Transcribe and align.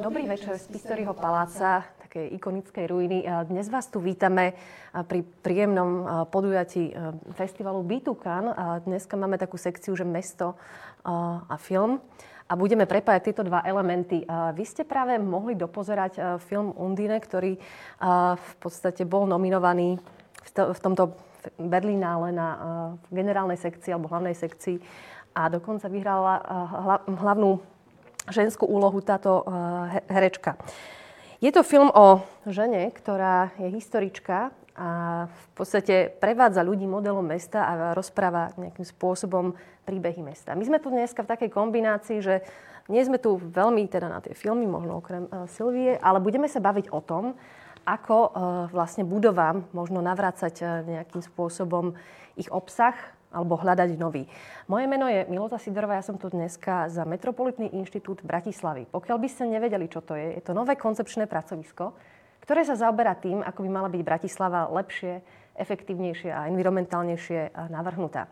Dobrý 0.00 0.24
večer 0.24 0.56
z 0.56 0.64
Pistoriho 0.72 1.12
paláca, 1.12 1.84
také 2.00 2.24
ikonickej 2.32 2.88
ruiny. 2.88 3.28
Dnes 3.44 3.68
vás 3.68 3.84
tu 3.92 4.00
vítame 4.00 4.56
pri 4.96 5.20
príjemnom 5.20 6.24
podujatí 6.32 6.96
festivalu 7.36 7.84
Bitukan. 7.84 8.48
Dneska 8.88 9.20
máme 9.20 9.36
takú 9.36 9.60
sekciu, 9.60 9.92
že 9.92 10.08
mesto 10.08 10.56
a 11.04 11.52
film. 11.60 12.00
A 12.48 12.56
budeme 12.56 12.88
prepájať 12.88 13.28
tieto 13.28 13.44
dva 13.44 13.60
elementy. 13.60 14.24
Vy 14.56 14.64
ste 14.64 14.88
práve 14.88 15.20
mohli 15.20 15.52
dopozerať 15.52 16.40
film 16.48 16.72
Undine, 16.80 17.20
ktorý 17.20 17.60
v 18.40 18.52
podstate 18.56 19.04
bol 19.04 19.28
nominovaný 19.28 20.00
v 20.56 20.80
tomto 20.80 21.12
Berlinále 21.60 22.32
na 22.32 22.48
generálnej 23.12 23.60
sekcii 23.60 23.92
alebo 23.92 24.08
hlavnej 24.08 24.32
sekcii 24.32 24.80
a 25.36 25.52
dokonca 25.52 25.92
vyhrala 25.92 26.40
hlavnú 27.04 27.60
ženskú 28.30 28.66
úlohu 28.66 29.02
táto 29.02 29.44
eh, 29.44 30.00
herečka. 30.08 30.56
Je 31.40 31.48
to 31.52 31.64
film 31.64 31.88
o 31.92 32.20
žene, 32.44 32.92
ktorá 32.92 33.50
je 33.56 33.72
historička 33.72 34.52
a 34.76 34.88
v 35.28 35.46
podstate 35.56 36.12
prevádza 36.20 36.60
ľudí 36.64 36.84
modelom 36.84 37.24
mesta 37.24 37.64
a 37.64 37.72
rozpráva 37.96 38.52
nejakým 38.60 38.84
spôsobom 38.84 39.56
príbehy 39.88 40.20
mesta. 40.20 40.52
My 40.56 40.64
sme 40.64 40.80
tu 40.80 40.92
dneska 40.92 41.24
v 41.24 41.30
takej 41.32 41.50
kombinácii, 41.52 42.18
že 42.20 42.44
nie 42.92 43.00
sme 43.04 43.16
tu 43.16 43.40
veľmi 43.40 43.88
teda 43.88 44.08
na 44.08 44.20
tie 44.20 44.36
filmy, 44.36 44.68
možno 44.68 45.00
okrem 45.00 45.28
uh, 45.28 45.48
Silvie, 45.48 45.96
ale 46.00 46.20
budeme 46.20 46.48
sa 46.48 46.60
baviť 46.60 46.92
o 46.92 47.00
tom, 47.00 47.36
ako 47.88 48.16
uh, 48.16 48.30
vlastne 48.72 49.08
budovám 49.08 49.64
možno 49.72 50.04
navrácať 50.04 50.84
nejakým 50.84 51.24
spôsobom 51.24 51.96
ich 52.36 52.48
obsah, 52.52 52.96
alebo 53.30 53.54
hľadať 53.54 53.94
nový. 53.94 54.26
Moje 54.66 54.86
meno 54.90 55.06
je 55.06 55.26
Milota 55.30 55.56
Sidorová, 55.56 55.98
ja 55.98 56.04
som 56.04 56.18
tu 56.18 56.26
dneska 56.26 56.90
za 56.90 57.06
Metropolitný 57.06 57.70
inštitút 57.78 58.26
Bratislavy. 58.26 58.90
Pokiaľ 58.90 59.16
by 59.22 59.28
ste 59.30 59.46
nevedeli, 59.46 59.86
čo 59.86 60.02
to 60.02 60.18
je, 60.18 60.38
je 60.38 60.42
to 60.42 60.50
nové 60.50 60.74
koncepčné 60.74 61.30
pracovisko, 61.30 61.94
ktoré 62.42 62.66
sa 62.66 62.74
zaoberá 62.74 63.14
tým, 63.14 63.46
ako 63.46 63.62
by 63.62 63.70
mala 63.70 63.88
byť 63.88 64.02
Bratislava 64.02 64.66
lepšie, 64.74 65.22
efektívnejšie 65.54 66.30
a 66.32 66.50
environmentálnejšie 66.50 67.54
navrhnutá. 67.70 68.26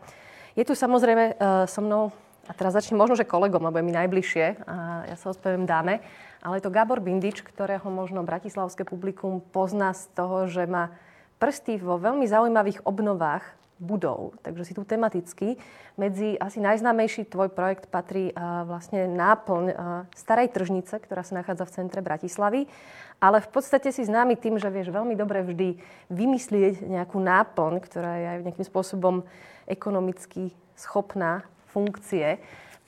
Je 0.57 0.65
tu 0.65 0.73
samozrejme 0.75 1.39
uh, 1.39 1.63
so 1.69 1.79
mnou, 1.79 2.11
a 2.49 2.51
teraz 2.57 2.73
začnem 2.73 2.97
možno, 2.97 3.13
že 3.13 3.29
kolegom, 3.29 3.61
lebo 3.61 3.77
je 3.77 3.85
mi 3.85 3.93
najbližšie, 3.93 4.45
a 4.65 5.05
ja 5.05 5.15
sa 5.15 5.29
ospevujem 5.29 5.69
dáme, 5.69 6.01
ale 6.41 6.57
je 6.57 6.65
to 6.65 6.73
Gábor 6.73 6.97
Bindič, 7.03 7.45
ktorého 7.45 7.85
možno 7.93 8.25
bratislavské 8.25 8.81
publikum 8.81 9.39
pozná 9.53 9.93
z 9.93 10.09
toho, 10.17 10.49
že 10.49 10.65
má 10.65 10.89
prsty 11.37 11.77
vo 11.77 12.01
veľmi 12.01 12.25
zaujímavých 12.25 12.83
obnovách 12.83 13.58
budov. 13.79 14.35
Takže 14.43 14.67
si 14.67 14.73
tu 14.75 14.83
tematicky. 14.83 15.55
Medzi 15.95 16.35
asi 16.35 16.59
najznámejší 16.59 17.31
tvoj 17.31 17.49
projekt 17.55 17.87
patrí 17.87 18.31
vlastne 18.67 19.07
náplň 19.07 19.63
uh, 19.71 19.75
starej 20.11 20.51
tržnice, 20.51 20.99
ktorá 20.99 21.23
sa 21.23 21.39
nachádza 21.39 21.65
v 21.65 21.75
centre 21.79 22.03
Bratislavy. 22.03 22.67
Ale 23.19 23.43
v 23.43 23.49
podstate 23.51 23.91
si 23.91 24.03
známy 24.03 24.39
tým, 24.39 24.59
že 24.59 24.71
vieš 24.71 24.91
veľmi 24.91 25.15
dobre 25.15 25.43
vždy 25.43 25.79
vymyslieť 26.11 26.87
nejakú 26.87 27.19
náplň, 27.19 27.73
ktorá 27.83 28.11
je 28.15 28.27
aj 28.31 28.39
nejakým 28.47 28.67
spôsobom 28.67 29.15
ekonomicky 29.67 30.55
schopná 30.75 31.43
funkcie 31.71 32.39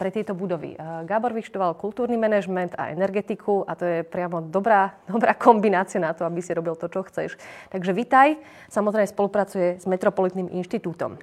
pre 0.02 0.09
tieto 0.09 0.33
budovy. 0.33 0.73
Gábor 1.05 1.30
vyštudoval 1.30 1.77
kultúrny 1.77 2.17
manažment 2.17 2.73
a 2.73 2.89
energetiku 2.89 3.61
a 3.69 3.77
to 3.77 3.85
je 3.85 3.99
priamo 4.02 4.41
dobrá, 4.41 4.97
dobrá 5.13 5.38
kombinácia 5.38 6.02
na 6.02 6.17
to, 6.17 6.25
aby 6.25 6.41
si 6.41 6.58
robil 6.58 6.73
to, 6.73 6.89
čo 6.89 7.05
chceš. 7.05 7.38
Takže 7.69 7.93
vitaj. 7.93 8.41
Samozrejme 8.73 9.05
spolupracuje 9.05 9.77
s 9.77 9.85
Metropolitným 9.85 10.49
inštitútom. 10.58 11.21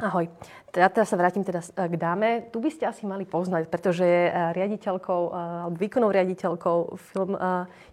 Ahoj. 0.00 0.24
Ja 0.72 0.88
teraz 0.88 1.12
sa 1.12 1.20
vrátim 1.20 1.44
teda 1.44 1.60
k 1.60 1.94
dáme. 2.00 2.48
Tu 2.48 2.64
by 2.64 2.70
ste 2.72 2.88
asi 2.88 3.04
mali 3.04 3.28
poznať, 3.28 3.68
pretože 3.68 4.06
je 4.06 4.32
riaditeľkou, 4.56 5.22
eh, 5.28 5.64
alebo 5.68 5.76
výkonnou 5.76 6.08
riaditeľkou 6.08 6.96
Film 7.12 7.36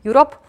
Europe. 0.05 0.39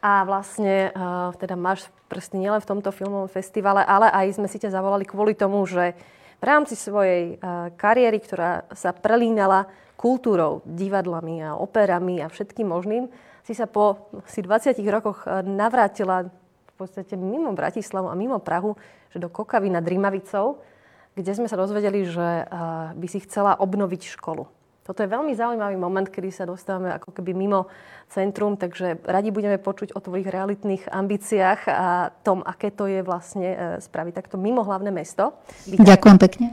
A 0.00 0.24
vlastne 0.24 0.96
teda 1.36 1.60
máš 1.60 1.84
prsty 2.08 2.40
nielen 2.40 2.64
v 2.64 2.70
tomto 2.72 2.88
filmovom 2.88 3.28
festivale, 3.28 3.84
ale 3.84 4.08
aj 4.08 4.40
sme 4.40 4.48
si 4.48 4.56
ťa 4.56 4.72
zavolali 4.72 5.04
kvôli 5.04 5.36
tomu, 5.36 5.60
že 5.68 5.92
v 6.40 6.44
rámci 6.48 6.72
svojej 6.72 7.36
kariéry, 7.76 8.16
ktorá 8.24 8.64
sa 8.72 8.96
prelínala 8.96 9.68
kultúrou, 10.00 10.64
divadlami 10.64 11.44
a 11.44 11.60
operami 11.60 12.24
a 12.24 12.32
všetkým 12.32 12.64
možným, 12.64 13.12
si 13.44 13.52
sa 13.52 13.68
po 13.68 14.08
si 14.24 14.40
20 14.40 14.72
rokoch 14.88 15.28
navrátila 15.44 16.24
v 16.24 16.72
podstate 16.80 17.12
mimo 17.20 17.52
Bratislavu 17.52 18.08
a 18.08 18.16
mimo 18.16 18.40
Prahu, 18.40 18.72
že 19.12 19.20
do 19.20 19.28
Kokavy 19.28 19.68
nad 19.68 19.84
Rimavicou, 19.84 20.64
kde 21.12 21.32
sme 21.36 21.44
sa 21.50 21.60
dozvedeli, 21.60 22.08
že 22.08 22.48
by 22.96 23.06
si 23.10 23.20
chcela 23.20 23.60
obnoviť 23.60 24.16
školu. 24.16 24.48
Toto 24.80 25.04
je 25.04 25.12
veľmi 25.12 25.36
zaujímavý 25.36 25.76
moment, 25.76 26.08
kedy 26.08 26.32
sa 26.32 26.48
dostávame 26.48 26.90
ako 26.90 27.12
keby 27.12 27.36
mimo 27.36 27.68
centrum, 28.08 28.56
takže 28.56 28.98
radi 29.04 29.28
budeme 29.28 29.60
počuť 29.60 29.92
o 29.92 30.00
tvojich 30.00 30.26
realitných 30.26 30.88
ambíciách 30.88 31.60
a 31.68 32.10
tom, 32.24 32.40
aké 32.40 32.72
to 32.72 32.88
je 32.88 33.04
vlastne 33.04 33.48
e, 33.48 33.56
spraviť 33.78 34.12
takto 34.16 34.40
mimo 34.40 34.64
hlavné 34.64 34.88
mesto. 34.88 35.36
Vítam. 35.68 35.84
Ďakujem 35.84 36.18
pekne. 36.18 36.46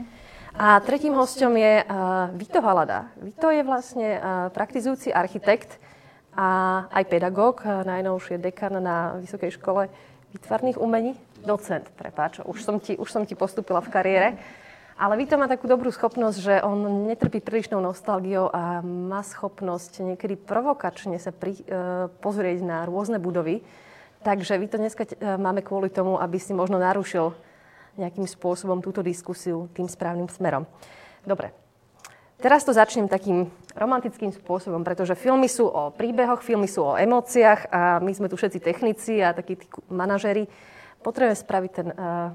A 0.58 0.82
tretím 0.82 1.14
hostom 1.14 1.54
je 1.54 1.86
uh, 1.86 2.34
Vito 2.34 2.58
Halada. 2.58 3.14
Vito 3.22 3.46
je 3.46 3.62
vlastne 3.62 4.18
uh, 4.18 4.50
praktizujúci 4.50 5.14
architekt 5.14 5.78
a 6.34 6.82
aj 6.90 7.04
pedagóg, 7.06 7.62
najnovšie 7.62 8.42
dekan 8.42 8.82
na 8.82 9.14
Vysokej 9.22 9.54
škole 9.54 9.86
výtvarných 10.34 10.78
umení. 10.78 11.14
Docent, 11.46 11.86
prepáč, 11.94 12.42
už 12.42 12.58
som 12.62 12.82
ti, 12.82 12.98
už 12.98 13.06
som 13.06 13.22
ti 13.22 13.38
postupila 13.38 13.78
v 13.78 13.90
kariére. 13.90 14.28
Ale 14.98 15.14
Vito 15.14 15.38
má 15.38 15.46
takú 15.46 15.70
dobrú 15.70 15.94
schopnosť, 15.94 16.38
že 16.42 16.54
on 16.66 17.06
netrpí 17.06 17.38
prílišnou 17.38 17.78
nostalgiou 17.78 18.50
a 18.50 18.82
má 18.82 19.22
schopnosť 19.22 20.02
niekedy 20.02 20.34
provokačne 20.34 21.14
sa 21.22 21.30
pri, 21.30 21.54
e, 21.54 22.10
pozrieť 22.18 22.66
na 22.66 22.82
rôzne 22.82 23.22
budovy. 23.22 23.62
Takže 24.26 24.58
Vito 24.58 24.74
dneska 24.74 25.06
t- 25.06 25.14
e, 25.14 25.38
máme 25.38 25.62
kvôli 25.62 25.86
tomu, 25.86 26.18
aby 26.18 26.42
si 26.42 26.50
možno 26.50 26.82
narušil 26.82 27.30
nejakým 27.94 28.26
spôsobom 28.26 28.82
túto 28.82 28.98
diskusiu 28.98 29.70
tým 29.70 29.86
správnym 29.86 30.26
smerom. 30.26 30.66
Dobre. 31.22 31.54
Teraz 32.42 32.66
to 32.66 32.74
začnem 32.74 33.06
takým 33.06 33.46
romantickým 33.78 34.34
spôsobom, 34.34 34.82
pretože 34.82 35.14
filmy 35.14 35.46
sú 35.46 35.70
o 35.70 35.94
príbehoch, 35.94 36.42
filmy 36.42 36.66
sú 36.66 36.82
o 36.82 36.98
emóciách 36.98 37.70
a 37.70 38.02
my 38.02 38.10
sme 38.14 38.26
tu 38.26 38.34
všetci 38.34 38.58
technici 38.58 39.22
a 39.22 39.30
takí 39.30 39.58
tí 39.58 39.66
manažeri. 39.90 40.50
Potrebujeme 41.02 41.38
spraviť 41.38 41.70
ten 41.70 41.88
uh, 41.94 42.30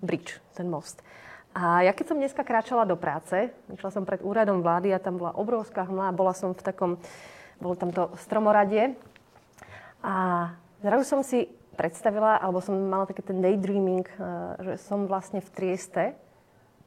bridge, 0.00 0.40
ten 0.56 0.72
most. 0.72 1.04
A 1.52 1.84
ja 1.84 1.92
keď 1.92 2.12
som 2.12 2.20
dneska 2.20 2.40
kráčala 2.48 2.88
do 2.88 2.96
práce, 2.96 3.52
išla 3.68 3.92
som 3.92 4.08
pred 4.08 4.24
úradom 4.24 4.64
vlády 4.64 4.88
a 4.88 5.02
tam 5.02 5.20
bola 5.20 5.36
obrovská 5.36 5.84
hmla, 5.84 6.16
bola 6.16 6.32
som 6.32 6.56
v 6.56 6.64
takom, 6.64 6.96
bolo 7.60 7.76
tam 7.76 7.92
to 7.92 8.08
stromoradie 8.24 8.96
a 10.00 10.48
zrazu 10.80 11.04
som 11.04 11.20
si 11.20 11.52
predstavila, 11.76 12.40
alebo 12.40 12.64
som 12.64 12.72
mala 12.76 13.04
taký 13.04 13.20
ten 13.20 13.44
daydreaming, 13.44 14.04
eh, 14.04 14.16
že 14.64 14.74
som 14.80 15.04
vlastne 15.04 15.44
v 15.44 15.48
Trieste, 15.52 16.04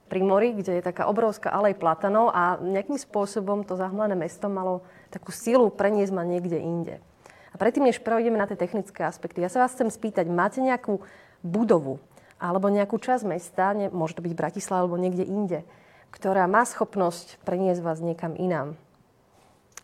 pri 0.06 0.22
mori, 0.22 0.54
kde 0.54 0.78
je 0.78 0.86
taká 0.86 1.10
obrovská 1.10 1.50
alej 1.50 1.82
platanov 1.82 2.30
a 2.30 2.62
nejakým 2.62 2.98
spôsobom 2.98 3.66
to 3.66 3.74
zahmlené 3.74 4.14
mesto 4.14 4.46
malo 4.46 4.86
takú 5.10 5.34
sílu 5.34 5.74
preniesť 5.74 6.14
ma 6.14 6.22
niekde 6.22 6.62
inde. 6.62 7.02
A 7.50 7.56
predtým, 7.58 7.90
než 7.90 8.04
prejdeme 8.04 8.38
na 8.38 8.46
tie 8.46 8.60
technické 8.60 9.02
aspekty, 9.02 9.42
ja 9.42 9.50
sa 9.50 9.66
vás 9.66 9.74
chcem 9.74 9.90
spýtať, 9.90 10.30
máte 10.30 10.62
nejakú 10.62 11.02
budovu, 11.42 11.98
alebo 12.46 12.70
nejakú 12.70 13.02
časť 13.02 13.24
mesta, 13.26 13.74
ne, 13.74 13.90
môže 13.90 14.18
to 14.18 14.22
byť 14.22 14.34
Bratislava 14.38 14.86
alebo 14.86 15.02
niekde 15.02 15.26
inde, 15.26 15.66
ktorá 16.14 16.46
má 16.46 16.62
schopnosť 16.62 17.42
preniesť 17.42 17.82
vás 17.82 17.98
niekam 18.00 18.38
inám. 18.38 18.78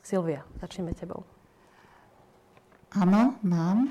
Silvia, 0.06 0.46
začneme 0.62 0.94
tebou. 0.94 1.26
Áno, 2.92 3.40
mám. 3.40 3.88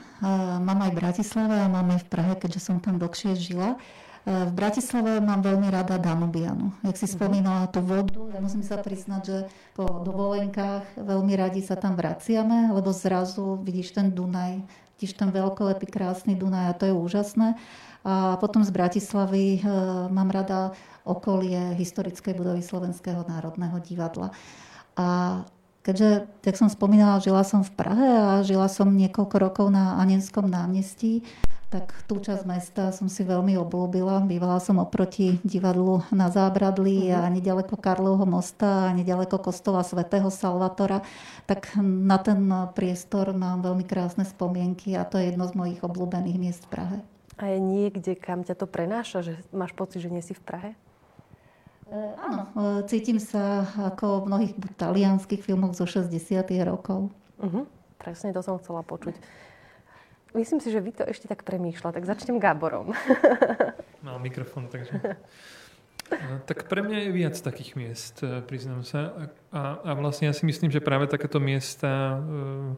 Mám 0.60 0.78
aj 0.84 0.90
v 0.92 0.98
Bratislave 1.00 1.56
a 1.56 1.72
mám 1.72 1.88
aj 1.96 2.04
v 2.04 2.10
Prahe, 2.12 2.34
keďže 2.36 2.60
som 2.60 2.76
tam 2.84 3.00
dlhšie 3.00 3.32
žila. 3.32 3.80
V 4.28 4.52
Bratislave 4.52 5.16
mám 5.24 5.40
veľmi 5.40 5.72
rada 5.72 5.96
Danubianu. 5.96 6.76
Jak 6.84 7.00
si 7.00 7.08
mhm. 7.08 7.14
spomínala 7.16 7.64
tú 7.72 7.80
vodu, 7.80 8.20
ja 8.28 8.38
musím 8.44 8.60
sa 8.60 8.76
priznať, 8.76 9.22
že 9.24 9.38
po 9.72 10.04
dovolenkách 10.04 11.00
veľmi 11.00 11.32
radi 11.32 11.64
sa 11.64 11.80
tam 11.80 11.96
vraciame, 11.96 12.68
lebo 12.76 12.92
zrazu 12.92 13.56
vidíš 13.64 13.96
ten 13.96 14.12
Dunaj, 14.12 14.60
vidíš 15.00 15.16
ten 15.16 15.32
veľkolepý 15.32 15.88
krásny 15.88 16.36
Dunaj 16.36 16.66
a 16.68 16.76
to 16.76 16.84
je 16.84 16.94
úžasné. 16.94 17.56
A 18.00 18.40
potom 18.40 18.64
z 18.64 18.72
Bratislavy 18.72 19.60
e, 19.60 19.60
mám 20.08 20.32
rada 20.32 20.72
okolie 21.04 21.76
historickej 21.76 22.32
budovy 22.32 22.64
Slovenského 22.64 23.24
národného 23.28 23.76
divadla. 23.84 24.32
A 24.96 25.40
keďže, 25.84 26.28
jak 26.44 26.56
som 26.56 26.68
spomínala, 26.72 27.20
žila 27.20 27.44
som 27.44 27.60
v 27.60 27.72
Prahe 27.76 28.08
a 28.08 28.30
žila 28.40 28.68
som 28.72 28.88
niekoľko 28.88 29.36
rokov 29.36 29.66
na 29.68 30.00
Anenskom 30.00 30.48
námestí, 30.48 31.24
tak 31.70 31.94
tú 32.10 32.18
časť 32.18 32.44
mesta 32.50 32.90
som 32.90 33.06
si 33.06 33.22
veľmi 33.22 33.54
obľúbila. 33.54 34.26
Bývala 34.26 34.58
som 34.58 34.82
oproti 34.82 35.38
divadlu 35.46 36.02
na 36.10 36.26
Zábradlí 36.26 37.14
a 37.14 37.30
mhm. 37.30 37.38
nedaleko 37.38 37.78
Karlovho 37.78 38.26
mosta 38.26 38.90
a 38.90 38.94
nedaleko 38.94 39.38
kostola 39.38 39.86
svätého 39.86 40.26
Salvatora. 40.28 41.04
Tak 41.46 41.78
na 41.80 42.18
ten 42.18 42.50
priestor 42.74 43.30
mám 43.36 43.62
veľmi 43.62 43.86
krásne 43.86 44.26
spomienky 44.26 44.98
a 44.98 45.06
to 45.06 45.22
je 45.22 45.30
jedno 45.30 45.46
z 45.46 45.54
mojich 45.54 45.80
obľúbených 45.86 46.38
miest 46.42 46.66
v 46.66 46.70
Prahe. 46.74 46.98
A 47.40 47.48
je 47.48 47.58
niekde, 47.58 48.12
kam 48.20 48.44
ťa 48.44 48.52
to 48.52 48.68
prenáša, 48.68 49.24
že 49.24 49.32
máš 49.48 49.72
pocit, 49.72 50.04
že 50.04 50.12
nie 50.12 50.20
si 50.20 50.36
v 50.36 50.44
Prahe? 50.44 50.72
áno, 51.90 52.42
cítim 52.86 53.18
sa 53.18 53.66
ako 53.74 54.22
v 54.22 54.28
mnohých 54.30 54.52
talianských 54.78 55.42
filmoch 55.42 55.74
zo 55.74 55.90
60 55.90 56.38
rokov. 56.62 57.10
Uh-huh. 57.42 57.66
Presne 57.98 58.30
to 58.30 58.40
som 58.46 58.62
chcela 58.62 58.86
počuť. 58.86 59.18
Myslím 60.30 60.62
si, 60.62 60.70
že 60.70 60.78
vy 60.78 60.94
to 60.94 61.02
ešte 61.02 61.26
tak 61.26 61.42
premýšľa, 61.42 61.90
tak 61.90 62.06
začnem 62.06 62.38
Gáborom. 62.38 62.94
Mal 64.06 64.16
mikrofón, 64.22 64.70
takže... 64.70 65.18
Tak 66.46 66.66
pre 66.66 66.82
mňa 66.82 67.06
je 67.06 67.10
viac 67.14 67.38
takých 67.38 67.78
miest, 67.78 68.18
e, 68.26 68.42
priznám 68.42 68.82
sa. 68.82 69.30
A, 69.54 69.78
a 69.78 69.90
vlastne 69.94 70.26
ja 70.26 70.34
si 70.34 70.42
myslím, 70.42 70.66
že 70.74 70.82
práve 70.82 71.06
takéto 71.06 71.38
miesta 71.38 72.18
uh, 72.18 72.74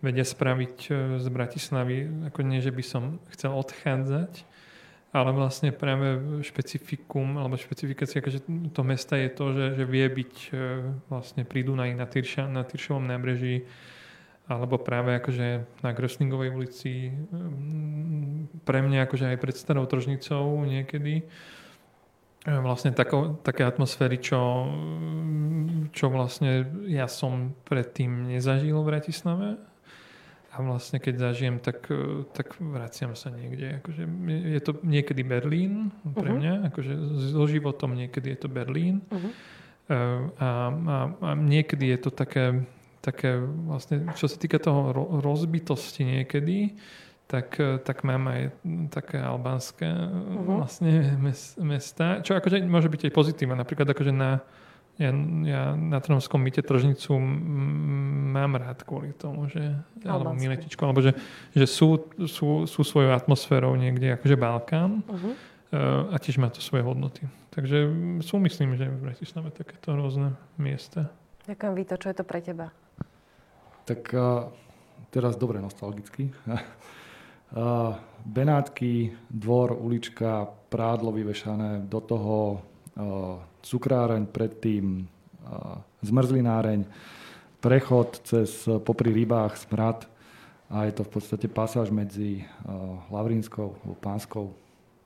vedia 0.00 0.24
spraviť 0.24 0.76
uh, 0.88 0.96
z 1.20 1.26
Bratislavy, 1.28 2.28
ako 2.32 2.40
nie, 2.44 2.60
že 2.60 2.72
by 2.72 2.84
som 2.84 3.02
chcel 3.32 3.56
odchádzať, 3.56 4.44
ale 5.16 5.30
vlastne 5.32 5.72
práve 5.72 6.40
špecifikum 6.44 7.40
alebo 7.40 7.56
špecifikácia 7.56 8.20
akože 8.20 8.44
to 8.76 8.82
mesta 8.84 9.16
je 9.16 9.28
to, 9.32 9.44
že, 9.56 9.66
že 9.80 9.84
vie 9.88 10.06
byť 10.08 10.34
uh, 10.50 10.56
vlastne 11.08 11.42
pri 11.48 11.64
Dunaji 11.64 11.92
na, 11.96 12.04
Tyrša, 12.04 12.48
na 12.48 12.62
Tyršovom 12.66 13.06
nábreží 13.06 13.64
alebo 14.46 14.78
práve 14.78 15.18
akože 15.18 15.66
na 15.82 15.90
Groslingovej 15.90 16.54
ulici. 16.54 17.10
Mm, 17.10 18.62
pre 18.62 18.78
mňa 18.78 19.10
akože 19.10 19.34
aj 19.34 19.38
pred 19.42 19.56
starou 19.58 19.90
tržnicou 19.90 20.62
niekedy. 20.62 21.26
E, 22.46 22.50
vlastne 22.62 22.94
tako, 22.94 23.42
také 23.42 23.66
atmosféry, 23.66 24.22
čo, 24.22 24.70
čo 25.90 26.06
vlastne 26.14 26.62
ja 26.86 27.10
som 27.10 27.58
predtým 27.66 28.30
nezažil 28.30 28.78
v 28.78 28.86
Bratislave 28.86 29.48
a 30.56 30.64
vlastne 30.64 30.96
keď 30.96 31.14
zažijem, 31.20 31.60
tak, 31.60 31.84
e, 31.92 32.24
tak 32.32 32.56
vraciam 32.56 33.12
sa 33.12 33.28
niekde. 33.28 33.84
Akože 33.84 34.02
je 34.56 34.60
to 34.64 34.72
niekedy 34.80 35.20
Berlín 35.20 35.92
pre 36.16 36.32
mhm. 36.32 36.36
mňa, 36.40 36.54
uh-huh. 36.56 36.68
akože 36.72 36.92
so 37.36 37.44
životom 37.44 37.92
niekedy 37.92 38.32
je 38.32 38.38
to 38.40 38.48
Berlín 38.48 39.04
uh-huh. 39.12 39.30
a, 40.40 40.48
a, 40.72 40.96
a 41.12 41.28
niekedy 41.36 41.92
je 41.92 41.98
to 42.00 42.10
také 42.10 42.64
také 43.04 43.38
vlastne, 43.38 44.02
čo 44.18 44.26
sa 44.26 44.34
týka 44.34 44.58
toho 44.58 44.90
rozbitosti 45.22 46.02
niekedy, 46.02 46.74
tak, 47.30 47.54
tak 47.86 48.02
mám 48.02 48.26
aj 48.26 48.42
také 48.90 49.22
albánske 49.22 49.86
uh-huh. 49.86 50.58
vlastne 50.58 51.14
mesta, 51.62 52.18
čo 52.26 52.34
akože 52.34 52.66
môže 52.66 52.90
byť 52.90 53.06
aj 53.06 53.12
pozitívne. 53.14 53.62
Napríklad 53.62 53.94
akože 53.94 54.10
na, 54.10 54.42
ja, 54.96 55.12
ja 55.44 55.62
na 55.76 56.00
Trnovskom 56.00 56.40
myte 56.40 56.64
tržnicu 56.64 57.20
mám 58.32 58.56
rád 58.56 58.80
kvôli 58.80 59.12
tomu, 59.12 59.44
že, 59.52 59.76
alebo 60.08 60.32
Miletičko, 60.32 60.88
alebo 60.88 61.04
že, 61.04 61.12
že 61.52 61.68
sú, 61.68 62.08
sú, 62.24 62.64
sú 62.64 62.80
svojou 62.80 63.12
atmosférou 63.12 63.76
niekde 63.76 64.16
akože 64.16 64.36
Balkán 64.40 65.04
uh-huh. 65.04 65.32
a 66.12 66.16
tiež 66.16 66.40
má 66.40 66.48
to 66.48 66.64
svoje 66.64 66.80
hodnoty. 66.80 67.28
Takže 67.52 67.88
sú 68.24 68.40
myslím, 68.40 68.76
že 68.76 68.88
v 68.88 69.12
Bratislave 69.12 69.52
takéto 69.52 69.92
rôzne 69.96 70.36
miesta. 70.56 71.12
Ďakujem, 71.44 71.72
Vito. 71.72 71.94
Čo 71.96 72.12
je 72.12 72.16
to 72.16 72.24
pre 72.24 72.40
teba? 72.44 72.72
Tak 73.86 74.00
uh, 74.12 74.50
teraz 75.08 75.38
dobre 75.38 75.60
nostalgicky. 75.62 76.32
uh, 76.48 77.96
Benátky, 78.36 79.14
dvor, 79.30 79.72
ulička, 79.72 80.48
prádlo 80.68 81.14
vyvešané, 81.14 81.86
do 81.86 82.00
toho 82.02 82.36
uh, 82.98 83.38
cukráreň, 83.66 84.30
predtým 84.30 85.10
zmrzlináreň, 86.06 86.86
prechod 87.58 88.22
cez 88.22 88.66
popri 88.86 89.10
rybách, 89.10 89.58
smrad 89.58 90.06
a 90.70 90.86
je 90.86 90.92
to 90.98 91.02
v 91.06 91.10
podstate 91.10 91.46
pasáž 91.46 91.94
medzi 91.94 92.42
uh, 92.42 92.98
Lavrínskou, 93.10 93.98
Pánskou, 94.02 94.50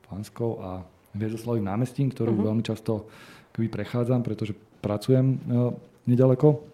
Pánskou 0.08 0.50
a 0.60 0.70
Hviezdoslavým 1.12 1.64
námestím, 1.64 2.08
ktorú 2.08 2.32
uh-huh. 2.32 2.46
veľmi 2.52 2.64
často 2.64 3.08
keby 3.52 3.68
prechádzam, 3.68 4.24
pretože 4.24 4.56
pracujem 4.80 5.36
uh, 5.36 5.76
nedaleko. 6.08 6.64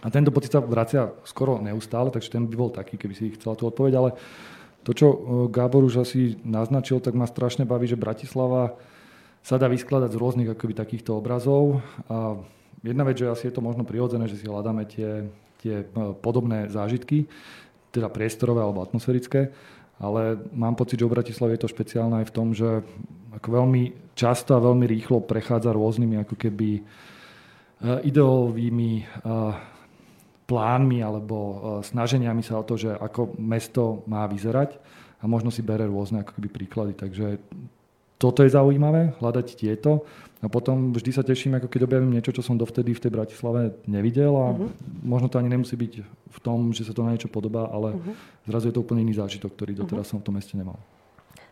A 0.00 0.08
tento 0.08 0.30
pocit 0.30 0.54
sa 0.54 0.62
vracia 0.62 1.10
skoro 1.26 1.58
neustále, 1.58 2.08
takže 2.14 2.32
ten 2.32 2.46
by 2.46 2.54
bol 2.56 2.70
taký, 2.72 2.96
keby 2.96 3.14
si 3.18 3.34
chcela 3.36 3.58
tú 3.58 3.68
odpoveď. 3.68 3.92
Ale 4.00 4.10
to, 4.80 4.96
čo 4.96 5.06
e, 5.12 5.16
Gábor 5.52 5.84
už 5.84 6.00
asi 6.00 6.40
naznačil, 6.40 7.04
tak 7.04 7.12
ma 7.12 7.28
strašne 7.28 7.68
baví, 7.68 7.84
že 7.84 8.00
Bratislava 8.00 8.80
sa 9.40 9.56
dá 9.56 9.66
vyskladať 9.66 10.10
z 10.12 10.20
rôznych 10.20 10.48
akoby, 10.52 10.74
takýchto 10.76 11.16
obrazov. 11.16 11.80
A 12.12 12.36
jedna 12.84 13.04
vec, 13.08 13.20
že 13.20 13.32
asi 13.32 13.48
je 13.48 13.54
to 13.56 13.64
možno 13.64 13.88
prirodzené, 13.88 14.28
že 14.28 14.36
si 14.36 14.46
hľadáme 14.46 14.84
tie, 14.84 15.28
tie 15.60 15.74
e, 15.82 15.84
podobné 16.20 16.68
zážitky, 16.68 17.24
teda 17.90 18.12
priestorové 18.12 18.62
alebo 18.62 18.84
atmosférické, 18.84 19.50
ale 20.00 20.38
mám 20.54 20.78
pocit, 20.78 21.00
že 21.00 21.08
v 21.08 21.14
Bratislave 21.18 21.58
je 21.58 21.62
to 21.66 21.72
špeciálne 21.72 22.22
aj 22.22 22.26
v 22.30 22.34
tom, 22.34 22.54
že 22.54 22.84
ako 23.34 23.48
veľmi 23.48 24.14
často 24.16 24.56
a 24.56 24.64
veľmi 24.64 24.86
rýchlo 24.86 25.24
prechádza 25.24 25.74
rôznymi 25.74 26.22
ako 26.24 26.34
keby 26.36 26.70
e, 26.78 26.82
ideovými 28.06 28.90
plánmi 30.50 30.98
alebo 30.98 31.36
e, 31.38 31.54
snaženiami 31.86 32.42
sa 32.42 32.58
o 32.58 32.66
to, 32.66 32.74
že 32.74 32.90
ako 32.90 33.38
mesto 33.38 34.02
má 34.10 34.26
vyzerať 34.26 34.74
a 35.22 35.24
možno 35.30 35.54
si 35.54 35.62
bere 35.62 35.86
rôzne 35.86 36.26
ako 36.26 36.34
keby 36.34 36.48
príklady. 36.50 36.92
Takže 36.98 37.26
toto 38.20 38.44
je 38.44 38.52
zaujímavé, 38.52 39.16
hľadať 39.16 39.56
tieto. 39.56 40.04
A 40.40 40.48
potom 40.48 40.92
vždy 40.96 41.10
sa 41.12 41.20
teším, 41.20 41.56
ako 41.56 41.68
keď 41.68 41.84
objavím 41.84 42.16
niečo, 42.16 42.32
čo 42.32 42.40
som 42.40 42.56
dovtedy 42.56 42.96
v 42.96 43.02
tej 43.04 43.12
Bratislave 43.12 43.76
nevidel 43.84 44.32
a 44.32 44.56
uh-huh. 44.56 44.72
možno 45.04 45.28
to 45.28 45.36
ani 45.36 45.52
nemusí 45.52 45.76
byť 45.76 45.92
v 46.04 46.38
tom, 46.40 46.72
že 46.72 46.88
sa 46.88 46.96
to 46.96 47.04
na 47.04 47.12
niečo 47.12 47.28
podobá, 47.28 47.68
ale 47.68 47.92
uh-huh. 47.92 48.16
zrazu 48.48 48.72
je 48.72 48.74
to 48.76 48.80
úplne 48.80 49.04
iný 49.04 49.20
zážitok, 49.20 49.52
ktorý 49.52 49.76
doteraz 49.84 50.08
uh-huh. 50.08 50.16
som 50.16 50.24
v 50.24 50.26
tom 50.32 50.40
meste 50.40 50.56
nemal. 50.56 50.80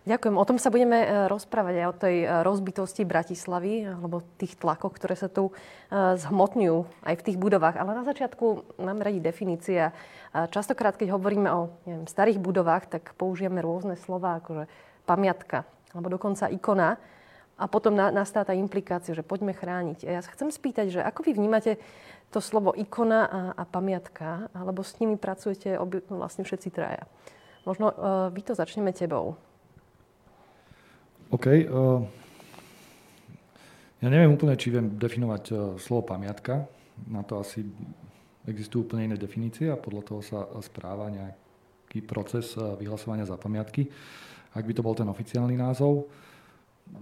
Ďakujem. 0.08 0.40
O 0.40 0.48
tom 0.48 0.56
sa 0.56 0.72
budeme 0.72 1.04
e, 1.04 1.08
rozprávať 1.28 1.74
aj 1.84 1.86
o 1.92 1.98
tej 2.00 2.16
e, 2.24 2.26
rozbitosti 2.40 3.04
Bratislavy, 3.04 3.92
alebo 3.92 4.24
tých 4.40 4.56
tlakoch, 4.56 4.96
ktoré 4.96 5.12
sa 5.12 5.28
tu 5.28 5.52
e, 5.52 5.52
zhmotňujú 5.92 6.78
aj 7.04 7.14
v 7.20 7.24
tých 7.28 7.36
budovách. 7.36 7.76
Ale 7.76 7.92
na 7.92 8.08
začiatku 8.08 8.78
nám 8.80 9.04
radí 9.04 9.20
definícia. 9.20 9.92
Častokrát, 10.32 10.96
keď 10.96 11.12
hovoríme 11.12 11.52
o 11.52 11.72
neviem, 11.84 12.08
starých 12.08 12.40
budovách, 12.40 12.88
tak 12.88 13.12
použijeme 13.20 13.60
rôzne 13.60 14.00
slova, 14.00 14.40
ako 14.40 14.50
že 14.60 14.64
pamiatka, 15.04 15.68
alebo 15.92 16.08
dokonca 16.12 16.50
ikona. 16.50 17.00
A 17.58 17.66
potom 17.66 17.90
nastá 17.98 18.46
tá 18.46 18.54
implikácia, 18.54 19.18
že 19.18 19.26
poďme 19.26 19.50
chrániť. 19.50 20.06
A 20.06 20.10
ja 20.14 20.20
sa 20.22 20.30
chcem 20.30 20.46
spýtať, 20.46 20.94
že 20.94 21.00
ako 21.02 21.26
vy 21.26 21.34
vnímate 21.34 21.74
to 22.30 22.38
slovo 22.38 22.70
ikona 22.70 23.26
a, 23.26 23.40
a 23.58 23.62
pamiatka, 23.66 24.46
alebo 24.54 24.86
s 24.86 24.94
nimi 25.02 25.18
pracujete 25.18 25.74
obi, 25.74 25.98
vlastne 26.06 26.46
všetci 26.46 26.68
traja. 26.70 27.02
Možno 27.66 27.90
uh, 27.90 28.30
vy 28.30 28.46
to 28.46 28.54
začneme 28.54 28.94
tebou. 28.94 29.34
OK. 31.34 31.46
Uh, 31.50 32.06
ja 33.98 34.08
neviem 34.08 34.30
úplne, 34.30 34.54
či 34.54 34.70
viem 34.70 34.94
definovať 34.94 35.44
uh, 35.50 35.58
slovo 35.82 36.06
pamiatka. 36.14 36.70
Na 37.10 37.26
to 37.26 37.42
asi 37.42 37.66
existujú 38.46 38.86
úplne 38.86 39.12
iné 39.12 39.16
definície 39.18 39.66
a 39.66 39.76
podľa 39.76 40.02
toho 40.06 40.20
sa 40.22 40.46
správa 40.62 41.10
nejaký 41.10 42.06
proces 42.06 42.54
uh, 42.54 42.78
vyhlasovania 42.78 43.26
za 43.26 43.34
pamiatky. 43.34 43.90
Ak 44.58 44.66
by 44.66 44.74
to 44.74 44.82
bol 44.82 44.98
ten 44.98 45.06
oficiálny 45.06 45.54
názov. 45.54 46.10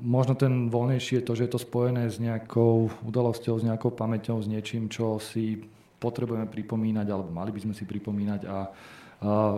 Možno 0.04 0.36
ten 0.36 0.68
voľnejší 0.68 1.22
je 1.22 1.24
to, 1.24 1.32
že 1.32 1.48
je 1.48 1.52
to 1.56 1.64
spojené 1.64 2.12
s 2.12 2.20
nejakou 2.20 2.92
udalosťou, 3.06 3.56
s 3.56 3.64
nejakou 3.64 3.96
pamäťou, 3.96 4.44
s 4.44 4.50
niečím, 4.50 4.92
čo 4.92 5.16
si 5.16 5.56
potrebujeme 5.96 6.44
pripomínať, 6.44 7.06
alebo 7.08 7.32
mali 7.32 7.54
by 7.54 7.64
sme 7.64 7.72
si 7.72 7.88
pripomínať 7.88 8.40
a, 8.44 8.48
a 8.50 8.58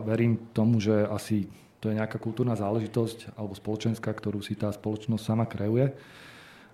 verím 0.07 0.55
tomu, 0.55 0.79
že 0.79 0.95
asi 1.11 1.51
to 1.83 1.91
je 1.91 1.99
nejaká 1.99 2.23
kultúrna 2.23 2.55
záležitosť 2.55 3.39
alebo 3.39 3.59
spoločenská, 3.59 4.11
ktorú 4.11 4.43
si 4.43 4.55
tá 4.55 4.71
spoločnosť 4.71 5.23
sama 5.23 5.47
kreuje 5.47 5.91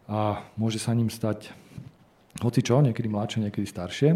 a 0.08 0.44
môže 0.60 0.80
sa 0.80 0.92
ním 0.92 1.08
stať 1.08 1.52
hoci 2.40 2.60
čo, 2.60 2.82
niekedy 2.82 3.08
mladšie, 3.08 3.44
niekedy 3.46 3.66
staršie. 3.68 4.10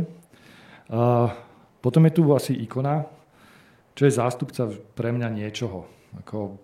A 0.90 1.32
potom 1.78 2.02
je 2.08 2.12
tu 2.12 2.22
asi 2.34 2.56
ikona, 2.56 3.06
čo 3.94 4.08
je 4.08 4.16
zástupca 4.16 4.68
pre 4.96 5.12
mňa 5.14 5.28
niečoho. 5.30 5.86
Ako, 6.24 6.56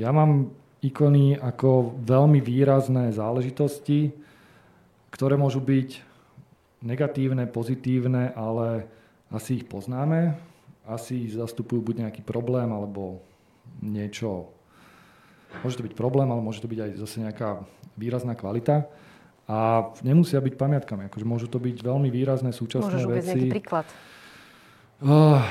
ja 0.00 0.10
mám 0.12 0.48
ikony 0.80 1.36
ako 1.36 1.92
veľmi 2.02 2.40
výrazné 2.40 3.12
záležitosti, 3.12 4.12
ktoré 5.12 5.36
môžu 5.36 5.60
byť 5.60 6.00
negatívne, 6.82 7.44
pozitívne, 7.46 8.32
ale 8.32 8.88
asi 9.28 9.60
ich 9.60 9.66
poznáme 9.68 10.52
asi 10.88 11.30
zastupujú 11.30 11.80
buď 11.82 12.08
nejaký 12.08 12.22
problém, 12.26 12.66
alebo 12.70 13.22
niečo... 13.82 14.50
Môže 15.62 15.78
to 15.78 15.86
byť 15.86 15.94
problém, 15.94 16.26
ale 16.32 16.40
môže 16.40 16.64
to 16.64 16.70
byť 16.70 16.80
aj 16.80 16.90
zase 16.96 17.16
nejaká 17.20 17.60
výrazná 18.00 18.32
kvalita. 18.32 18.88
A 19.44 19.90
nemusia 20.00 20.40
byť 20.40 20.54
pamiatkami. 20.56 21.12
Akože 21.12 21.28
môžu 21.28 21.46
to 21.46 21.60
byť 21.60 21.84
veľmi 21.84 22.08
výrazné 22.08 22.56
súčasné 22.56 23.04
Môžeš 23.04 23.12
veci. 23.12 23.28
nejaký 23.28 23.52
príklad? 23.52 23.86
Uh, 25.02 25.41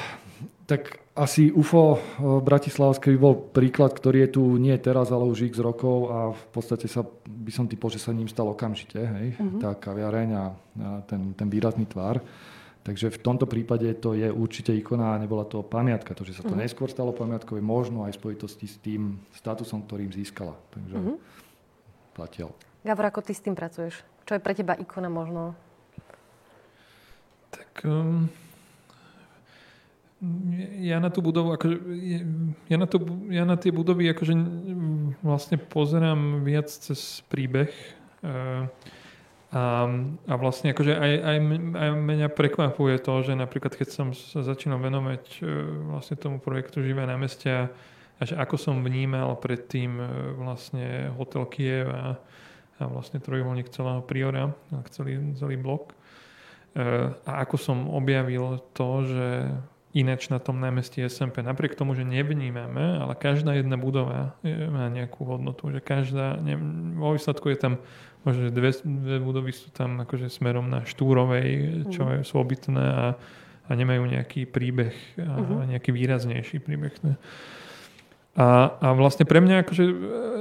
tak 0.72 1.04
asi 1.20 1.52
UFO 1.52 2.00
Bratislavské 2.40 3.12
by 3.12 3.20
bol 3.20 3.36
príklad, 3.36 3.92
ktorý 3.92 4.24
je 4.24 4.40
tu 4.40 4.44
nie 4.56 4.72
teraz, 4.80 5.12
ale 5.12 5.28
už 5.28 5.52
x 5.52 5.60
rokov 5.60 6.08
a 6.08 6.18
v 6.32 6.46
podstate 6.56 6.88
sa, 6.88 7.04
by 7.28 7.52
som 7.52 7.68
typol, 7.68 7.92
že 7.92 8.00
sa 8.00 8.16
ním 8.16 8.32
stal 8.32 8.48
okamžite. 8.48 8.96
Hej? 8.96 9.36
Uh-huh. 9.36 9.60
Tá 9.60 9.76
kaviareň 9.76 10.30
a, 10.32 10.46
a 10.48 10.48
ten, 11.04 11.36
ten 11.36 11.52
výrazný 11.52 11.84
tvár. 11.92 12.24
Takže 12.88 13.12
v 13.12 13.20
tomto 13.20 13.46
prípade 13.52 13.92
to 14.00 14.16
je 14.16 14.32
určite 14.32 14.72
ikona 14.72 15.14
a 15.14 15.20
nebola 15.20 15.44
to 15.44 15.60
pamiatka. 15.60 16.16
To, 16.16 16.24
že 16.24 16.40
sa 16.40 16.48
to 16.48 16.56
uh-huh. 16.56 16.64
neskôr 16.64 16.88
stalo 16.88 17.12
pamiatkou, 17.12 17.60
je 17.60 17.66
možno 17.68 18.08
aj 18.08 18.16
v 18.16 18.20
spojitosti 18.24 18.66
s 18.72 18.80
tým 18.80 19.20
statusom, 19.36 19.84
ktorým 19.84 20.16
získala. 20.16 20.56
Takže 20.72 20.96
uh-huh. 20.96 21.20
platiel. 22.16 22.50
Gavor, 22.88 23.12
ako 23.12 23.20
ty 23.20 23.36
s 23.36 23.44
tým 23.44 23.60
pracuješ? 23.60 24.00
Čo 24.24 24.40
je 24.40 24.42
pre 24.42 24.56
teba 24.56 24.80
ikona 24.80 25.12
možno? 25.12 25.52
Tak 27.52 27.84
um, 27.84 28.32
ja 30.82 31.02
na 31.02 31.10
tú 31.10 31.26
budovu, 31.26 31.58
akože, 31.58 31.78
ja, 32.70 32.78
na 32.78 32.86
to, 32.86 33.02
ja 33.34 33.42
na 33.42 33.58
tie 33.58 33.74
budovy 33.74 34.06
akože 34.14 34.38
vlastne 35.26 35.58
pozerám 35.58 36.46
viac 36.46 36.70
cez 36.70 37.26
príbeh. 37.26 37.74
Uh, 38.22 38.70
a, 39.52 39.84
a 40.32 40.34
vlastne 40.40 40.72
akože 40.72 40.96
aj, 40.96 41.14
aj, 41.28 41.38
aj 41.76 41.90
mňa 41.92 42.28
prekvapuje 42.32 42.96
to, 43.04 43.14
že 43.20 43.34
napríklad 43.36 43.76
keď 43.76 43.90
som 43.92 44.08
sa 44.16 44.48
začínal 44.48 44.80
venovať 44.80 45.24
e, 45.28 45.52
vlastne 45.92 46.16
tomu 46.16 46.40
projektu 46.40 46.80
Živé 46.80 47.04
námestia 47.04 47.68
a 48.16 48.22
že 48.24 48.40
ako 48.40 48.56
som 48.56 48.80
vnímal 48.80 49.36
predtým 49.44 50.00
e, 50.00 50.08
vlastne 50.40 51.12
hotel 51.20 51.44
Kiev 51.52 51.92
a, 51.92 52.16
a 52.80 52.84
vlastne 52.88 53.20
trojuholník 53.20 53.68
celého 53.76 54.00
Priora, 54.08 54.56
celý, 54.88 55.20
celý 55.36 55.60
blok. 55.60 56.00
A 57.28 57.44
ako 57.44 57.60
som 57.60 57.92
objavil 57.92 58.64
to, 58.72 59.04
že 59.04 59.28
ináč 59.92 60.32
na 60.32 60.40
tom 60.40 60.60
námestí 60.60 61.04
SMP, 61.04 61.44
napriek 61.44 61.76
tomu, 61.76 61.96
že 61.96 62.08
nevnímame, 62.08 63.04
ale 63.04 63.14
každá 63.16 63.56
jedna 63.60 63.76
budova 63.76 64.36
má 64.72 64.88
nejakú 64.88 65.28
hodnotu, 65.28 65.68
že 65.68 65.84
každá, 65.84 66.40
ne, 66.40 66.56
vo 66.96 67.12
výsledku 67.12 67.52
je 67.52 67.60
tam 67.60 67.74
možno, 68.24 68.48
že 68.48 68.52
dve, 68.56 68.72
dve 68.86 69.18
budovy 69.20 69.52
sú 69.52 69.68
tam 69.74 70.00
akože 70.02 70.32
smerom 70.32 70.70
na 70.72 70.88
Štúrovej, 70.88 71.84
čo 71.92 72.08
mm. 72.08 72.24
sú 72.24 72.40
obytné 72.40 72.80
a, 72.80 73.06
a 73.68 73.72
nemajú 73.72 74.08
nejaký 74.08 74.48
príbeh 74.48 74.96
a 75.20 75.42
mm-hmm. 75.42 75.70
nejaký 75.76 75.90
výraznejší 75.92 76.64
príbeh. 76.64 76.96
Ne? 77.04 77.20
A, 78.32 78.80
a 78.80 78.88
vlastne 78.96 79.28
pre 79.28 79.44
mňa 79.44 79.68
akože 79.68 79.84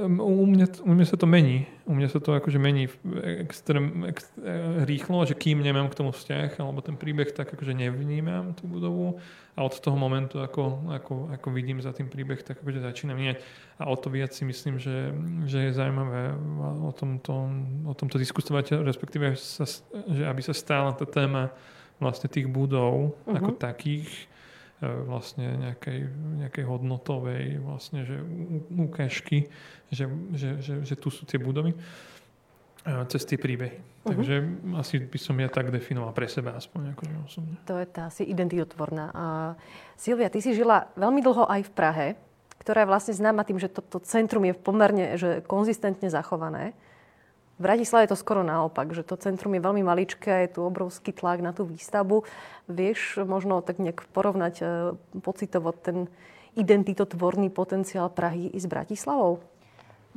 u 0.07 0.45
mňa, 0.47 0.79
u 0.87 0.91
mňa 0.95 1.05
sa 1.11 1.17
to 1.19 1.27
mení. 1.27 1.67
U 1.83 1.91
mňa 1.91 2.07
sa 2.07 2.23
to 2.23 2.31
akože 2.31 2.55
mení 2.55 2.87
extrém, 3.43 4.07
ex, 4.07 4.31
rýchlo, 4.87 5.27
že 5.27 5.35
kým 5.35 5.59
nemám 5.59 5.91
k 5.91 5.99
tomu 5.99 6.15
vzťah 6.15 6.55
alebo 6.63 6.79
ten 6.79 6.95
príbeh, 6.95 7.35
tak 7.35 7.51
akože 7.51 7.75
nevnímam 7.75 8.55
tú 8.55 8.71
budovu 8.71 9.19
a 9.59 9.67
od 9.67 9.75
toho 9.75 9.99
momentu, 9.99 10.39
ako, 10.39 10.87
ako, 10.87 11.13
ako 11.35 11.47
vidím 11.51 11.83
za 11.83 11.91
tým 11.91 12.07
príbeh, 12.07 12.39
tak 12.39 12.63
akože 12.63 12.79
začínam 12.79 13.19
nie. 13.19 13.35
A 13.75 13.83
o 13.91 13.95
to 13.99 14.07
viac 14.07 14.31
si 14.31 14.47
myslím, 14.47 14.79
že, 14.79 15.11
že 15.43 15.67
je 15.67 15.75
zaujímavé 15.75 16.31
o 16.87 16.95
tomto, 16.95 17.51
o 17.83 17.93
tomto 17.93 18.15
diskutovať, 18.15 18.79
respektíve, 18.87 19.35
sa, 19.35 19.67
že 20.07 20.23
aby 20.23 20.39
sa 20.39 20.55
stála 20.55 20.95
tá 20.95 21.03
téma 21.03 21.51
vlastne 21.99 22.31
tých 22.31 22.47
budov 22.47 23.19
uh-huh. 23.27 23.35
ako 23.35 23.51
takých 23.59 24.07
E, 24.07 24.30
vlastne 24.81 25.45
nejakej, 25.61 26.09
nejakej 26.41 26.65
hodnotovej 26.65 27.61
vlastne, 27.61 28.01
že 28.01 28.17
ukážky, 28.73 29.53
že, 29.93 30.09
že, 30.33 30.49
že, 30.57 30.73
že 30.81 30.95
tu 30.97 31.13
sú 31.13 31.29
tie 31.29 31.37
budovy 31.37 31.77
e, 31.77 31.77
cez 33.13 33.21
tie 33.29 33.37
príbehy. 33.37 33.77
Uh-huh. 33.77 34.17
Takže 34.17 34.35
asi 34.81 34.95
by 35.05 35.19
som 35.21 35.37
ja 35.37 35.53
tak 35.53 35.69
definoval 35.69 36.17
pre 36.17 36.25
seba 36.25 36.57
aspoň 36.57 36.97
akože 36.97 37.13
osobne. 37.21 37.55
To 37.69 37.77
je 37.77 37.85
tá 37.85 38.09
asi 38.09 38.25
identitotvorná. 38.25 39.13
A 39.13 39.25
Silvia, 39.93 40.33
ty 40.33 40.41
si 40.41 40.57
žila 40.57 40.89
veľmi 40.97 41.21
dlho 41.21 41.45
aj 41.45 41.61
v 41.69 41.71
Prahe, 41.77 42.07
ktorá 42.57 42.81
je 42.81 42.89
vlastne 42.89 43.13
známa 43.13 43.45
tým, 43.45 43.61
že 43.61 43.69
toto 43.69 44.01
to 44.01 44.05
centrum 44.05 44.45
je 44.45 44.57
pomerne 44.57 45.17
že 45.17 45.45
konzistentne 45.45 46.09
zachované. 46.09 46.73
V 47.61 47.69
Bratislave 47.69 48.09
je 48.09 48.17
to 48.17 48.23
skoro 48.25 48.41
naopak, 48.41 48.89
že 48.89 49.05
to 49.05 49.13
centrum 49.21 49.53
je 49.53 49.61
veľmi 49.61 49.85
maličké, 49.85 50.49
je 50.49 50.57
tu 50.57 50.65
obrovský 50.65 51.13
tlak 51.13 51.45
na 51.45 51.53
tú 51.53 51.69
výstavbu. 51.69 52.25
Vieš 52.65 53.21
možno 53.21 53.61
tak 53.61 53.77
nejak 53.77 54.01
porovnať 54.09 54.55
e, 54.57 54.65
pocitovo 55.21 55.69
ten 55.69 56.09
identitotvorný 56.57 57.53
potenciál 57.53 58.09
Prahy 58.09 58.49
i 58.49 58.57
s 58.57 58.65
Bratislavou? 58.65 59.45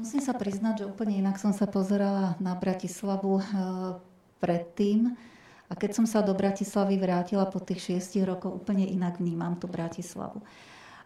Musím 0.00 0.24
sa 0.24 0.32
priznať, 0.32 0.74
že 0.80 0.88
úplne 0.88 1.20
inak 1.20 1.36
som 1.36 1.52
sa 1.52 1.68
pozerala 1.68 2.32
na 2.40 2.56
Bratislavu 2.56 3.36
e, 3.36 3.44
predtým. 4.40 5.12
A 5.68 5.76
keď 5.76 6.00
som 6.00 6.08
sa 6.08 6.24
do 6.24 6.32
Bratislavy 6.32 6.96
vrátila 6.96 7.44
po 7.44 7.60
tých 7.60 7.92
šiestich 7.92 8.24
rokoch, 8.24 8.56
úplne 8.56 8.88
inak 8.88 9.20
vnímam 9.20 9.60
tú 9.60 9.68
Bratislavu. 9.68 10.40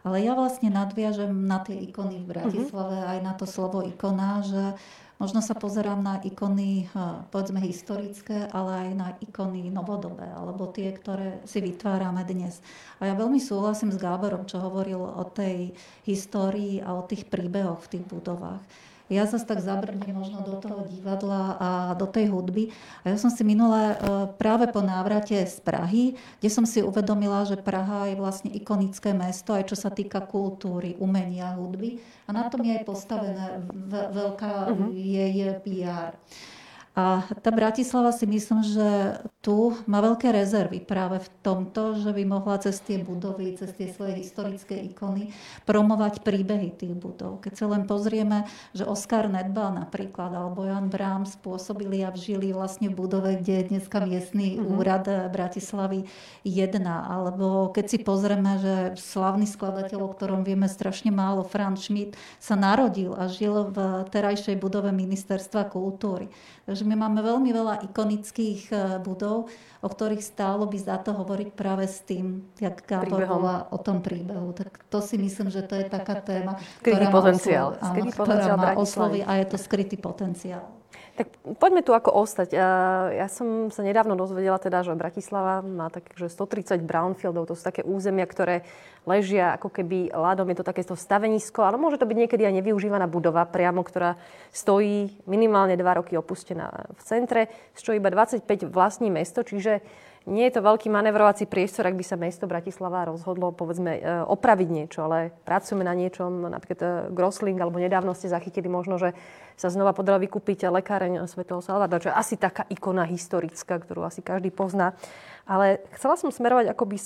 Ale 0.06 0.22
ja 0.22 0.38
vlastne 0.38 0.70
nadviažem 0.70 1.34
na 1.50 1.58
tie 1.66 1.74
ikony 1.74 2.22
v 2.22 2.30
Bratislave, 2.30 3.02
uh-huh. 3.02 3.12
aj 3.12 3.20
na 3.26 3.32
to 3.34 3.50
slovo 3.50 3.82
ikona, 3.82 4.46
že 4.46 4.78
Možno 5.18 5.42
sa 5.42 5.58
pozerám 5.58 5.98
na 5.98 6.22
ikony, 6.22 6.86
povedzme, 7.34 7.58
historické, 7.58 8.46
ale 8.54 8.86
aj 8.86 8.90
na 8.94 9.08
ikony 9.18 9.66
novodobé, 9.66 10.30
alebo 10.30 10.70
tie, 10.70 10.94
ktoré 10.94 11.42
si 11.42 11.58
vytvárame 11.58 12.22
dnes. 12.22 12.62
A 13.02 13.10
ja 13.10 13.18
veľmi 13.18 13.42
súhlasím 13.42 13.90
s 13.90 13.98
Gáborom, 13.98 14.46
čo 14.46 14.62
hovoril 14.62 15.02
o 15.02 15.26
tej 15.26 15.74
histórii 16.06 16.78
a 16.78 16.94
o 16.94 17.02
tých 17.02 17.26
príbehoch 17.26 17.82
v 17.82 17.98
tých 17.98 18.04
budovách 18.06 18.62
ja 19.08 19.24
zase 19.24 19.48
tak 19.48 19.64
zabrnem 19.64 20.12
možno 20.12 20.44
do 20.44 20.60
toho 20.60 20.84
divadla 20.84 21.56
a 21.56 21.70
do 21.96 22.04
tej 22.04 22.28
hudby. 22.28 22.68
A 23.04 23.12
ja 23.12 23.16
som 23.16 23.32
si 23.32 23.40
minule 23.40 23.80
e, 23.92 23.96
práve 24.36 24.68
po 24.68 24.84
návrate 24.84 25.40
z 25.48 25.58
Prahy, 25.64 26.16
kde 26.40 26.48
som 26.52 26.68
si 26.68 26.84
uvedomila, 26.84 27.48
že 27.48 27.56
Praha 27.56 28.12
je 28.12 28.20
vlastne 28.20 28.52
ikonické 28.52 29.16
mesto, 29.16 29.56
aj 29.56 29.72
čo 29.72 29.76
sa 29.80 29.88
týka 29.88 30.20
kultúry, 30.20 30.94
umenia, 31.00 31.56
hudby. 31.56 32.00
A 32.28 32.36
na 32.36 32.52
tom 32.52 32.60
je 32.60 32.76
aj 32.76 32.84
postavené 32.84 33.64
veľká 33.88 34.52
uh-huh. 34.68 34.92
jej 34.92 35.56
PR. 35.64 36.12
A 36.98 37.22
tá 37.46 37.54
Bratislava 37.54 38.10
si 38.10 38.26
myslím, 38.26 38.66
že 38.66 39.22
tu 39.38 39.70
má 39.86 40.02
veľké 40.02 40.34
rezervy 40.34 40.82
práve 40.82 41.22
v 41.22 41.30
tomto, 41.46 41.94
že 41.94 42.10
by 42.10 42.26
mohla 42.26 42.58
cez 42.58 42.82
tie 42.82 42.98
budovy, 42.98 43.54
cez 43.54 43.70
tie 43.78 43.86
svoje 43.86 44.18
historické 44.18 44.74
ikony 44.74 45.30
promovať 45.62 46.26
príbehy 46.26 46.74
tých 46.74 46.98
budov. 46.98 47.38
Keď 47.38 47.54
sa 47.54 47.70
len 47.70 47.86
pozrieme, 47.86 48.50
že 48.74 48.82
Oskar 48.82 49.30
Nedbal 49.30 49.78
napríklad 49.78 50.34
alebo 50.34 50.66
Jan 50.66 50.90
Brám 50.90 51.22
spôsobili 51.22 52.02
a 52.02 52.10
vžili 52.10 52.50
vlastne 52.50 52.90
v 52.90 52.98
budove, 52.98 53.38
kde 53.38 53.62
je 53.62 53.78
dneska 53.78 54.02
miestný 54.02 54.58
mm-hmm. 54.58 54.74
úrad 54.74 55.06
Bratislavy 55.30 56.02
1. 56.42 56.82
Alebo 56.82 57.70
keď 57.70 57.94
si 57.94 57.98
pozrieme, 58.02 58.58
že 58.58 58.74
slavný 58.98 59.46
skladateľ, 59.46 60.02
o 60.02 60.10
ktorom 60.18 60.42
vieme 60.42 60.66
strašne 60.66 61.14
málo, 61.14 61.46
Franz 61.46 61.86
Schmidt, 61.86 62.18
sa 62.42 62.58
narodil 62.58 63.14
a 63.14 63.30
žil 63.30 63.70
v 63.70 64.02
terajšej 64.10 64.58
budove 64.58 64.90
Ministerstva 64.90 65.70
kultúry. 65.70 66.26
Takže 66.66 66.87
my 66.88 66.96
máme 66.96 67.20
veľmi 67.20 67.50
veľa 67.52 67.74
ikonických 67.92 68.60
e, 68.72 68.76
budov, 69.04 69.52
o 69.84 69.88
ktorých 69.88 70.24
stálo 70.24 70.64
by 70.64 70.78
za 70.80 70.96
to 71.04 71.12
hovoriť 71.12 71.48
práve 71.52 71.84
s 71.84 72.00
tým, 72.00 72.48
jak 72.56 72.80
Gábor 72.88 73.20
o 73.68 73.78
tom 73.78 74.00
príbehu. 74.00 74.56
Tak 74.56 74.88
to 74.88 75.04
si 75.04 75.20
myslím, 75.20 75.52
že 75.52 75.68
to 75.68 75.76
je 75.76 75.92
taká 75.92 76.24
téma, 76.24 76.56
skrytý 76.80 77.06
potenciál. 77.12 77.76
Oslov, 77.76 77.92
áno, 77.92 78.04
ktorá 78.08 78.56
má 78.56 78.70
oslovy 78.80 79.20
a 79.20 79.36
je 79.36 79.46
to 79.52 79.56
skrytý 79.60 80.00
potenciál. 80.00 80.77
Tak 81.18 81.34
poďme 81.58 81.82
tu 81.82 81.90
ako 81.90 82.14
ostať. 82.14 82.54
Ja 83.10 83.26
som 83.26 83.74
sa 83.74 83.82
nedávno 83.82 84.14
dozvedela 84.14 84.54
teda, 84.62 84.86
že 84.86 84.94
Bratislava 84.94 85.66
má 85.66 85.90
tak, 85.90 86.14
že 86.14 86.30
130 86.30 86.78
brownfieldov, 86.86 87.50
to 87.50 87.58
sú 87.58 87.66
také 87.66 87.82
územia, 87.82 88.22
ktoré 88.22 88.62
ležia 89.02 89.58
ako 89.58 89.66
keby 89.66 90.14
ľadom, 90.14 90.46
je 90.46 90.62
to 90.62 90.68
takéto 90.68 90.94
stavenisko, 90.94 91.66
ale 91.66 91.74
môže 91.74 91.98
to 91.98 92.06
byť 92.06 92.18
niekedy 92.22 92.46
aj 92.46 92.62
nevyužívaná 92.62 93.10
budova 93.10 93.42
priamo, 93.50 93.82
ktorá 93.82 94.14
stojí 94.54 95.10
minimálne 95.26 95.74
2 95.74 95.98
roky 95.98 96.14
opustená 96.14 96.86
v 96.94 97.02
centre, 97.02 97.50
z 97.74 97.80
čo 97.82 97.90
iba 97.98 98.14
25 98.14 98.46
vlastní 98.70 99.10
mesto, 99.10 99.42
čiže 99.42 99.82
nie 100.28 100.44
je 100.46 100.60
to 100.60 100.62
veľký 100.62 100.92
manevrovací 100.92 101.48
priestor, 101.48 101.88
ak 101.88 101.96
by 101.96 102.04
sa 102.04 102.20
mesto 102.20 102.44
Bratislava 102.44 103.08
rozhodlo, 103.08 103.48
povedzme, 103.50 103.98
e, 103.98 104.00
opraviť 104.28 104.68
niečo, 104.68 105.08
ale 105.08 105.32
pracujeme 105.48 105.82
na 105.82 105.96
niečom, 105.96 106.52
napríklad 106.52 106.80
e, 106.84 106.88
Grosling, 107.16 107.56
alebo 107.56 107.80
nedávno 107.80 108.12
ste 108.12 108.28
zachytili 108.28 108.68
možno, 108.68 109.00
že 109.00 109.16
sa 109.56 109.72
znova 109.72 109.96
podala 109.96 110.20
vykúpiť 110.20 110.68
lekáreň 110.68 111.24
Svetého 111.24 111.64
Salvadora, 111.64 112.04
čo 112.04 112.12
je 112.12 112.20
asi 112.20 112.36
taká 112.36 112.68
ikona 112.68 113.08
historická, 113.08 113.80
ktorú 113.80 114.04
asi 114.04 114.20
každý 114.20 114.52
pozná. 114.52 114.92
Ale 115.48 115.80
chcela 115.96 116.20
som 116.20 116.28
smerovať 116.28 116.76
akoby 116.76 117.00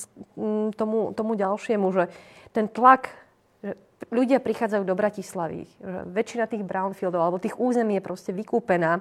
tomu, 0.74 1.14
tomu 1.14 1.32
ďalšiemu, 1.38 1.86
že 1.94 2.10
ten 2.50 2.66
tlak, 2.66 3.14
že 3.62 3.78
ľudia 4.10 4.42
prichádzajú 4.42 4.82
do 4.82 4.98
Bratislavy, 4.98 5.64
väčšina 6.10 6.50
tých 6.50 6.66
brownfieldov 6.66 7.22
alebo 7.22 7.38
tých 7.38 7.54
území 7.54 8.02
je 8.02 8.04
proste 8.04 8.34
vykúpená 8.34 9.00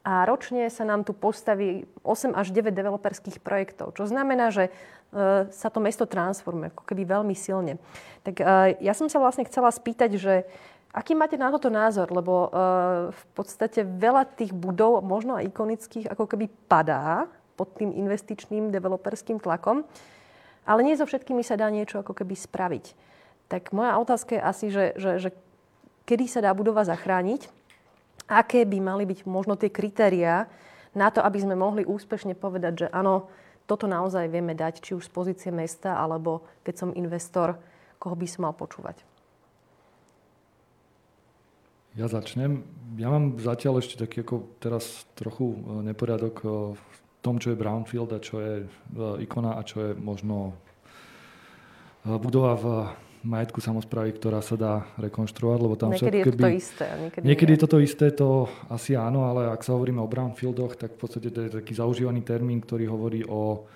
a 0.00 0.24
ročne 0.24 0.64
sa 0.72 0.88
nám 0.88 1.04
tu 1.04 1.12
postaví 1.12 1.84
8 2.00 2.32
až 2.32 2.48
9 2.56 2.72
developerských 2.72 3.36
projektov, 3.44 3.92
čo 3.92 4.08
znamená, 4.08 4.48
že 4.48 4.72
e, 5.12 5.50
sa 5.52 5.68
to 5.68 5.76
mesto 5.76 6.08
transformuje 6.08 6.72
ako 6.72 6.88
keby 6.88 7.04
veľmi 7.04 7.36
silne. 7.36 7.76
Tak 8.24 8.40
e, 8.40 8.44
ja 8.80 8.96
som 8.96 9.12
sa 9.12 9.20
vlastne 9.20 9.44
chcela 9.44 9.68
spýtať, 9.68 10.16
že 10.16 10.48
aký 10.96 11.12
máte 11.12 11.36
na 11.36 11.52
toto 11.52 11.68
názor, 11.68 12.08
lebo 12.08 12.32
e, 12.32 12.48
v 13.12 13.24
podstate 13.36 13.84
veľa 13.84 14.24
tých 14.40 14.56
budov, 14.56 15.04
možno 15.04 15.36
aj 15.36 15.52
ikonických, 15.52 16.08
ako 16.08 16.24
keby 16.32 16.48
padá 16.64 17.28
pod 17.60 17.76
tým 17.76 17.92
investičným 17.92 18.72
developerským 18.72 19.36
tlakom, 19.36 19.84
ale 20.64 20.80
nie 20.80 20.96
so 20.96 21.04
všetkými 21.04 21.44
sa 21.44 21.60
dá 21.60 21.68
niečo 21.68 22.00
ako 22.00 22.16
keby 22.16 22.32
spraviť. 22.32 22.96
Tak 23.52 23.76
moja 23.76 24.00
otázka 24.00 24.32
je 24.32 24.40
asi, 24.40 24.66
že, 24.72 24.84
že, 24.96 25.10
že 25.28 25.30
kedy 26.08 26.24
sa 26.24 26.40
dá 26.40 26.56
budova 26.56 26.88
zachrániť 26.88 27.59
aké 28.30 28.62
by 28.62 28.78
mali 28.78 29.04
byť 29.10 29.26
možno 29.26 29.58
tie 29.58 29.74
kritériá 29.74 30.46
na 30.94 31.10
to, 31.10 31.18
aby 31.18 31.42
sme 31.42 31.58
mohli 31.58 31.82
úspešne 31.82 32.38
povedať, 32.38 32.86
že 32.86 32.90
áno, 32.94 33.26
toto 33.66 33.90
naozaj 33.90 34.30
vieme 34.30 34.54
dať, 34.54 34.82
či 34.82 34.94
už 34.94 35.06
z 35.06 35.14
pozície 35.14 35.50
mesta, 35.50 35.98
alebo 35.98 36.46
keď 36.62 36.74
som 36.74 36.90
investor, 36.94 37.58
koho 37.98 38.14
by 38.14 38.26
som 38.26 38.46
mal 38.46 38.54
počúvať. 38.54 39.02
Ja 41.98 42.06
začnem. 42.06 42.62
Ja 43.02 43.10
mám 43.10 43.42
zatiaľ 43.42 43.82
ešte 43.82 43.98
taký 43.98 44.22
ako 44.22 44.62
teraz 44.62 45.06
trochu 45.18 45.58
neporiadok 45.82 46.36
v 46.78 46.82
tom, 47.18 47.42
čo 47.42 47.50
je 47.50 47.58
Brownfield 47.58 48.10
a 48.14 48.22
čo 48.22 48.38
je 48.38 48.54
ikona 49.22 49.58
a 49.58 49.62
čo 49.66 49.90
je 49.90 49.90
možno 49.98 50.54
budova 52.06 52.54
v 52.54 52.66
majetku 53.20 53.60
samozprávy, 53.60 54.16
ktorá 54.16 54.40
sa 54.40 54.56
dá 54.56 54.74
rekonštruovať, 54.96 55.58
lebo 55.60 55.74
tam 55.76 55.92
niekedy 55.92 56.24
všetko, 56.24 56.36
je 56.36 56.40
to 56.40 56.50
isté. 56.56 56.86
Niekedy, 56.88 57.24
niekedy 57.28 57.50
je 57.52 57.60
toto 57.60 57.78
isté, 57.78 58.06
to 58.12 58.48
asi 58.72 58.96
áno, 58.96 59.28
ale 59.28 59.52
ak 59.52 59.60
sa 59.60 59.76
hovoríme 59.76 60.00
o 60.00 60.08
brownfieldoch, 60.08 60.80
tak 60.80 60.96
v 60.96 61.00
podstate 61.04 61.28
to 61.28 61.40
je 61.44 61.50
taký 61.60 61.72
zaužívaný 61.76 62.24
termín, 62.24 62.64
ktorý 62.64 62.88
hovorí 62.88 63.20
o 63.28 63.68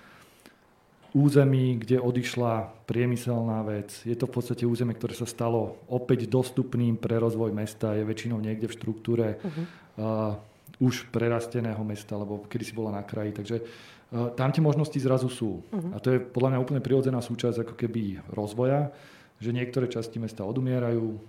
území, 1.15 1.79
kde 1.79 2.01
odišla 2.03 2.83
priemyselná 2.83 3.63
vec. 3.63 4.03
Je 4.03 4.17
to 4.19 4.27
v 4.27 4.35
podstate 4.35 4.67
územie, 4.67 4.97
ktoré 4.97 5.15
sa 5.15 5.23
stalo 5.23 5.79
opäť 5.87 6.27
dostupným 6.27 6.99
pre 6.99 7.15
rozvoj 7.15 7.55
mesta, 7.55 7.95
je 7.95 8.03
väčšinou 8.03 8.41
niekde 8.43 8.67
v 8.67 8.75
štruktúre 8.75 9.27
uh-huh. 9.39 9.63
uh, 9.95 10.83
už 10.83 11.07
prerasteného 11.15 11.79
mesta, 11.87 12.19
lebo 12.19 12.43
kedy 12.51 12.63
si 12.67 12.73
bola 12.75 12.99
na 12.99 13.07
kraji. 13.07 13.31
Takže 13.31 13.55
uh, 13.63 14.35
tam 14.35 14.51
tie 14.51 14.59
možnosti 14.59 14.99
zrazu 14.99 15.31
sú. 15.31 15.63
Uh-huh. 15.63 15.95
A 15.95 16.03
to 16.03 16.11
je 16.11 16.19
podľa 16.19 16.51
mňa 16.51 16.63
úplne 16.67 16.83
prirodzená 16.83 17.23
súčasť 17.23 17.63
ako 17.63 17.73
keby 17.79 18.19
rozvoja 18.35 18.91
že 19.39 19.51
niektoré 19.51 19.91
časti 19.91 20.17
mesta 20.21 20.47
odumierajú, 20.47 21.05
e, 21.11 21.19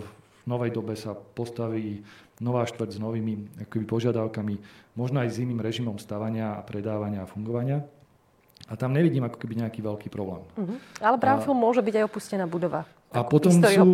v 0.00 0.06
novej 0.44 0.70
dobe 0.76 0.94
sa 0.94 1.16
postaví 1.16 2.04
nová 2.42 2.66
štvrť 2.68 2.90
s 2.94 2.98
novými 3.00 3.64
akoby, 3.64 3.84
požiadavkami, 3.86 4.54
možno 4.98 5.22
aj 5.22 5.28
s 5.32 5.40
iným 5.40 5.62
režimom 5.62 5.96
stavania 5.96 6.58
a 6.58 6.64
predávania 6.66 7.24
a 7.24 7.30
fungovania. 7.30 7.86
A 8.64 8.80
tam 8.80 8.96
nevidím 8.96 9.28
ako 9.28 9.36
keby 9.36 9.60
nejaký 9.60 9.84
veľký 9.84 10.08
problém. 10.08 10.40
Uh-huh. 10.56 10.80
Ale 10.96 11.20
Brownfield 11.20 11.58
môže 11.58 11.84
byť 11.84 12.00
aj 12.00 12.04
opustená 12.08 12.44
budova. 12.48 12.88
A 13.12 13.20
potom 13.22 13.52
sú 13.52 13.84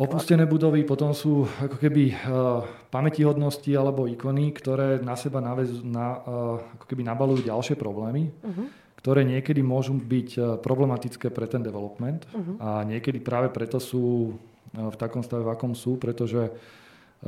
opustené 0.00 0.48
budovy, 0.48 0.82
potom 0.88 1.12
sú 1.12 1.46
ako 1.60 1.76
keby 1.76 2.16
uh, 2.16 2.64
pamätihodnosti 2.90 3.68
alebo 3.76 4.08
ikony, 4.08 4.50
ktoré 4.56 5.04
na 5.04 5.14
seba 5.20 5.44
naväz, 5.44 5.84
na, 5.84 6.18
uh, 6.24 6.76
ako 6.80 6.84
keby 6.88 7.06
nabalujú 7.06 7.44
ďalšie 7.44 7.76
problémy. 7.76 8.32
Uh-huh 8.42 8.85
ktoré 9.06 9.22
niekedy 9.22 9.62
môžu 9.62 9.94
byť 9.94 10.28
e, 10.34 10.40
problematické 10.58 11.30
pre 11.30 11.46
ten 11.46 11.62
development 11.62 12.26
uh-huh. 12.26 12.58
a 12.58 12.70
niekedy 12.82 13.22
práve 13.22 13.54
preto 13.54 13.78
sú 13.78 14.34
e, 14.74 14.82
v 14.82 14.96
takom 14.98 15.22
stave, 15.22 15.46
v 15.46 15.54
akom 15.54 15.78
sú, 15.78 15.94
pretože 15.94 16.42
e, 16.42 16.50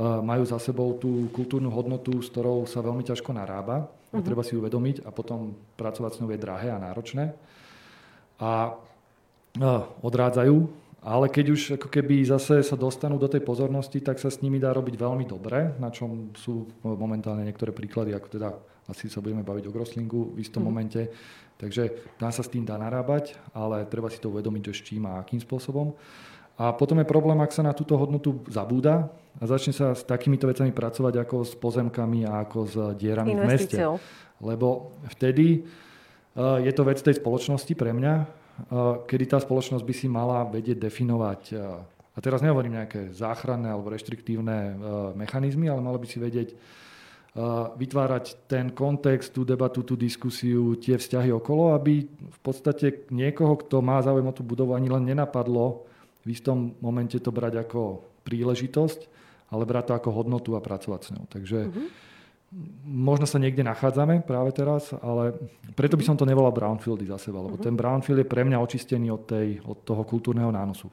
majú 0.03 0.43
za 0.43 0.59
sebou 0.59 0.99
tú 0.99 1.31
kultúrnu 1.31 1.71
hodnotu, 1.71 2.19
s 2.19 2.27
ktorou 2.35 2.67
sa 2.67 2.83
veľmi 2.83 3.07
ťažko 3.07 3.31
narába. 3.31 3.87
Uh-huh. 3.87 4.19
Treba 4.19 4.43
si 4.43 4.59
uvedomiť 4.59 5.07
a 5.07 5.09
potom 5.15 5.55
pracovať 5.79 6.11
s 6.11 6.19
ňou 6.19 6.35
je 6.35 6.43
drahé 6.43 6.67
a 6.67 6.83
náročné. 6.83 7.31
A 8.43 8.75
odrádzajú, 10.03 10.55
ale 10.99 11.31
keď 11.31 11.45
už 11.51 11.61
ako 11.79 11.87
keby 11.87 12.27
zase 12.27 12.59
sa 12.59 12.75
dostanú 12.75 13.15
do 13.15 13.31
tej 13.31 13.39
pozornosti, 13.39 14.03
tak 14.03 14.19
sa 14.19 14.27
s 14.27 14.43
nimi 14.43 14.59
dá 14.59 14.75
robiť 14.75 14.95
veľmi 14.99 15.23
dobre, 15.23 15.75
na 15.79 15.91
čom 15.91 16.31
sú 16.35 16.67
momentálne 16.83 17.43
niektoré 17.43 17.71
príklady, 17.71 18.11
ako 18.15 18.27
teda 18.31 18.51
asi 18.89 19.07
sa 19.07 19.21
budeme 19.21 19.45
baviť 19.45 19.69
o 19.69 19.73
Groslingu 19.73 20.33
v 20.33 20.41
istom 20.41 20.65
mm. 20.65 20.67
momente, 20.67 21.01
Takže 21.59 22.15
dá 22.15 22.31
sa 22.31 22.39
s 22.39 22.47
tým 22.47 22.63
dá 22.63 22.79
narábať, 22.79 23.35
ale 23.51 23.83
treba 23.83 24.07
si 24.07 24.15
to 24.15 24.31
uvedomiť, 24.31 24.71
že 24.71 24.73
s 24.79 24.81
čím 24.87 25.03
a 25.11 25.19
akým 25.19 25.43
spôsobom. 25.43 25.91
A 26.55 26.71
potom 26.71 26.95
je 27.03 27.07
problém, 27.07 27.35
ak 27.43 27.51
sa 27.51 27.59
na 27.59 27.75
túto 27.75 27.99
hodnotu 27.99 28.39
zabúda 28.47 29.11
a 29.39 29.43
začne 29.43 29.75
sa 29.75 29.91
s 29.91 30.07
takýmito 30.07 30.47
vecami 30.47 30.71
pracovať 30.71 31.19
ako 31.19 31.35
s 31.43 31.59
pozemkami 31.59 32.23
a 32.23 32.47
ako 32.47 32.59
s 32.63 32.75
dierami 32.95 33.35
v 33.35 33.43
meste. 33.43 33.75
Lebo 34.39 34.95
vtedy 35.11 35.67
uh, 35.67 36.63
je 36.63 36.71
to 36.71 36.87
vec 36.87 36.99
tej 37.03 37.19
spoločnosti 37.19 37.75
pre 37.75 37.91
mňa, 37.91 38.13
uh, 38.23 39.03
kedy 39.03 39.35
tá 39.35 39.39
spoločnosť 39.43 39.83
by 39.83 39.93
si 39.95 40.07
mala 40.07 40.47
vedieť 40.47 40.79
definovať 40.79 41.41
uh, 41.59 41.83
a 42.15 42.17
teraz 42.23 42.39
nehovorím 42.39 42.79
nejaké 42.79 43.11
záchranné 43.11 43.71
alebo 43.71 43.91
reštriktívne 43.95 44.75
mechanizmy, 45.15 45.71
ale 45.71 45.79
malo 45.79 45.95
by 45.95 46.07
si 46.07 46.19
vedieť 46.19 46.51
vytvárať 47.77 48.49
ten 48.49 48.73
kontext, 48.73 49.31
tú 49.31 49.47
debatu, 49.47 49.85
tú 49.85 49.95
diskusiu, 49.95 50.75
tie 50.75 50.99
vzťahy 50.99 51.31
okolo, 51.31 51.77
aby 51.77 52.03
v 52.09 52.39
podstate 52.43 53.07
niekoho, 53.13 53.55
kto 53.63 53.79
má 53.79 54.01
záujem 54.03 54.27
o 54.27 54.35
tú 54.35 54.43
budovu, 54.43 54.75
ani 54.75 54.91
len 54.91 55.07
nenapadlo 55.07 55.87
v 56.25 56.35
istom 56.35 56.75
momente 56.83 57.15
to 57.21 57.31
brať 57.31 57.63
ako 57.63 58.03
príležitosť, 58.27 58.99
ale 59.55 59.63
brať 59.63 59.83
to 59.89 59.93
ako 59.95 60.09
hodnotu 60.11 60.53
a 60.57 60.61
pracovať 60.61 61.01
s 61.01 61.09
ňou. 61.15 61.25
Takže 61.31 61.59
uh-huh. 61.71 61.87
možno 62.85 63.23
sa 63.23 63.39
niekde 63.39 63.63
nachádzame 63.63 64.21
práve 64.27 64.51
teraz, 64.51 64.91
ale 64.99 65.33
preto 65.79 65.95
by 65.95 66.03
som 66.03 66.19
to 66.19 66.27
nevolal 66.27 66.51
brownfieldy 66.51 67.07
za 67.07 67.17
seba, 67.17 67.39
lebo 67.39 67.55
uh-huh. 67.55 67.65
ten 67.65 67.73
brownfield 67.73 68.25
je 68.25 68.27
pre 68.27 68.43
mňa 68.43 68.59
očistený 68.59 69.07
od, 69.15 69.23
tej, 69.25 69.63
od 69.63 69.79
toho 69.87 70.03
kultúrneho 70.03 70.51
nánosu. 70.51 70.91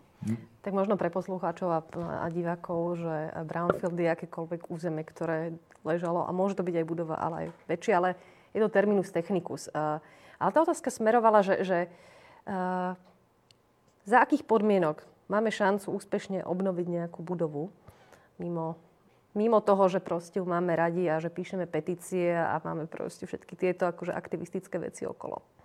Tak 0.66 0.74
možno 0.74 0.98
pre 0.98 1.14
poslucháčov 1.14 1.68
a, 1.70 1.80
a 1.94 2.26
divákov, 2.26 2.98
že 2.98 3.16
brownfield 3.46 4.02
je 4.02 4.10
akékoľvek 4.18 4.66
územie, 4.66 5.06
ktoré 5.06 5.54
ležalo 5.86 6.26
a 6.26 6.34
môže 6.34 6.58
to 6.58 6.66
byť 6.66 6.82
aj 6.82 6.86
budova, 6.90 7.14
ale 7.22 7.34
aj 7.38 7.48
väčšie, 7.70 7.92
ale 7.94 8.18
je 8.50 8.58
to 8.58 8.66
terminus 8.66 9.14
technicus. 9.14 9.70
Uh, 9.70 10.02
ale 10.42 10.50
tá 10.50 10.66
otázka 10.66 10.90
smerovala, 10.90 11.46
že, 11.46 11.62
že 11.62 11.78
uh, 12.50 12.98
za 14.10 14.18
akých 14.18 14.42
podmienok 14.42 15.06
máme 15.30 15.54
šancu 15.54 15.94
úspešne 15.94 16.42
obnoviť 16.42 16.86
nejakú 16.90 17.22
budovu 17.22 17.70
mimo, 18.42 18.74
mimo 19.38 19.62
toho, 19.62 19.86
že 19.86 20.02
proste 20.02 20.42
máme 20.42 20.74
radi 20.74 21.06
a 21.06 21.22
že 21.22 21.30
píšeme 21.30 21.70
petície 21.70 22.34
a 22.34 22.58
máme 22.58 22.90
proste 22.90 23.22
všetky 23.22 23.54
tieto 23.54 23.86
akože 23.86 24.10
aktivistické 24.10 24.82
veci 24.82 25.06
okolo. 25.06 25.55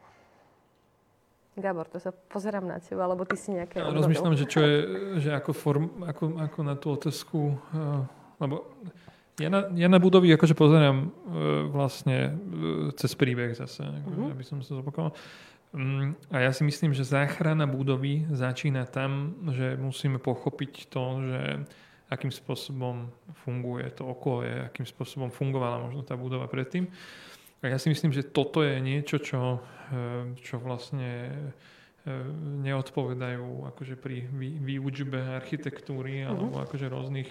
Gabor, 1.52 1.88
to 1.92 2.00
sa 2.00 2.16
pozerám 2.16 2.64
na 2.64 2.80
teba, 2.80 3.04
alebo 3.04 3.28
ty 3.28 3.36
si 3.36 3.52
nejaké... 3.52 3.84
Ja 3.84 3.92
rozmýšľam, 3.92 4.40
že 4.40 4.46
čo 4.48 4.60
je, 4.64 4.78
že 5.20 5.30
ako, 5.36 5.52
form, 5.52 5.86
ako, 6.08 6.40
ako 6.40 6.60
na 6.64 6.76
tú 6.80 6.88
otázku, 6.96 7.40
uh, 7.76 8.08
lebo 8.40 8.72
ja 9.40 9.50
na, 9.50 9.68
ja 9.74 9.88
na 9.90 9.98
budovy 9.98 10.30
akože 10.36 10.54
pozerám 10.54 10.98
e, 11.02 11.10
vlastne 11.72 12.18
e, 12.20 12.32
cez 12.94 13.16
príbeh 13.18 13.56
zase, 13.58 13.82
uh-huh. 13.82 14.36
aby 14.36 14.44
som 14.46 14.62
sa 14.62 14.78
zopakoval. 14.78 15.16
Um, 15.72 16.20
a 16.28 16.44
ja 16.44 16.52
si 16.52 16.68
myslím, 16.68 16.92
že 16.92 17.08
záchrana 17.08 17.64
budovy 17.64 18.28
začína 18.28 18.84
tam, 18.92 19.40
že 19.56 19.80
musíme 19.80 20.20
pochopiť 20.20 20.92
to, 20.92 21.04
že 21.24 21.42
akým 22.12 22.28
spôsobom 22.28 23.08
funguje 23.48 23.88
to 23.96 24.04
okolie, 24.04 24.68
akým 24.68 24.84
spôsobom 24.84 25.32
fungovala 25.32 25.80
možno 25.80 26.04
tá 26.04 26.20
budova 26.20 26.52
predtým. 26.52 26.92
A 26.92 27.31
ja 27.70 27.78
si 27.78 27.94
myslím, 27.94 28.10
že 28.10 28.26
toto 28.26 28.66
je 28.66 28.82
niečo, 28.82 29.22
čo, 29.22 29.62
e, 29.94 30.34
čo 30.42 30.58
vlastne 30.58 31.30
e, 31.30 32.12
neodpovedajú 32.66 33.70
akože 33.76 33.96
pri 33.98 34.26
výučbe 34.62 35.38
architektúry 35.38 36.26
alebo 36.26 36.58
uh-huh. 36.58 36.66
akože 36.66 36.86
rôznych 36.90 37.30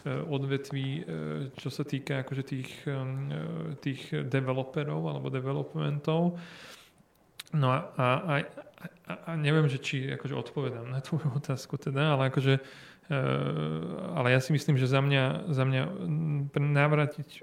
Eh, 0.00 0.16
odvetví, 0.24 1.04
eh, 1.04 1.04
čo 1.60 1.68
sa 1.68 1.84
týka 1.84 2.24
akože 2.24 2.40
tých, 2.40 2.72
eh, 2.88 2.96
tých 3.84 4.08
developerov 4.32 5.04
alebo 5.04 5.28
developmentov. 5.28 6.40
No 7.52 7.68
a, 7.68 7.92
a, 8.00 8.08
a, 8.32 9.12
a 9.28 9.30
neviem, 9.36 9.68
že 9.68 9.76
či 9.76 10.08
akože 10.08 10.32
odpovedám 10.32 10.88
na 10.88 11.04
tvoju 11.04 11.28
otázku 11.44 11.76
teda, 11.76 12.16
ale 12.16 12.32
akože 12.32 12.64
ale 14.14 14.30
ja 14.30 14.40
si 14.40 14.54
myslím, 14.54 14.78
že 14.78 14.86
za 14.86 15.02
mňa, 15.02 15.50
za 15.50 15.66
mňa 15.66 15.82
navrátiť 16.54 17.42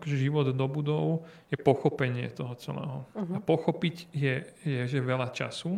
akože 0.00 0.16
život 0.16 0.48
do 0.48 0.66
budov 0.66 1.28
je 1.52 1.60
pochopenie 1.60 2.32
toho 2.32 2.56
celého. 2.56 3.04
Uh-huh. 3.12 3.36
A 3.36 3.38
pochopiť 3.38 4.08
je, 4.16 4.34
je 4.64 4.80
že 4.88 5.04
veľa 5.04 5.28
času. 5.36 5.76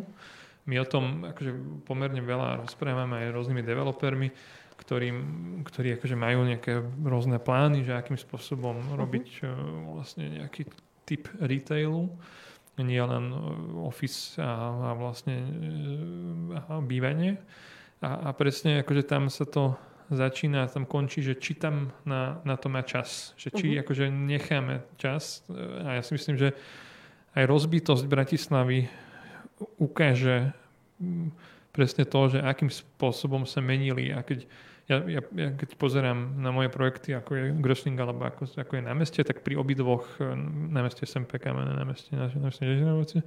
My 0.70 0.79
o 0.81 0.87
tom 0.87 1.27
akože 1.35 1.83
pomerne 1.83 2.23
veľa 2.23 2.62
rozprávame 2.62 3.27
aj 3.27 3.35
rôznymi 3.35 3.62
developermi 3.66 4.31
ktorým, 4.75 5.16
ktorí 5.62 5.97
akože 5.97 6.16
majú 6.18 6.44
nejaké 6.44 6.83
rôzne 7.07 7.38
plány, 7.38 7.87
že 7.87 7.94
akým 7.94 8.18
spôsobom 8.18 8.75
uh-huh. 8.75 8.99
robiť 8.99 9.27
uh, 9.40 9.49
vlastne 9.94 10.42
nejaký 10.42 10.66
typ 11.07 11.31
retailu, 11.38 12.11
nie 12.83 12.99
len 12.99 13.31
uh, 13.31 13.40
office 13.87 14.35
a, 14.42 14.51
a 14.90 14.99
vlastne 14.99 15.37
uh, 16.59 16.75
a 16.75 16.83
bývanie. 16.83 17.38
A, 18.05 18.29
a 18.29 18.37
presne 18.37 18.85
akože 18.85 19.09
tam 19.09 19.33
sa 19.33 19.49
to 19.49 19.81
začína, 20.12 20.69
tam 20.69 20.85
končí, 20.85 21.25
že 21.25 21.40
či 21.40 21.57
tam 21.57 21.88
na, 22.05 22.45
na 22.45 22.61
to 22.61 22.69
má 22.69 22.85
čas. 22.85 23.33
Že 23.40 23.49
či 23.57 23.67
uh-huh. 23.73 23.81
akože 23.81 24.05
necháme 24.12 24.85
čas. 25.01 25.40
A 25.81 25.97
ja 25.97 26.03
si 26.05 26.12
myslím, 26.12 26.37
že 26.37 26.53
aj 27.33 27.49
rozbitosť 27.49 28.05
Bratislavy 28.05 28.87
ukáže 29.81 30.53
presne 31.75 32.05
to, 32.07 32.21
že 32.37 32.38
akým 32.38 32.71
spôsobom 32.71 33.49
sa 33.49 33.59
menili 33.59 34.14
a 34.14 34.23
keď 34.23 34.47
ja, 34.85 35.01
ja, 35.09 35.25
ja 35.33 35.49
keď 35.57 35.81
pozerám 35.81 36.37
na 36.37 36.53
moje 36.53 36.69
projekty, 36.69 37.17
ako 37.17 37.31
je 37.33 37.45
Grosling 37.57 37.97
alebo 37.97 38.29
ako, 38.29 38.45
ako 38.53 38.73
je 38.77 38.83
námestie, 38.85 39.25
tak 39.25 39.40
pri 39.40 39.57
obidvoch, 39.57 40.05
eh, 40.21 40.37
námestie 40.69 41.09
SMPK, 41.09 41.57
námestie, 41.57 42.12
námestie, 42.12 43.25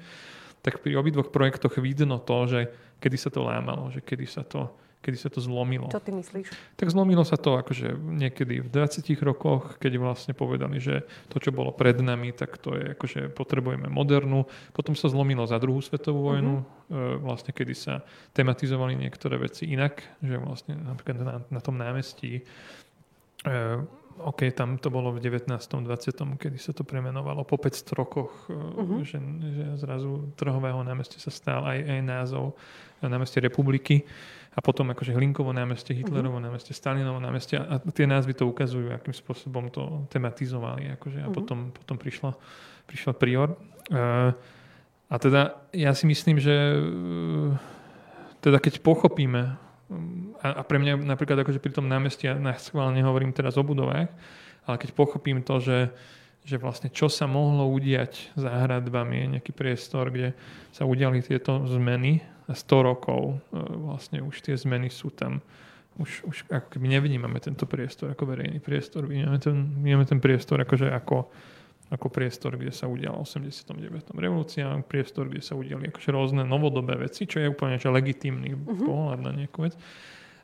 tak 0.65 0.81
pri 0.83 0.97
obidvoch 0.97 1.29
projektoch 1.31 1.77
vidno 1.79 2.19
to, 2.21 2.37
že 2.47 2.59
kedy 2.97 3.17
sa 3.17 3.29
to 3.29 3.45
lámalo, 3.45 3.93
že 3.93 4.01
kedy 4.01 4.25
sa 4.25 4.43
to 4.43 4.69
kedy 5.07 5.15
sa 5.15 5.31
to 5.31 5.39
zlomilo. 5.39 5.87
Čo 5.87 6.03
ty 6.03 6.11
myslíš? 6.11 6.51
Tak 6.75 6.91
zlomilo 6.91 7.23
sa 7.23 7.39
to 7.39 7.55
akože 7.55 7.95
niekedy 7.95 8.59
v 8.59 8.67
20 8.67 9.07
rokoch, 9.23 9.79
keď 9.79 10.03
vlastne 10.03 10.35
povedali, 10.35 10.83
že 10.83 11.07
to, 11.31 11.39
čo 11.39 11.55
bolo 11.55 11.71
pred 11.71 11.95
nami, 12.03 12.35
tak 12.35 12.59
to 12.59 12.75
je 12.75 12.91
akože 12.91 13.31
potrebujeme 13.31 13.87
modernú. 13.87 14.43
Potom 14.75 14.99
sa 14.99 15.07
zlomilo 15.07 15.47
za 15.47 15.63
druhú 15.63 15.79
svetovú 15.79 16.35
vojnu, 16.35 16.59
uh-huh. 16.59 17.23
vlastne 17.23 17.55
kedy 17.55 17.71
sa 17.71 18.03
tematizovali 18.35 18.99
niektoré 18.99 19.39
veci 19.39 19.71
inak, 19.71 20.03
že 20.19 20.35
vlastne 20.43 20.75
napríklad 20.75 21.17
na, 21.23 21.35
na 21.47 21.61
tom 21.63 21.79
námestí 21.79 22.43
OK, 24.17 24.49
tam 24.51 24.81
to 24.81 24.89
bolo 24.89 25.13
v 25.13 25.21
19. 25.21 25.49
20. 25.53 26.41
kedy 26.41 26.57
sa 26.57 26.73
to 26.73 26.81
premenovalo. 26.81 27.45
Po 27.45 27.57
500 27.57 27.99
rokoch, 27.99 28.33
uh-huh. 28.49 29.05
že, 29.05 29.21
že 29.53 29.65
zrazu 29.77 30.33
trhového 30.33 30.81
námestia 30.81 31.21
sa 31.21 31.29
stal 31.29 31.61
aj, 31.65 31.79
aj 31.85 32.01
názov 32.01 32.57
námestie 33.01 33.37
republiky 33.45 34.01
a 34.57 34.59
potom 34.59 34.89
akože 34.89 35.13
Hlinkovo 35.13 35.53
námestie, 35.53 35.93
Hitlerovo 35.93 36.41
uh-huh. 36.41 36.49
námestie, 36.49 36.73
Stalinovo 36.73 37.21
námestie 37.21 37.61
a 37.61 37.77
tie 37.77 38.09
názvy 38.09 38.33
to 38.33 38.49
ukazujú, 38.49 38.89
akým 38.89 39.13
spôsobom 39.13 39.69
to 39.69 40.09
tematizovali 40.09 40.97
akože, 40.97 41.21
a 41.21 41.29
uh-huh. 41.29 41.37
potom, 41.37 41.69
potom 41.69 41.95
prišlo, 42.01 42.33
prišiel 42.89 43.13
prior. 43.13 43.53
Uh, 43.93 44.33
a 45.07 45.15
teda 45.21 45.61
ja 45.71 45.93
si 45.95 46.09
myslím, 46.09 46.41
že 46.41 46.51
teda 48.43 48.59
keď 48.59 48.83
pochopíme 48.83 49.66
a, 50.43 50.47
a 50.59 50.61
pre 50.67 50.83
mňa 50.83 50.99
napríklad 50.99 51.39
akože 51.47 51.63
pri 51.63 51.71
tom 51.71 51.87
námestí, 51.87 52.27
ja 52.27 52.35
schválne 52.59 52.99
hovorím 52.99 53.31
teraz 53.31 53.55
o 53.55 53.63
budovách, 53.63 54.11
ale 54.67 54.75
keď 54.75 54.89
pochopím 54.91 55.39
to, 55.39 55.63
že, 55.63 55.79
že 56.43 56.59
vlastne 56.59 56.91
čo 56.91 57.07
sa 57.07 57.23
mohlo 57.23 57.71
udiať 57.71 58.35
za 58.35 58.51
hradbami, 58.51 59.15
je 59.15 59.27
nejaký 59.39 59.51
priestor, 59.55 60.11
kde 60.11 60.35
sa 60.75 60.83
udiali 60.83 61.23
tieto 61.23 61.63
zmeny 61.71 62.19
a 62.47 62.53
100 62.55 62.67
rokov 62.83 63.39
e, 63.51 63.59
vlastne 63.87 64.19
už 64.23 64.43
tie 64.43 64.55
zmeny 64.59 64.91
sú 64.91 65.11
tam. 65.11 65.39
Už, 65.97 66.29
už 66.29 66.37
ako 66.53 66.77
keby 66.77 66.93
nevnímame 66.93 67.41
tento 67.41 67.65
priestor 67.65 68.13
ako 68.13 68.29
verejný 68.29 68.61
priestor, 68.61 69.09
vnímame 69.09 69.41
ten, 69.41 69.81
vnímame 69.81 70.05
ten 70.05 70.21
priestor 70.21 70.61
akože 70.61 70.93
ako, 70.93 71.25
ako 71.87 72.11
priestor, 72.11 72.59
kde 72.59 72.75
sa 72.75 72.91
udiala 72.91 73.23
89. 73.23 74.11
revolúcia, 74.19 74.67
priestor, 74.83 75.31
kde 75.31 75.39
sa 75.39 75.55
udiali 75.55 75.87
akože 75.87 76.09
rôzne 76.11 76.43
novodobé 76.43 76.99
veci, 76.99 77.23
čo 77.23 77.39
je 77.39 77.47
úplne 77.47 77.79
že 77.79 77.87
legitímny 77.87 78.51
uh-huh. 78.51 78.83
pohľad 78.83 79.19
na 79.23 79.31
nejakú 79.31 79.63
vec. 79.63 79.73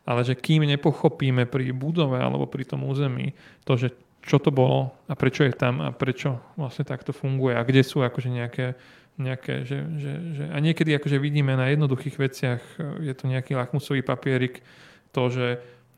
Ale 0.04 0.24
že 0.24 0.36
kým 0.36 0.68
nepochopíme 0.68 1.48
pri 1.48 1.72
budove 1.76 2.20
alebo 2.20 2.48
pri 2.48 2.64
tom 2.68 2.88
území 2.88 3.36
to, 3.68 3.76
že 3.76 3.92
čo 4.24 4.40
to 4.40 4.56
bolo 4.56 4.96
a 5.12 5.14
prečo 5.20 5.44
je 5.44 5.52
tam 5.52 5.84
a 5.84 5.92
prečo 5.92 6.40
vlastne 6.56 6.88
takto 6.88 7.12
funguje 7.12 7.60
a 7.60 7.68
kde 7.68 7.84
sú 7.84 8.00
akože 8.00 8.32
nejaké, 8.32 8.80
nejaké 9.20 9.68
že, 9.68 9.84
že, 10.00 10.12
že, 10.40 10.44
a 10.48 10.58
niekedy 10.64 10.96
akože 10.96 11.20
vidíme 11.20 11.52
na 11.60 11.68
jednoduchých 11.76 12.16
veciach, 12.16 12.62
je 13.04 13.14
to 13.16 13.28
nejaký 13.28 13.60
lakmusový 13.60 14.00
papierik, 14.00 14.64
to, 15.12 15.28
že 15.28 15.48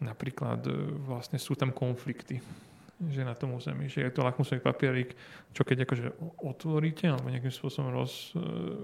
napríklad 0.01 0.65
e, 0.65 0.73
vlastne 1.05 1.37
sú 1.37 1.53
tam 1.53 1.69
konflikty 1.69 2.41
že 2.95 3.27
na 3.27 3.35
tom 3.35 3.59
území, 3.59 3.91
že 3.91 4.07
je 4.07 4.11
to 4.15 4.23
lakmusový 4.23 4.63
papierik, 4.63 5.19
čo 5.51 5.67
keď 5.67 5.83
akože 5.83 6.05
otvoríte 6.39 7.11
alebo 7.11 7.27
nejakým 7.27 7.51
spôsobom 7.51 7.91
roz, 7.91 8.31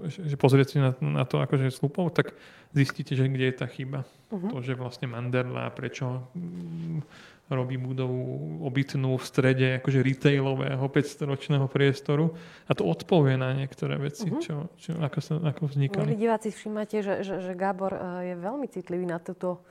e, 0.04 0.12
že, 0.12 0.36
pozriete 0.36 0.76
na, 0.76 0.92
na 1.00 1.24
to 1.24 1.40
akože 1.40 1.72
slupov, 1.72 2.12
tak 2.12 2.36
zistíte, 2.76 3.16
že 3.16 3.24
kde 3.24 3.48
je 3.48 3.56
tá 3.56 3.64
chyba. 3.64 4.04
Uh-huh. 4.28 4.52
To, 4.52 4.56
že 4.60 4.76
vlastne 4.76 5.08
Manderla, 5.08 5.72
prečo 5.72 6.28
mm, 6.36 7.00
robí 7.48 7.80
budovu 7.80 8.60
obytnú 8.68 9.16
v 9.16 9.24
strede 9.24 9.68
akože 9.80 10.04
retailového 10.04 10.84
500-ročného 10.84 11.66
priestoru 11.72 12.36
a 12.68 12.72
to 12.76 12.84
odpovie 12.84 13.40
na 13.40 13.56
niektoré 13.56 13.96
veci, 13.96 14.28
uh-huh. 14.28 14.44
čo, 14.44 14.54
čo, 14.76 14.92
ako, 15.00 15.18
sa, 15.24 15.40
ako 15.40 15.72
vznikali. 15.72 16.12
Vy 16.12 16.20
diváci 16.20 16.52
všímate, 16.52 17.00
že, 17.00 17.14
že, 17.24 17.40
že 17.40 17.52
Gábor 17.56 17.96
e, 17.96 18.00
je 18.28 18.34
veľmi 18.36 18.68
citlivý 18.68 19.08
na 19.08 19.16
túto 19.16 19.64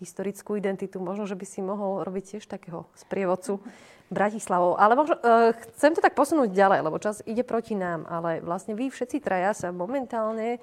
historickú 0.00 0.56
identitu. 0.56 1.00
Možno, 1.00 1.24
že 1.24 1.38
by 1.38 1.46
si 1.48 1.60
mohol 1.64 2.04
robiť 2.04 2.36
tiež 2.36 2.44
takého 2.48 2.84
sprievodcu 2.96 3.60
Bratislavou. 4.06 4.78
Ale 4.78 4.94
možno, 4.94 5.18
uh, 5.18 5.50
chcem 5.74 5.96
to 5.96 6.04
tak 6.04 6.14
posunúť 6.14 6.54
ďalej, 6.54 6.80
lebo 6.86 7.02
čas 7.02 7.24
ide 7.26 7.42
proti 7.42 7.74
nám. 7.74 8.06
Ale 8.06 8.38
vlastne 8.44 8.78
vy 8.78 8.92
všetci 8.92 9.18
traja 9.18 9.50
sa 9.56 9.74
momentálne 9.74 10.62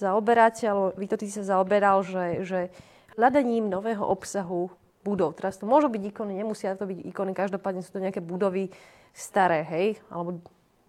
zaoberáte, 0.00 0.64
alebo 0.66 0.96
vy 0.96 1.06
to 1.06 1.20
ty 1.20 1.28
sa 1.28 1.44
zaoberal, 1.44 2.00
že, 2.00 2.42
že 2.48 2.60
hľadaním 3.20 3.68
nového 3.68 4.02
obsahu 4.02 4.72
budov. 5.04 5.36
Teraz 5.36 5.60
to 5.60 5.68
môžu 5.68 5.92
byť 5.92 6.02
ikony, 6.12 6.32
nemusia 6.36 6.76
to 6.76 6.88
byť 6.88 7.04
ikony, 7.12 7.32
každopádne 7.36 7.84
sú 7.84 7.92
to 7.92 8.04
nejaké 8.04 8.24
budovy 8.24 8.72
staré, 9.12 9.64
hej, 9.64 10.00
alebo 10.08 10.40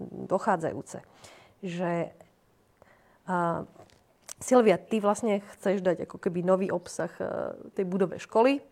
dochádzajúce. 0.02 1.04
Že 1.62 2.12
uh, 3.28 3.68
Silvia, 4.42 4.82
ty 4.82 4.98
vlastne 4.98 5.46
chceš 5.56 5.86
dať 5.86 6.10
ako 6.10 6.18
keby 6.18 6.42
nový 6.42 6.68
obsah 6.74 7.14
e, 7.22 7.54
tej 7.78 7.86
budove 7.86 8.18
školy. 8.18 8.66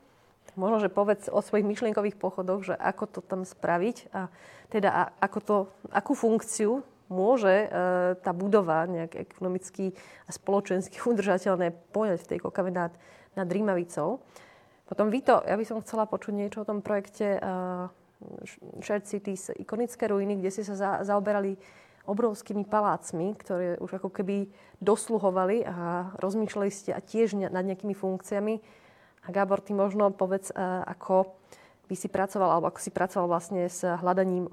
Možno, 0.57 0.81
že 0.81 0.89
povedz 0.89 1.29
o 1.29 1.45
svojich 1.45 1.63
myšlienkových 1.63 2.17
pochodoch, 2.17 2.65
že 2.65 2.75
ako 2.75 3.05
to 3.05 3.19
tam 3.21 3.45
spraviť 3.45 4.09
a 4.11 4.33
teda 4.73 4.89
a 4.89 5.01
ako 5.21 5.39
to, 5.39 5.57
akú 5.93 6.17
funkciu 6.17 6.81
môže 7.09 7.49
e, 7.49 7.67
tá 8.17 8.31
budova 8.33 8.89
nejak 8.89 9.29
ekonomicky 9.29 9.93
a 10.25 10.33
spoločensky 10.33 10.97
udržateľné 11.11 11.93
poňať 11.93 12.19
v 12.25 12.29
tej 12.33 12.39
kokave 12.41 12.73
nad, 12.73 12.89
nad 13.37 13.45
Rímavicou. 13.45 14.25
Potom 14.89 15.13
vy 15.13 15.21
to, 15.21 15.45
ja 15.45 15.53
by 15.53 15.65
som 15.69 15.85
chcela 15.85 16.09
počuť 16.09 16.33
niečo 16.33 16.65
o 16.65 16.67
tom 16.67 16.81
projekte 16.81 17.37
uh, 17.37 17.93
Shared 18.81 19.05
Cities, 19.05 19.53
ikonické 19.53 20.09
ruiny, 20.09 20.41
kde 20.41 20.49
ste 20.49 20.65
sa 20.65 20.73
za, 20.73 20.91
zaoberali 21.05 21.61
obrovskými 22.07 22.63
palácmi, 22.67 23.35
ktoré 23.35 23.75
už 23.79 23.99
ako 23.99 24.09
keby 24.11 24.51
dosluhovali 24.79 25.65
a 25.67 26.09
rozmýšľali 26.19 26.71
ste 26.71 26.91
a 26.95 27.03
tiež 27.03 27.35
nad 27.35 27.63
nejakými 27.65 27.95
funkciami. 27.95 28.59
A 29.25 29.27
Gábor, 29.35 29.59
ty 29.59 29.75
možno 29.75 30.09
povedz, 30.15 30.49
e, 30.51 30.55
ako 30.87 31.35
by 31.89 31.95
si 31.97 32.07
pracoval, 32.07 32.49
alebo 32.53 32.69
ako 32.69 32.79
si 32.79 32.91
pracoval 32.93 33.27
vlastne 33.27 33.67
s 33.67 33.83
hľadaním 33.83 34.47
e, 34.47 34.51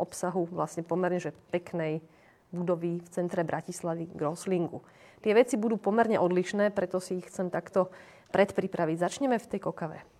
obsahu 0.00 0.48
vlastne 0.50 0.82
pomerne 0.82 1.22
že 1.22 1.36
peknej 1.54 2.02
budovy 2.50 3.04
v 3.04 3.08
centre 3.12 3.44
Bratislavy 3.44 4.08
Groslingu. 4.16 4.80
Tie 5.20 5.34
veci 5.36 5.60
budú 5.60 5.76
pomerne 5.76 6.16
odlišné, 6.16 6.72
preto 6.72 7.02
si 7.02 7.20
ich 7.20 7.28
chcem 7.28 7.52
takto 7.52 7.92
predpripraviť. 8.32 8.96
Začneme 8.96 9.36
v 9.36 9.50
tej 9.50 9.60
kokave. 9.60 10.17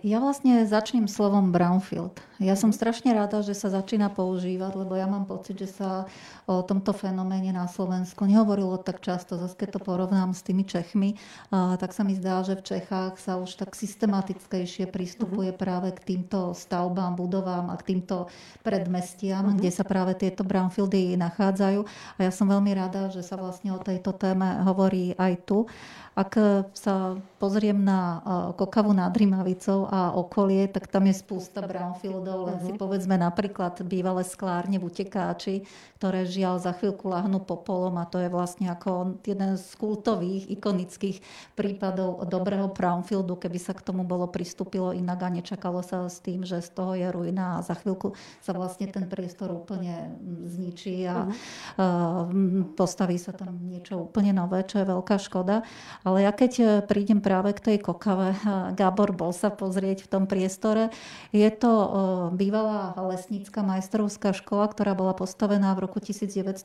Ja 0.00 0.16
vlastne 0.16 0.64
začnem 0.64 1.04
slovom 1.04 1.52
brownfield. 1.52 2.16
Ja 2.40 2.56
som 2.56 2.72
strašne 2.72 3.12
rada, 3.12 3.44
že 3.44 3.52
sa 3.52 3.68
začína 3.68 4.08
používať, 4.08 4.80
lebo 4.80 4.96
ja 4.96 5.04
mám 5.04 5.28
pocit, 5.28 5.60
že 5.60 5.68
sa 5.68 6.08
o 6.48 6.64
tomto 6.64 6.96
fenoméne 6.96 7.52
na 7.52 7.68
Slovensku 7.68 8.24
nehovorilo 8.24 8.80
tak 8.80 9.04
často. 9.04 9.36
Zase 9.36 9.52
keď 9.52 9.76
to 9.76 9.80
porovnám 9.84 10.32
s 10.32 10.40
tými 10.40 10.64
Čechmi, 10.64 11.20
tak 11.52 11.92
sa 11.92 12.00
mi 12.00 12.16
zdá, 12.16 12.40
že 12.40 12.56
v 12.56 12.64
Čechách 12.64 13.20
sa 13.20 13.36
už 13.36 13.60
tak 13.60 13.76
systematickejšie 13.76 14.88
pristupuje 14.88 15.52
mhm. 15.52 15.60
práve 15.60 15.92
k 15.92 16.00
týmto 16.00 16.56
stavbám, 16.56 17.20
budovám 17.20 17.68
a 17.68 17.76
k 17.76 17.92
týmto 17.92 18.32
predmestiam, 18.64 19.52
uh-huh. 19.52 19.58
kde 19.60 19.68
sa 19.68 19.84
práve 19.84 20.16
tieto 20.16 20.48
brownfieldy 20.48 21.20
nachádzajú. 21.20 21.84
A 22.16 22.18
ja 22.24 22.32
som 22.32 22.48
veľmi 22.48 22.72
rada, 22.72 23.12
že 23.12 23.20
sa 23.20 23.36
vlastne 23.36 23.76
o 23.76 23.78
tejto 23.78 24.16
téme 24.16 24.64
hovorí 24.64 25.12
aj 25.20 25.44
tu. 25.44 25.68
Ak 26.12 26.36
sa 26.76 27.16
pozriem 27.40 27.80
na 27.80 28.20
Kokavu 28.52 28.92
nad 28.92 29.08
Rimavicou 29.42 29.90
a 29.90 30.14
okolie, 30.14 30.70
tak 30.70 30.86
tam 30.86 31.10
je 31.10 31.18
spústa 31.18 31.66
brownfieldov. 31.66 32.46
Len 32.46 32.58
si 32.62 32.72
mhm. 32.72 32.78
povedzme 32.78 33.18
napríklad 33.18 33.82
bývalé 33.82 34.22
sklárne 34.22 34.78
v 34.78 34.86
Utekáči, 34.86 35.66
ktoré 35.98 36.22
žiaľ 36.22 36.62
za 36.62 36.70
chvíľku 36.78 37.10
lahnú 37.10 37.42
popolom 37.42 37.98
a 37.98 38.06
to 38.06 38.22
je 38.22 38.30
vlastne 38.30 38.70
ako 38.70 39.18
jeden 39.26 39.58
z 39.58 39.66
kultových, 39.74 40.46
ikonických 40.46 41.18
prípadov 41.58 42.22
dobrého 42.30 42.70
brownfieldu, 42.70 43.34
keby 43.34 43.58
sa 43.58 43.74
k 43.74 43.82
tomu 43.82 44.06
bolo 44.06 44.30
pristúpilo 44.30 44.94
inak 44.94 45.26
a 45.26 45.28
nečakalo 45.34 45.82
sa 45.82 46.06
s 46.06 46.22
tým, 46.22 46.46
že 46.46 46.62
z 46.62 46.70
toho 46.70 46.94
je 46.94 47.06
ruina 47.10 47.58
a 47.58 47.66
za 47.66 47.74
chvíľku 47.74 48.14
sa 48.38 48.54
vlastne 48.54 48.86
ten 48.86 49.10
priestor 49.10 49.50
úplne 49.50 50.14
zničí 50.46 51.02
a 51.10 51.26
uh-huh. 51.26 52.74
postaví 52.78 53.18
sa 53.18 53.34
tam 53.34 53.58
niečo 53.66 54.06
úplne 54.06 54.30
nové, 54.30 54.62
čo 54.62 54.78
je 54.82 54.86
veľká 54.86 55.18
škoda. 55.18 55.66
Ale 56.06 56.22
ja 56.22 56.30
keď 56.30 56.52
e, 56.58 56.64
prídem 56.86 57.18
práve 57.18 57.54
k 57.54 57.72
tej 57.72 57.78
kokave, 57.82 58.34
Gábor 58.76 59.14
bol 59.16 59.31
sa 59.32 59.48
pozrieť 59.50 60.04
v 60.04 60.08
tom 60.08 60.24
priestore, 60.28 60.92
je 61.32 61.48
to 61.50 61.72
e, 61.72 61.88
bývalá 62.36 62.94
lesnícka 62.96 63.64
majstrovská 63.64 64.36
škola, 64.36 64.68
ktorá 64.70 64.92
bola 64.92 65.16
postavená 65.16 65.74
v 65.74 65.88
roku 65.88 65.98
1913. 65.98 66.62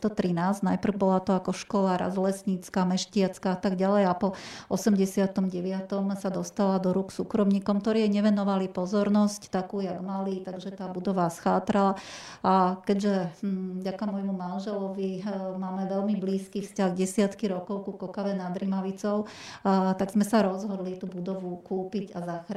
Najprv 0.62 0.96
bola 0.96 1.20
to 1.24 1.34
ako 1.34 1.52
škola 1.56 1.98
raz 1.98 2.14
lesnícka, 2.16 2.84
meštiacká 2.84 3.56
a 3.56 3.60
tak 3.60 3.80
ďalej 3.80 4.04
a 4.08 4.14
po 4.14 4.36
89. 4.70 5.40
sa 6.20 6.30
dostala 6.30 6.78
do 6.78 6.92
rúk 6.92 7.10
súkromníkom, 7.16 7.80
ktorí 7.82 8.06
jej 8.06 8.12
nevenovali 8.12 8.68
pozornosť 8.70 9.50
takú, 9.50 9.82
jak 9.82 9.98
mali, 10.04 10.44
takže 10.44 10.76
tá 10.76 10.92
budova 10.92 11.32
schátrala. 11.32 11.98
A 12.44 12.80
keďže 12.84 13.32
hm, 13.42 13.82
ďaká 13.82 14.06
môjmu 14.06 14.34
manželovi 14.36 15.20
e, 15.20 15.32
máme 15.56 15.90
veľmi 15.90 16.20
blízky 16.20 16.62
vzťah 16.62 16.92
desiatky 16.94 17.48
rokov 17.48 17.88
ku 17.88 17.92
Kokave 17.96 18.36
nad 18.36 18.52
Rimavicou, 18.52 19.30
tak 19.98 20.12
sme 20.12 20.26
sa 20.28 20.44
rozhodli 20.44 21.00
tú 21.00 21.08
budovu 21.08 21.60
kúpiť 21.64 22.14
a 22.14 22.20
zachrániť. 22.26 22.57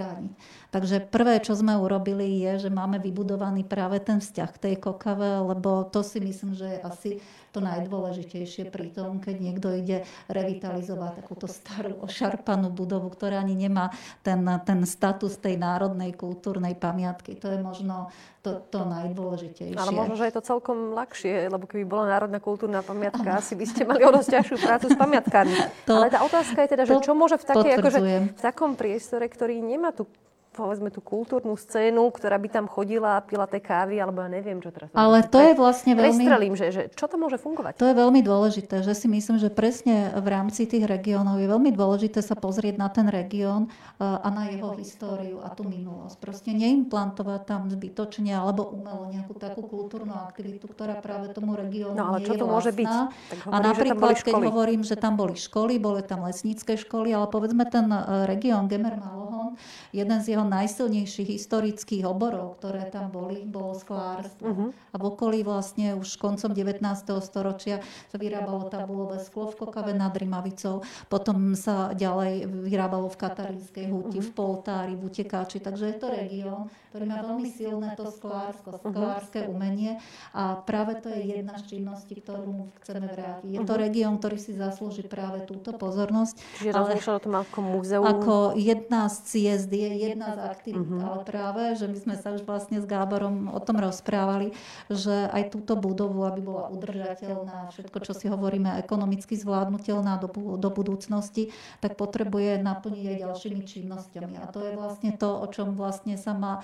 Takže 0.71 1.11
prvé, 1.11 1.43
čo 1.43 1.59
sme 1.59 1.75
urobili, 1.75 2.41
je, 2.47 2.69
že 2.69 2.71
máme 2.71 3.03
vybudovaný 3.03 3.67
práve 3.67 3.99
ten 3.99 4.23
vzťah 4.23 4.51
k 4.55 4.63
tej 4.71 4.75
kokave, 4.79 5.43
lebo 5.43 5.83
to 5.89 6.07
si 6.07 6.23
myslím, 6.23 6.55
že 6.55 6.79
je 6.79 6.79
asi 6.83 7.11
to 7.51 7.59
najdôležitejšie 7.59 8.71
pri 8.71 8.95
tom, 8.95 9.19
keď 9.19 9.37
niekto 9.43 9.69
ide 9.75 10.07
revitalizovať 10.31 11.23
takúto 11.23 11.51
starú 11.51 11.99
ošarpanú 12.07 12.71
budovu, 12.71 13.11
ktorá 13.11 13.43
ani 13.43 13.59
nemá 13.59 13.91
ten, 14.23 14.43
ten 14.63 14.87
status 14.87 15.37
tej 15.39 15.59
národnej 15.59 16.15
kultúrnej 16.15 16.79
pamiatky. 16.79 17.35
To 17.43 17.51
je 17.51 17.59
možno 17.59 18.15
to, 18.41 18.63
to 18.73 18.87
najdôležitejšie. 18.87 19.77
Ale 19.77 19.93
možno, 19.93 20.17
že 20.17 20.31
je 20.31 20.35
to 20.39 20.43
celkom 20.47 20.97
ľahšie, 20.97 21.51
lebo 21.53 21.69
keby 21.69 21.85
bola 21.85 22.09
národná 22.09 22.41
kultúrna 22.41 22.81
pamiatka, 22.81 23.37
asi 23.37 23.59
by 23.59 23.67
ste 23.69 23.83
mali 23.85 24.01
o 24.07 24.11
dosť 24.15 24.41
ťažšiu 24.41 24.57
prácu 24.63 24.87
s 24.89 24.97
pamiatkami. 24.97 25.55
To, 25.85 25.93
Ale 26.01 26.09
tá 26.09 26.25
otázka 26.25 26.59
je 26.65 26.69
teda, 26.73 26.83
že 26.89 26.97
čo 27.05 27.13
môže 27.13 27.37
v, 27.37 27.45
takej, 27.45 27.73
akože, 27.83 27.99
v 28.33 28.41
takom 28.41 28.79
priestore, 28.79 29.29
ktorý 29.29 29.61
nemá 29.61 29.93
tú 29.93 30.09
povedzme 30.51 30.91
tú 30.91 30.99
kultúrnu 30.99 31.55
scénu, 31.55 32.11
ktorá 32.11 32.35
by 32.35 32.49
tam 32.51 32.67
chodila, 32.67 33.23
pila 33.23 33.47
tie 33.47 33.63
kávy, 33.63 34.03
alebo 34.03 34.21
ja 34.27 34.29
neviem, 34.29 34.59
čo 34.59 34.75
teraz. 34.75 34.91
Ale 34.93 35.23
to 35.23 35.39
je 35.39 35.53
vlastne 35.55 35.95
veľmi... 35.95 36.27
Prestrelím, 36.27 36.55
že, 36.59 36.67
že 36.75 36.83
čo 36.91 37.07
to 37.07 37.17
môže 37.17 37.39
fungovať? 37.39 37.79
To 37.79 37.87
je 37.87 37.95
veľmi 37.95 38.21
dôležité, 38.21 38.83
že 38.83 38.93
si 38.93 39.07
myslím, 39.07 39.39
že 39.39 39.49
presne 39.49 40.11
v 40.19 40.27
rámci 40.27 40.67
tých 40.67 40.85
regiónov 40.85 41.39
je 41.39 41.47
veľmi 41.47 41.71
dôležité 41.71 42.19
sa 42.21 42.35
pozrieť 42.35 42.75
na 42.77 42.91
ten 42.91 43.07
región 43.07 43.71
e, 43.71 44.05
a 44.05 44.29
na 44.29 44.51
jeho 44.51 44.75
históriu 44.75 45.39
a 45.41 45.55
tú 45.55 45.63
minulosť. 45.65 46.19
Proste 46.19 46.51
neimplantovať 46.51 47.41
tam 47.47 47.71
zbytočne 47.71 48.35
alebo 48.35 48.75
umelo 48.75 49.07
nejakú 49.09 49.39
takú 49.39 49.63
kultúrnu 49.65 50.13
aktivitu, 50.13 50.67
ktorá 50.67 50.99
práve 50.99 51.31
tomu 51.31 51.55
regiónu 51.55 51.95
no, 51.95 52.11
ale 52.11 52.27
čo 52.27 52.35
to 52.35 52.45
môže 52.45 52.75
byť? 52.75 52.91
Tak 52.91 53.39
hovorím, 53.47 53.55
a 53.55 53.57
napríklad, 53.63 54.17
keď 54.21 54.35
hovorím, 54.43 54.83
že 54.83 54.99
tam 54.99 55.15
boli 55.15 55.39
školy, 55.39 55.79
boli 55.79 56.03
tam 56.03 56.27
lesnícke 56.27 56.75
školy, 56.75 57.15
ale 57.15 57.31
povedzme 57.31 57.63
ten 57.71 57.87
e, 57.87 58.27
región 58.27 58.67
Gemer 58.67 58.99
Malohon, 58.99 59.55
jeden 59.95 60.19
z 60.21 60.37
jeho 60.37 60.40
najsilnejších 60.47 61.29
historických 61.37 62.05
oborov, 62.07 62.61
ktoré 62.61 62.89
tam 62.89 63.13
boli, 63.13 63.45
bolo 63.45 63.77
sklárstvo. 63.77 64.47
Uh-huh. 64.47 64.69
A 64.93 64.97
v 64.97 65.05
okolí 65.05 65.45
vlastne 65.45 65.99
už 65.99 66.17
koncom 66.17 66.55
19. 66.55 66.81
storočia 67.21 67.83
sa 68.09 68.17
vyrábalo 68.17 68.71
tabulové 68.73 69.21
sklo 69.21 69.51
v 69.53 69.67
Kokave 69.67 69.93
nad 69.93 70.15
Rimavicou, 70.15 70.85
potom 71.11 71.53
sa 71.59 71.93
ďalej 71.93 72.47
vyrábalo 72.47 73.11
v 73.11 73.17
Katarínskej 73.21 73.87
huti, 73.91 74.19
uh-huh. 74.23 74.29
v 74.29 74.31
Poltári, 74.33 74.95
v 74.97 75.03
Utekáči. 75.09 75.59
Takže 75.61 75.85
je 75.91 75.97
to 75.99 76.09
región, 76.09 76.73
ktorý 76.91 77.05
má 77.07 77.23
veľmi 77.23 77.51
silné 77.55 77.95
to 77.95 78.11
sklársko, 78.11 78.83
sklárske 78.83 79.47
umenie 79.47 80.03
a 80.35 80.59
práve 80.59 80.99
to 80.99 81.07
je 81.07 81.39
jedna 81.39 81.55
z 81.63 81.77
činností, 81.77 82.19
ktorú 82.19 82.75
chceme 82.83 83.07
vrátiť. 83.07 83.47
Je 83.47 83.61
to 83.63 83.75
región, 83.79 84.19
ktorý 84.19 84.39
si 84.43 84.53
zaslúži 84.59 85.07
práve 85.07 85.47
túto 85.47 85.71
pozornosť. 85.75 86.35
Čiže 86.59 86.71
rozmýšľal 86.75 87.17
o 87.17 87.23
tom 87.23 87.35
ako 87.39 87.59
múzeum? 87.63 88.05
Ako 88.07 88.35
jedna 88.59 89.07
z 89.07 89.17
ciest, 89.23 89.71
je 89.71 89.91
jedna 90.11 90.30
z 90.35 90.39
aktivít, 90.41 90.87
uh-huh. 90.87 91.03
ale 91.03 91.19
práve, 91.25 91.63
že 91.77 91.87
my 91.87 91.99
sme 91.99 92.15
sa 92.19 92.35
už 92.35 92.47
vlastne 92.47 92.79
s 92.79 92.87
Gáborom 92.87 93.51
o 93.51 93.61
tom 93.63 93.79
rozprávali, 93.79 94.53
že 94.89 95.31
aj 95.31 95.55
túto 95.55 95.75
budovu, 95.75 96.27
aby 96.27 96.41
bola 96.43 96.71
udržateľná, 96.71 97.71
všetko, 97.75 97.99
čo 98.05 98.13
si 98.15 98.27
hovoríme, 98.31 98.79
ekonomicky 98.81 99.35
zvládnutelná 99.35 100.21
do, 100.21 100.29
do 100.57 100.71
budúcnosti, 100.71 101.55
tak 101.79 101.95
potrebuje 101.95 102.63
naplniť 102.63 103.05
aj 103.05 103.17
ďalšími 103.27 103.63
činnosťami. 103.65 104.35
A 104.41 104.47
to 104.51 104.63
je 104.63 104.73
vlastne 104.77 105.11
to, 105.17 105.29
o 105.41 105.47
čom 105.51 105.75
vlastne 105.75 106.15
sa 106.15 106.37
má 106.37 106.63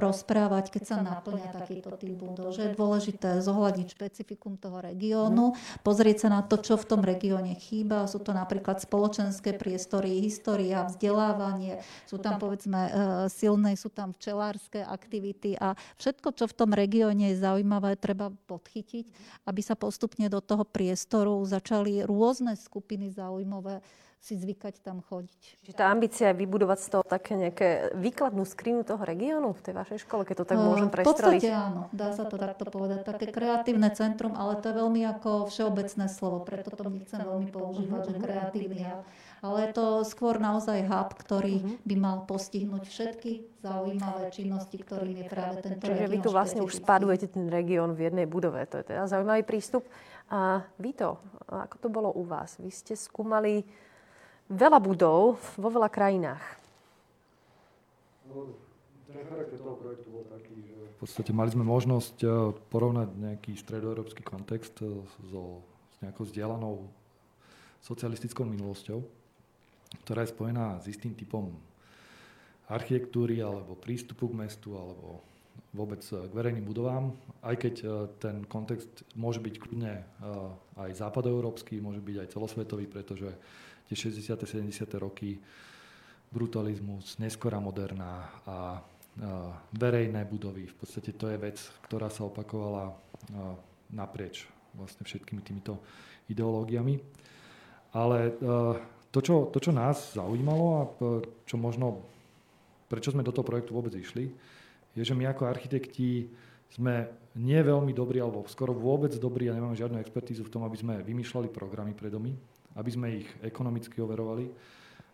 rozprávať, 0.00 0.72
keď 0.72 0.82
sa 0.84 0.96
naplňa 1.04 1.52
takýto 1.52 1.92
typ 2.00 2.16
budov. 2.16 2.56
Že 2.56 2.72
je 2.72 2.76
dôležité 2.76 3.28
zohľadiť 3.44 3.86
špecifikum 3.92 4.56
toho 4.56 4.80
regiónu, 4.80 5.52
pozrieť 5.84 6.26
sa 6.26 6.28
na 6.32 6.40
to, 6.40 6.56
čo 6.60 6.80
v 6.80 6.88
tom 6.88 7.00
regióne 7.04 7.52
chýba. 7.60 8.08
Sú 8.08 8.24
to 8.24 8.32
napríklad 8.32 8.80
spoločenské 8.80 9.56
priestory, 9.56 10.24
história, 10.24 10.88
vzdelávanie, 10.88 11.84
sú 12.08 12.16
tam 12.16 12.40
povedzme 12.40 12.80
e, 12.80 12.90
silné, 13.28 13.76
sú 13.76 13.92
tam 13.92 14.16
včelárske 14.16 14.80
aktivity 14.80 15.60
a 15.60 15.76
všetko, 16.00 16.32
čo 16.32 16.44
v 16.48 16.56
tom 16.56 16.70
regióne 16.72 17.32
je 17.32 17.42
zaujímavé, 17.42 18.00
treba 18.00 18.32
podchytiť, 18.48 19.06
aby 19.44 19.60
sa 19.60 19.76
postupne 19.76 20.26
do 20.32 20.40
toho 20.40 20.64
priestoru 20.64 21.36
začali 21.44 22.04
rôzne 22.08 22.56
skupiny 22.56 23.12
zaujímavé 23.12 23.84
si 24.20 24.36
zvykať 24.36 24.84
tam 24.84 25.00
chodiť. 25.00 25.64
Čiže 25.64 25.74
tá 25.80 25.88
ambícia 25.88 26.28
je 26.28 26.44
vybudovať 26.44 26.78
z 26.84 26.88
toho 26.92 27.04
také 27.08 27.40
nejaké 27.40 27.96
výkladnú 27.96 28.44
skrinu 28.44 28.84
toho 28.84 29.00
regiónu 29.00 29.56
v 29.56 29.60
tej 29.64 29.74
vašej 29.80 29.98
škole, 30.04 30.28
keď 30.28 30.44
to 30.44 30.46
tak 30.52 30.60
môžem 30.60 30.92
prestreliť? 30.92 31.40
V 31.40 31.48
podstate 31.48 31.56
áno, 31.56 31.82
dá 31.96 32.12
sa 32.12 32.28
to 32.28 32.36
takto 32.36 32.68
povedať. 32.68 33.08
Také 33.08 33.32
kreatívne 33.32 33.88
centrum, 33.96 34.36
ale 34.36 34.60
to 34.60 34.70
je 34.70 34.74
veľmi 34.76 35.02
ako 35.08 35.48
všeobecné 35.48 36.06
slovo, 36.12 36.44
preto 36.44 36.68
to 36.68 36.84
nechcem 36.92 37.24
veľmi 37.24 37.48
používať, 37.48 38.00
že 38.12 38.14
kreatívny 38.20 38.82
hub. 38.84 39.02
Ale 39.40 39.56
je 39.64 39.70
to 39.72 39.86
skôr 40.04 40.36
naozaj 40.36 40.84
hub, 40.84 41.16
ktorý 41.16 41.64
mhm. 41.64 41.72
by 41.88 41.94
mal 41.96 42.16
postihnúť 42.28 42.84
všetky 42.84 43.64
zaujímavé 43.64 44.28
činnosti, 44.36 44.76
ktorým 44.76 45.16
je 45.16 45.26
práve 45.32 45.64
tento 45.64 45.80
Čiže 45.88 46.12
vy 46.12 46.18
tu 46.20 46.28
vlastne 46.28 46.60
už 46.60 46.76
spadujete 46.76 47.32
ten 47.32 47.48
región 47.48 47.96
v 47.96 48.12
jednej 48.12 48.28
budove. 48.28 48.60
To 48.68 48.84
je 48.84 48.84
teda 48.84 49.08
zaujímavý 49.08 49.48
prístup. 49.48 49.88
A 50.28 50.60
Vito, 50.76 51.18
ako 51.48 51.76
to 51.80 51.88
bolo 51.88 52.12
u 52.12 52.22
vás? 52.22 52.60
Vy 52.60 52.68
ste 52.68 52.94
skúmali 52.94 53.64
veľa 54.50 54.78
budov 54.82 55.38
vo 55.54 55.68
veľa 55.70 55.86
krajinách. 55.86 56.42
V 61.00 61.08
podstate 61.08 61.32
mali 61.32 61.50
sme 61.50 61.64
možnosť 61.64 62.16
eh, 62.22 62.30
porovnať 62.68 63.08
nejaký 63.16 63.56
stredoeurópsky 63.56 64.22
kontext 64.26 64.74
eh, 64.84 64.90
so, 65.32 65.64
s 65.94 65.96
nejakou 66.04 66.28
vzdielanou 66.28 66.84
socialistickou 67.80 68.44
minulosťou, 68.44 69.00
ktorá 70.04 70.28
je 70.28 70.34
spojená 70.36 70.76
s 70.84 70.92
istým 70.92 71.16
typom 71.16 71.56
architektúry 72.68 73.40
alebo 73.40 73.74
prístupu 73.74 74.28
k 74.30 74.38
mestu 74.46 74.76
alebo 74.76 75.24
vôbec 75.72 76.04
eh, 76.12 76.28
k 76.28 76.32
verejným 76.36 76.68
budovám, 76.68 77.16
aj 77.40 77.56
keď 77.56 77.74
ten 78.20 78.44
kontext 78.44 79.08
môže 79.16 79.40
byť 79.40 79.54
kľudne 79.56 80.04
aj 80.76 80.90
západoeurópsky, 81.00 81.80
môže 81.80 82.04
byť 82.04 82.16
aj 82.20 82.28
celosvetový, 82.36 82.84
pretože 82.84 83.32
tie 83.90 83.96
60. 83.98 84.38
70. 84.46 84.70
roky, 85.02 85.34
brutalizmus, 86.30 87.18
neskorá 87.18 87.58
moderná 87.58 88.30
a, 88.46 88.78
verejné 89.74 90.22
budovy. 90.30 90.70
V 90.70 90.76
podstate 90.78 91.10
to 91.18 91.26
je 91.26 91.36
vec, 91.36 91.58
ktorá 91.90 92.06
sa 92.06 92.30
opakovala 92.30 92.94
naprieč 93.90 94.46
vlastne 94.78 95.02
všetkými 95.02 95.42
týmito 95.42 95.82
ideológiami. 96.30 97.02
Ale 97.90 98.38
to 99.10 99.18
čo, 99.18 99.50
to, 99.50 99.58
čo 99.58 99.74
nás 99.74 100.14
zaujímalo 100.14 100.66
a 100.78 100.82
čo 101.42 101.58
možno, 101.58 102.06
prečo 102.86 103.10
sme 103.10 103.26
do 103.26 103.34
toho 103.34 103.42
projektu 103.42 103.74
vôbec 103.74 103.90
išli, 103.98 104.30
je, 104.94 105.02
že 105.02 105.18
my 105.18 105.26
ako 105.26 105.50
architekti 105.50 106.30
sme 106.70 107.10
nie 107.34 107.58
veľmi 107.58 107.90
dobrí, 107.90 108.22
alebo 108.22 108.46
skoro 108.46 108.70
vôbec 108.70 109.10
dobrí 109.18 109.50
a 109.50 109.54
nemáme 109.58 109.74
žiadnu 109.74 109.98
expertízu 109.98 110.46
v 110.46 110.54
tom, 110.54 110.62
aby 110.62 110.78
sme 110.78 111.02
vymýšľali 111.02 111.50
programy 111.50 111.98
pre 111.98 112.08
domy 112.08 112.30
aby 112.78 112.90
sme 112.90 113.08
ich 113.24 113.28
ekonomicky 113.42 113.98
overovali, 113.98 114.46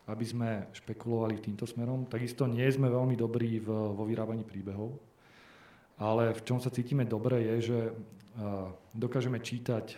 aby 0.07 0.25
sme 0.25 0.71
špekulovali 0.77 1.40
týmto 1.40 1.64
smerom. 1.64 2.07
Takisto 2.07 2.47
nie 2.47 2.66
sme 2.69 2.92
veľmi 2.92 3.16
dobrí 3.19 3.59
v, 3.59 3.69
vo 3.69 4.05
vyrábaní 4.07 4.47
príbehov, 4.47 4.95
ale 5.99 6.37
v 6.37 6.45
čom 6.45 6.61
sa 6.61 6.69
cítime 6.69 7.09
dobre 7.09 7.42
je, 7.42 7.57
že 7.73 7.79
dokážeme 8.92 9.40
čítať 9.40 9.97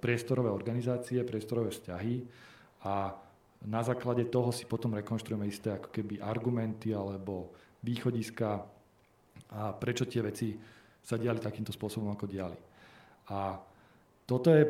priestorové 0.00 0.50
organizácie, 0.50 1.22
priestorové 1.22 1.70
vzťahy 1.70 2.24
a 2.88 3.14
na 3.60 3.84
základe 3.84 4.24
toho 4.32 4.48
si 4.50 4.64
potom 4.64 4.96
rekonštruujeme 4.96 5.44
isté 5.44 5.76
ako 5.76 5.92
keby 5.92 6.24
argumenty 6.24 6.96
alebo 6.96 7.52
východiska 7.84 8.64
a 9.52 9.76
prečo 9.76 10.08
tie 10.08 10.24
veci 10.24 10.56
sa 11.04 11.20
diali 11.20 11.36
takýmto 11.36 11.72
spôsobom, 11.72 12.08
ako 12.12 12.24
diali. 12.24 12.56
A 13.28 13.60
toto 14.24 14.48
je 14.52 14.64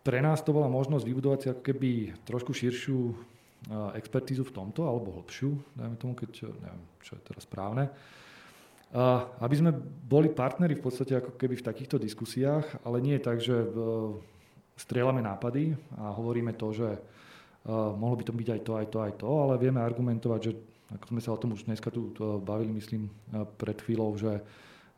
pre 0.00 0.18
nás 0.24 0.40
to 0.40 0.56
bola 0.56 0.68
možnosť 0.68 1.04
vybudovať 1.04 1.38
si 1.40 1.48
ako 1.52 1.62
keby 1.62 1.90
trošku 2.24 2.56
širšiu 2.56 2.98
expertízu 3.92 4.48
v 4.48 4.54
tomto, 4.56 4.88
alebo 4.88 5.20
hlbšiu, 5.20 5.52
dajme 5.76 5.96
tomu, 6.00 6.16
keď, 6.16 6.48
neviem, 6.48 6.82
čo 7.04 7.12
je 7.16 7.22
teraz 7.28 7.44
správne. 7.44 7.92
Aby 9.38 9.54
sme 9.54 9.70
boli 10.08 10.32
partneri 10.32 10.74
v 10.74 10.82
podstate 10.82 11.20
ako 11.20 11.36
keby 11.36 11.60
v 11.60 11.66
takýchto 11.68 12.00
diskusiách, 12.00 12.64
ale 12.82 13.04
nie 13.04 13.20
je 13.20 13.22
tak, 13.22 13.38
že 13.38 13.54
strieľame 14.80 15.20
nápady 15.20 15.76
a 16.00 16.08
hovoríme 16.16 16.56
to, 16.56 16.72
že 16.72 16.88
mohlo 17.68 18.16
by 18.16 18.24
to 18.24 18.32
byť 18.32 18.48
aj 18.48 18.60
to, 18.64 18.72
aj 18.72 18.86
to, 18.88 18.98
aj 19.04 19.12
to, 19.20 19.28
ale 19.28 19.60
vieme 19.60 19.84
argumentovať, 19.84 20.40
že 20.40 20.52
ako 20.90 21.04
sme 21.12 21.20
sa 21.20 21.30
o 21.36 21.38
tom 21.38 21.52
už 21.52 21.68
dneska 21.68 21.92
tu 21.92 22.10
bavili, 22.40 22.72
myslím, 22.80 23.12
pred 23.60 23.76
chvíľou, 23.84 24.16
že 24.16 24.40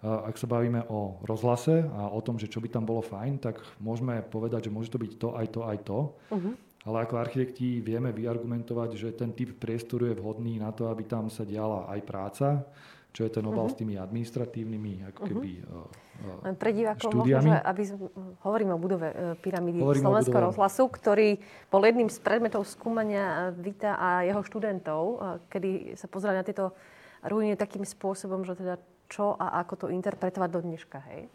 ak 0.02 0.34
sa 0.34 0.50
bavíme 0.50 0.82
o 0.90 1.22
rozhlase 1.22 1.86
a 1.86 2.10
o 2.10 2.18
tom, 2.18 2.34
že 2.34 2.50
čo 2.50 2.58
by 2.58 2.66
tam 2.66 2.82
bolo 2.82 3.06
fajn, 3.06 3.38
tak 3.38 3.62
môžeme 3.78 4.18
povedať, 4.26 4.66
že 4.66 4.74
môže 4.74 4.90
to 4.90 4.98
byť 4.98 5.12
to, 5.14 5.28
aj 5.38 5.46
to, 5.54 5.60
aj 5.62 5.78
to. 5.86 5.98
Uh-huh. 6.34 6.52
Ale 6.82 7.06
ako 7.06 7.22
architekti 7.22 7.78
vieme 7.78 8.10
vyargumentovať, 8.10 8.90
že 8.98 9.08
ten 9.14 9.30
typ 9.30 9.54
priestoru 9.54 10.10
je 10.10 10.18
vhodný 10.18 10.58
na 10.58 10.74
to, 10.74 10.90
aby 10.90 11.06
tam 11.06 11.30
sa 11.30 11.46
diala 11.46 11.86
aj 11.86 12.00
práca, 12.02 12.66
čo 13.14 13.22
je 13.22 13.30
ten 13.30 13.46
obal 13.46 13.70
uh-huh. 13.70 13.78
s 13.78 13.78
tými 13.78 13.94
administratívnymi 13.94 15.14
ako 15.14 15.20
keby 15.22 15.50
uh-huh. 15.62 16.50
uh, 16.50 16.56
Pre 16.58 16.70
divákov 16.74 17.10
možno, 17.22 17.54
aby 17.62 17.82
sme, 17.86 17.98
hovoríme 18.42 18.72
o 18.74 18.82
budove 18.82 19.06
uh, 19.06 19.38
pyramídy 19.38 19.78
Slovenského 19.78 20.50
rozhlasu, 20.50 20.90
ktorý 20.90 21.38
bol 21.70 21.86
jedným 21.86 22.10
z 22.10 22.18
predmetov 22.18 22.66
skúmania 22.66 23.54
Vita 23.54 23.94
a 23.94 24.26
jeho 24.26 24.42
študentov, 24.42 25.02
uh, 25.14 25.38
kedy 25.46 25.94
sa 25.94 26.10
pozerali 26.10 26.42
na 26.42 26.46
tieto 26.48 26.74
ruiny 27.22 27.54
takým 27.54 27.86
spôsobom, 27.86 28.42
že 28.42 28.58
teda 28.58 28.82
čo 29.12 29.36
a 29.36 29.60
ako 29.60 29.84
to 29.84 29.86
interpretovať 29.92 30.48
do 30.48 30.60
dneška. 30.64 30.98
Hej? 31.12 31.28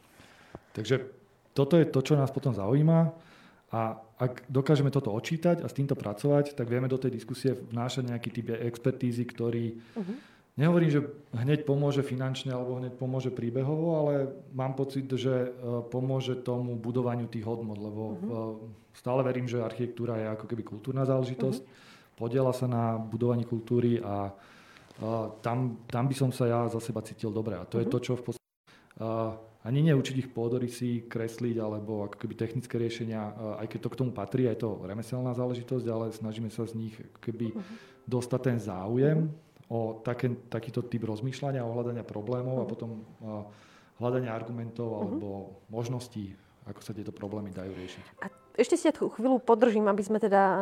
Takže 0.74 0.96
toto 1.54 1.78
je 1.78 1.86
to, 1.86 2.02
čo 2.02 2.18
nás 2.18 2.34
potom 2.34 2.58
zaujíma. 2.58 3.14
A 3.68 4.00
ak 4.18 4.48
dokážeme 4.48 4.88
toto 4.90 5.12
očítať 5.12 5.60
a 5.60 5.68
s 5.68 5.76
týmto 5.76 5.94
pracovať, 5.94 6.56
tak 6.56 6.72
vieme 6.72 6.88
do 6.88 6.96
tej 6.96 7.12
diskusie 7.12 7.52
vnášať 7.52 8.10
nejaký 8.10 8.30
typ 8.32 8.48
expertízy, 8.56 9.28
ktorý 9.28 9.76
uh-huh. 9.76 10.16
nehovorím, 10.56 10.88
že 10.88 11.04
hneď 11.36 11.68
pomôže 11.68 12.00
finančne 12.00 12.56
alebo 12.56 12.80
hneď 12.80 12.96
pomôže 12.96 13.28
príbehovo, 13.28 14.00
ale 14.00 14.14
mám 14.56 14.72
pocit, 14.80 15.12
že 15.12 15.52
e, 15.52 15.84
pomôže 15.92 16.40
tomu 16.40 16.80
budovaniu 16.80 17.28
tých 17.28 17.44
hodnot, 17.44 17.76
lebo 17.76 18.04
uh-huh. 18.08 18.56
stále 18.96 19.20
verím, 19.20 19.52
že 19.52 19.60
architektúra 19.60 20.16
je 20.16 20.32
ako 20.32 20.46
keby 20.48 20.64
kultúrna 20.64 21.04
záležitosť, 21.04 21.60
uh-huh. 21.60 22.16
podiela 22.16 22.56
sa 22.56 22.72
na 22.72 22.96
budovaní 22.96 23.44
kultúry 23.44 24.00
a 24.00 24.32
tam, 25.42 25.78
tam 25.86 26.04
by 26.10 26.16
som 26.18 26.30
sa 26.34 26.50
ja 26.50 26.60
za 26.70 26.82
seba 26.82 27.06
cítil 27.06 27.30
dobre. 27.30 27.58
A 27.58 27.66
to 27.66 27.78
uh-huh. 27.78 27.86
je 27.86 27.88
mhm. 27.90 27.94
to, 27.94 28.00
čo 28.02 28.14
v 28.18 28.24
podstate 28.26 28.46
ani 29.68 29.84
neučiť 29.92 30.16
ich 30.16 30.30
pôdorysy, 30.32 31.12
kresliť 31.12 31.60
alebo 31.60 32.08
ako 32.08 32.16
keby 32.24 32.34
technické 32.40 32.80
riešenia, 32.80 33.36
aj 33.60 33.68
keď 33.68 33.80
to 33.84 33.92
k 33.92 34.00
tomu 34.00 34.12
patrí, 34.16 34.48
aj 34.48 34.64
to 34.64 34.80
remeselná 34.80 35.36
záležitosť, 35.36 35.86
ale 35.92 36.16
snažíme 36.16 36.48
sa 36.48 36.64
z 36.64 36.74
nich 36.80 36.96
keby 37.20 37.52
uh-huh. 37.52 37.64
dostať 38.08 38.42
ten 38.42 38.58
záujem 38.64 39.28
o 39.68 40.00
také, 40.00 40.32
takýto 40.48 40.88
typ 40.88 41.04
rozmýšľania, 41.04 41.68
o 41.68 41.76
hľadania 41.76 42.08
problémov 42.08 42.64
a 42.64 42.70
potom 42.70 43.04
hľadania 44.00 44.32
argumentov 44.32 45.04
alebo 45.04 45.60
možností, 45.68 46.32
ako 46.64 46.80
sa 46.80 46.96
tieto 46.96 47.12
problémy 47.12 47.52
dajú 47.52 47.76
riešiť. 47.76 48.04
A 48.24 48.47
ešte 48.58 48.74
si 48.74 48.90
ja 48.90 48.94
tú 48.94 49.14
chvíľu 49.14 49.38
podržím, 49.38 49.86
aby 49.86 50.02
sme 50.02 50.18
teda 50.18 50.42
uh, 50.42 50.58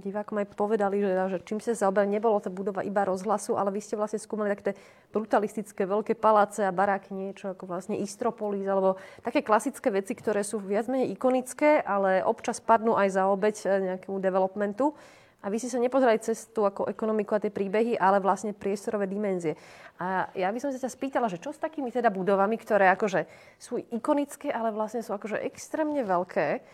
divákom 0.00 0.40
aj 0.40 0.56
povedali, 0.56 1.04
že, 1.04 1.12
že 1.28 1.38
čím 1.44 1.60
ste 1.60 1.76
sa 1.76 1.86
zaoberali, 1.86 2.16
nebolo 2.16 2.40
to 2.40 2.48
budova 2.48 2.80
iba 2.80 3.04
rozhlasu, 3.04 3.60
ale 3.60 3.68
vy 3.68 3.84
ste 3.84 4.00
vlastne 4.00 4.16
skúmali 4.16 4.56
také 4.56 4.72
brutalistické 5.12 5.84
veľké 5.84 6.16
paláce 6.16 6.64
a 6.64 6.72
baráky, 6.72 7.12
niečo 7.12 7.52
ako 7.52 7.68
vlastne 7.68 8.00
Istropolis, 8.00 8.64
alebo 8.64 8.96
také 9.20 9.44
klasické 9.44 9.92
veci, 9.92 10.16
ktoré 10.16 10.40
sú 10.40 10.56
viac 10.56 10.88
menej 10.88 11.12
ikonické, 11.12 11.84
ale 11.84 12.24
občas 12.24 12.64
padnú 12.64 12.96
aj 12.96 13.12
za 13.12 13.28
obeď 13.28 13.56
e, 13.60 13.68
nejakému 13.92 14.18
developmentu. 14.24 14.96
A 15.44 15.52
vy 15.52 15.60
si 15.60 15.68
sa 15.68 15.76
nepozerali 15.76 16.24
cez 16.24 16.48
tú 16.48 16.64
ako 16.64 16.88
ekonomiku 16.88 17.36
a 17.36 17.44
tie 17.44 17.52
príbehy, 17.52 18.00
ale 18.00 18.24
vlastne 18.24 18.56
priestorové 18.56 19.04
dimenzie. 19.04 19.60
A 20.00 20.32
ja 20.32 20.48
by 20.48 20.56
som 20.56 20.72
sa 20.72 20.80
ťa 20.80 20.88
spýtala, 20.88 21.28
že 21.28 21.36
čo 21.36 21.52
s 21.52 21.60
takými 21.60 21.92
teda 21.92 22.08
budovami, 22.08 22.56
ktoré 22.56 22.88
akože 22.96 23.28
sú 23.60 23.76
ikonické, 23.92 24.48
ale 24.48 24.72
vlastne 24.72 25.04
sú 25.04 25.12
akože 25.12 25.44
extrémne 25.44 26.00
veľké, 26.00 26.64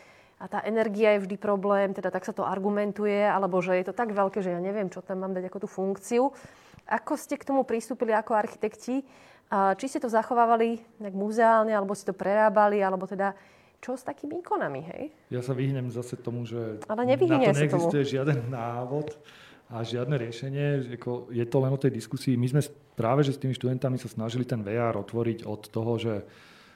a 0.41 0.49
tá 0.49 0.65
energia 0.65 1.13
je 1.15 1.29
vždy 1.29 1.37
problém, 1.37 1.93
teda 1.93 2.09
tak 2.09 2.25
sa 2.25 2.33
to 2.33 2.49
argumentuje, 2.49 3.21
alebo 3.29 3.61
že 3.61 3.77
je 3.77 3.93
to 3.93 3.95
tak 3.95 4.17
veľké, 4.17 4.41
že 4.41 4.57
ja 4.57 4.61
neviem, 4.61 4.89
čo 4.89 5.05
tam 5.05 5.21
mám 5.21 5.37
dať 5.37 5.53
ako 5.53 5.59
tú 5.61 5.69
funkciu. 5.69 6.23
Ako 6.89 7.21
ste 7.21 7.37
k 7.37 7.45
tomu 7.45 7.69
pristúpili 7.69 8.17
ako 8.17 8.33
architekti? 8.33 9.05
Či 9.53 9.85
ste 9.85 10.01
to 10.01 10.09
zachovávali 10.09 10.81
nejak 10.97 11.13
muzeálne, 11.13 11.77
alebo 11.77 11.93
si 11.93 12.09
to 12.09 12.17
prerábali, 12.17 12.81
alebo 12.81 13.05
teda 13.05 13.37
čo 13.85 13.97
s 13.97 14.05
takými 14.05 14.41
ikonami, 14.41 14.81
hej? 14.81 15.03
Ja 15.29 15.45
sa 15.45 15.53
vyhnem 15.53 15.93
zase 15.93 16.17
tomu, 16.17 16.49
že 16.49 16.81
Ale 16.89 17.05
na 17.05 17.17
to 17.17 17.29
neexistuje 17.29 18.05
tomu. 18.05 18.13
žiaden 18.13 18.39
návod 18.57 19.21
a 19.69 19.85
žiadne 19.85 20.17
riešenie. 20.17 20.97
Je 21.33 21.47
to 21.49 21.57
len 21.61 21.73
o 21.73 21.81
tej 21.81 21.93
diskusii. 21.93 22.41
My 22.41 22.49
sme 22.49 22.65
práve, 22.97 23.29
že 23.29 23.37
s 23.37 23.41
tými 23.41 23.53
študentami 23.53 24.01
sa 24.01 24.09
snažili 24.09 24.49
ten 24.49 24.65
VR 24.65 24.97
otvoriť 24.97 25.45
od 25.45 25.63
toho, 25.69 25.93
že 26.01 26.15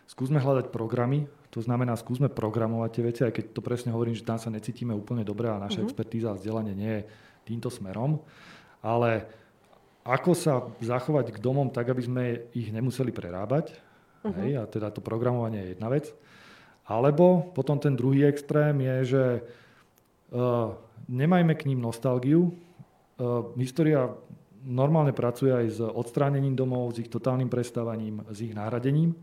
skúsme 0.06 0.40
hľadať 0.40 0.68
programy, 0.70 1.26
to 1.54 1.62
znamená, 1.62 1.94
skúsme 1.94 2.26
programovať 2.26 2.90
tie 2.90 3.04
veci, 3.06 3.20
aj 3.22 3.32
keď 3.32 3.44
to 3.54 3.62
presne 3.62 3.94
hovorím, 3.94 4.18
že 4.18 4.26
tam 4.26 4.42
sa 4.42 4.50
necítime 4.50 4.90
úplne 4.90 5.22
dobre 5.22 5.46
a 5.46 5.62
naša 5.62 5.80
uh-huh. 5.80 5.88
expertíza 5.88 6.34
a 6.34 6.38
vzdelanie 6.38 6.74
nie 6.74 6.92
je 6.98 7.06
týmto 7.46 7.70
smerom. 7.70 8.18
Ale 8.82 9.30
ako 10.02 10.34
sa 10.34 10.66
zachovať 10.82 11.30
k 11.30 11.38
domom 11.38 11.70
tak, 11.70 11.94
aby 11.94 12.02
sme 12.02 12.24
ich 12.52 12.74
nemuseli 12.74 13.14
prerábať, 13.14 13.70
uh-huh. 13.70 14.34
hej, 14.42 14.58
a 14.58 14.66
teda 14.66 14.90
to 14.90 14.98
programovanie 14.98 15.62
je 15.62 15.70
jedna 15.78 15.88
vec. 15.94 16.10
Alebo 16.84 17.54
potom 17.54 17.78
ten 17.80 17.96
druhý 17.96 18.28
extrém 18.28 18.76
je, 18.82 18.96
že 19.16 19.24
uh, 19.40 20.74
nemajme 21.08 21.54
k 21.56 21.70
ním 21.70 21.80
nostalgiu. 21.80 22.52
Uh, 23.16 23.54
história 23.56 24.10
normálne 24.66 25.14
pracuje 25.14 25.54
aj 25.54 25.66
s 25.70 25.80
odstránením 25.80 26.58
domov, 26.58 26.92
s 26.92 27.04
ich 27.04 27.08
totálnym 27.08 27.48
prestávaním, 27.48 28.26
s 28.26 28.42
ich 28.42 28.52
náhradením. 28.52 29.14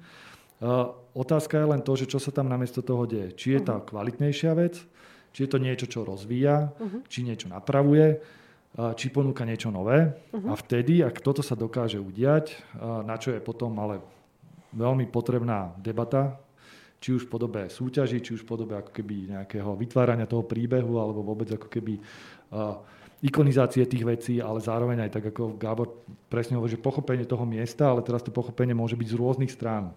Otázka 1.12 1.58
je 1.58 1.68
len 1.68 1.82
to, 1.82 1.98
že 1.98 2.06
čo 2.06 2.22
sa 2.22 2.30
tam 2.30 2.46
namiesto 2.46 2.86
toho 2.86 3.10
deje. 3.10 3.34
Či 3.34 3.48
je 3.58 3.62
tá 3.66 3.82
mhm. 3.82 3.86
kvalitnejšia 3.90 4.52
vec, 4.54 4.78
či 5.32 5.48
je 5.48 5.50
to 5.50 5.58
niečo, 5.58 5.88
čo 5.88 6.04
rozvíja, 6.04 6.76
uh-huh. 6.76 7.08
či 7.08 7.24
niečo 7.24 7.48
napravuje, 7.48 8.20
či 9.00 9.08
ponúka 9.16 9.48
niečo 9.48 9.72
nové. 9.72 10.12
Uh-huh. 10.12 10.52
A 10.52 10.60
vtedy, 10.60 11.00
ak 11.00 11.24
toto 11.24 11.40
sa 11.40 11.56
dokáže 11.56 12.04
udiať, 12.04 12.52
na 13.08 13.16
čo 13.16 13.32
je 13.32 13.40
potom 13.40 13.72
ale 13.80 14.04
veľmi 14.76 15.08
potrebná 15.08 15.72
debata, 15.80 16.36
či 17.02 17.18
už 17.18 17.26
v 17.26 17.32
podobe 17.34 17.62
súťaží, 17.72 18.22
či 18.22 18.38
už 18.38 18.46
v 18.46 18.50
podobe 18.52 18.78
ako 18.78 18.92
keby 18.94 19.34
nejakého 19.34 19.74
vytvárania 19.74 20.30
toho 20.30 20.46
príbehu, 20.46 21.02
alebo 21.02 21.26
vôbec 21.26 21.50
ako 21.50 21.66
keby 21.66 21.98
uh, 21.98 22.78
ikonizácie 23.26 23.90
tých 23.90 24.06
vecí, 24.06 24.38
ale 24.38 24.62
zároveň 24.62 25.10
aj 25.10 25.12
tak, 25.18 25.34
ako 25.34 25.58
Gábor 25.58 26.06
presne 26.30 26.62
hovorí, 26.62 26.78
že 26.78 26.82
pochopenie 26.82 27.26
toho 27.26 27.42
miesta, 27.42 27.90
ale 27.90 28.06
teraz 28.06 28.22
to 28.22 28.30
pochopenie 28.30 28.78
môže 28.78 28.94
byť 28.94 29.08
z 29.08 29.18
rôznych 29.18 29.50
strán 29.50 29.90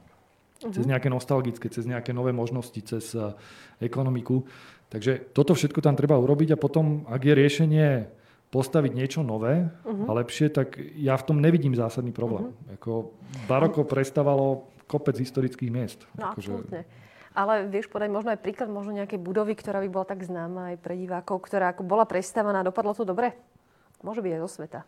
uh-huh. 0.62 0.74
cez 0.74 0.84
nejaké 0.86 1.08
nostalgické, 1.10 1.66
cez 1.72 1.88
nejaké 1.88 2.14
nové 2.14 2.30
možnosti, 2.30 2.78
cez 2.84 3.14
uh, 3.16 3.34
ekonomiku. 3.82 4.46
Takže 4.92 5.34
toto 5.34 5.58
všetko 5.58 5.82
tam 5.82 5.98
treba 5.98 6.20
urobiť 6.20 6.54
a 6.54 6.60
potom, 6.60 7.08
ak 7.10 7.22
je 7.24 7.34
riešenie 7.34 7.88
postaviť 8.54 8.92
niečo 8.94 9.20
nové 9.26 9.66
uh-huh. 9.66 10.06
a 10.06 10.10
lepšie, 10.22 10.54
tak 10.54 10.78
ja 10.94 11.18
v 11.18 11.26
tom 11.26 11.42
nevidím 11.42 11.74
zásadný 11.74 12.14
problém. 12.14 12.54
Uh-huh. 12.54 12.76
Ako 12.78 12.92
baroko 13.50 13.82
prestávalo 13.82 14.70
kopec 14.86 15.18
historických 15.18 15.70
miest. 15.72 16.00
No, 16.14 16.30
akože... 16.30 16.50
absolútne. 16.52 16.80
Ale 17.34 17.66
vieš 17.66 17.90
podať 17.90 18.14
možno 18.14 18.30
aj 18.30 18.38
príklad 18.38 18.70
možno 18.70 18.94
nejakej 18.94 19.18
budovy, 19.18 19.58
ktorá 19.58 19.82
by 19.82 19.90
bola 19.90 20.06
tak 20.06 20.22
známa 20.22 20.70
aj 20.70 20.76
pre 20.78 20.94
divákov, 20.94 21.42
ktorá 21.42 21.74
ako 21.74 21.82
bola 21.82 22.06
prestávaná 22.06 22.62
dopadlo 22.62 22.94
to 22.94 23.02
dobre? 23.02 23.34
Môže 24.06 24.22
byť 24.22 24.32
aj 24.38 24.40
zo 24.46 24.50
sveta. 24.54 24.80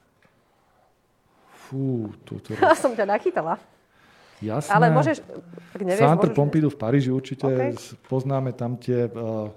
Fú, 1.66 2.14
to 2.22 2.38
teraz... 2.38 2.78
som 2.84 2.94
ťa 2.94 3.02
nachytala. 3.02 3.58
Jasné. 4.44 4.72
Ale 4.72 4.92
môžeš, 4.92 5.24
ak 5.72 5.80
nevieš, 5.80 6.00
Centre 6.00 6.28
môžeš... 6.28 6.36
Pompidou 6.36 6.70
v 6.72 6.78
Paríži 6.78 7.08
určite 7.08 7.48
okay. 7.48 7.72
poznáme 8.04 8.52
tam 8.52 8.76
tie 8.76 9.08
uh, 9.08 9.48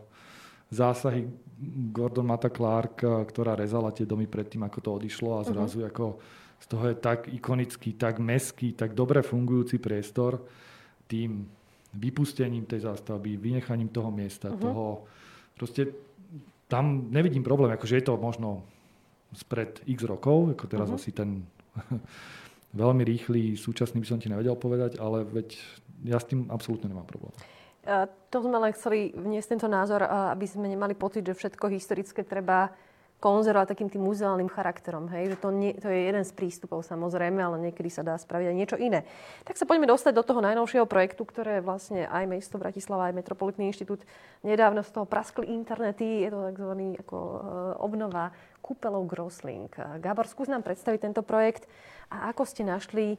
zásahy 0.72 1.28
Gordon 1.92 2.24
Mata 2.24 2.48
Clark, 2.48 3.04
uh, 3.04 3.28
ktorá 3.28 3.60
rezala 3.60 3.92
tie 3.92 4.08
domy 4.08 4.24
predtým, 4.24 4.63
ako 4.63 4.80
to 4.80 4.89
odišlo 5.04 5.30
a 5.39 5.42
mhm. 5.44 5.48
zrazu 5.52 5.78
uh-huh. 5.84 5.92
ako 5.92 6.06
z 6.60 6.65
toho 6.68 6.84
je 6.92 6.96
tak 7.00 7.20
ikonický, 7.32 7.96
tak 7.96 8.20
meský, 8.20 8.76
tak 8.76 8.92
dobre 8.92 9.24
fungujúci 9.24 9.80
priestor 9.80 10.44
tým 11.08 11.48
vypustením 11.96 12.68
tej 12.68 12.84
zástavby, 12.86 13.39
vynechaním 13.39 13.89
toho 13.89 14.12
miesta, 14.12 14.52
uh-huh. 14.52 14.63
toho 14.63 14.86
proste 15.56 15.92
tam 16.70 17.10
nevidím 17.10 17.42
problém, 17.42 17.74
akože 17.74 17.98
je 17.98 18.06
to 18.06 18.13
možno 18.20 18.62
spred 19.34 19.82
x 19.88 20.06
rokov, 20.06 20.54
ako 20.54 20.65
teraz 20.68 20.88
uh-huh. 20.92 21.00
asi 21.00 21.12
ten 21.15 21.44
veľmi 22.74 23.04
rýchly, 23.06 23.58
súčasný 23.58 24.02
by 24.02 24.08
som 24.08 24.20
ti 24.22 24.30
nevedel 24.30 24.54
povedať, 24.54 25.02
ale 25.02 25.26
veď 25.26 25.58
ja 26.06 26.22
s 26.22 26.30
tým 26.30 26.48
absolútne 26.54 26.90
nemám 26.90 27.10
problém. 27.10 27.34
To 28.30 28.38
sme 28.46 28.62
len 28.62 28.76
chceli 28.78 29.10
vniesť 29.18 29.58
tento 29.58 29.68
názor, 29.72 30.06
aby 30.06 30.46
sme 30.46 30.70
nemali 30.70 30.94
pocit, 30.94 31.26
že 31.26 31.34
všetko 31.34 31.74
historické 31.74 32.22
treba 32.22 32.70
konzervovať 33.20 33.76
takým 33.76 33.92
tým 33.92 34.00
muzeálnym 34.08 34.48
charakterom. 34.48 35.12
Hej? 35.12 35.36
Že 35.36 35.38
to, 35.44 35.50
nie, 35.52 35.72
to 35.76 35.92
je 35.92 36.08
jeden 36.08 36.24
z 36.24 36.32
prístupov 36.32 36.88
samozrejme, 36.88 37.36
ale 37.44 37.60
niekedy 37.68 37.92
sa 37.92 38.00
dá 38.00 38.16
spraviť 38.16 38.48
aj 38.48 38.56
niečo 38.56 38.78
iné. 38.80 39.04
Tak 39.44 39.60
sa 39.60 39.68
poďme 39.68 39.92
dostať 39.92 40.16
do 40.16 40.24
toho 40.24 40.40
najnovšieho 40.40 40.88
projektu, 40.88 41.28
ktoré 41.28 41.60
vlastne 41.60 42.08
aj 42.08 42.24
mesto 42.32 42.56
Bratislava, 42.56 43.12
aj 43.12 43.20
Metropolitný 43.20 43.68
inštitút 43.68 44.08
nedávno 44.40 44.88
z 44.88 44.92
toho 44.96 45.04
praskli 45.04 45.52
internety. 45.52 46.24
Je 46.24 46.32
to 46.32 46.40
tzv. 46.56 46.72
Ako, 47.04 47.18
e, 47.20 47.40
obnova 47.84 48.32
kúpelov 48.64 49.04
Grosling. 49.04 49.72
Gábor, 50.00 50.24
skús 50.24 50.48
nám 50.48 50.64
predstaviť 50.64 51.12
tento 51.12 51.20
projekt 51.20 51.68
a 52.10 52.34
ako 52.34 52.43
ste 52.45 52.65
našli 52.65 53.15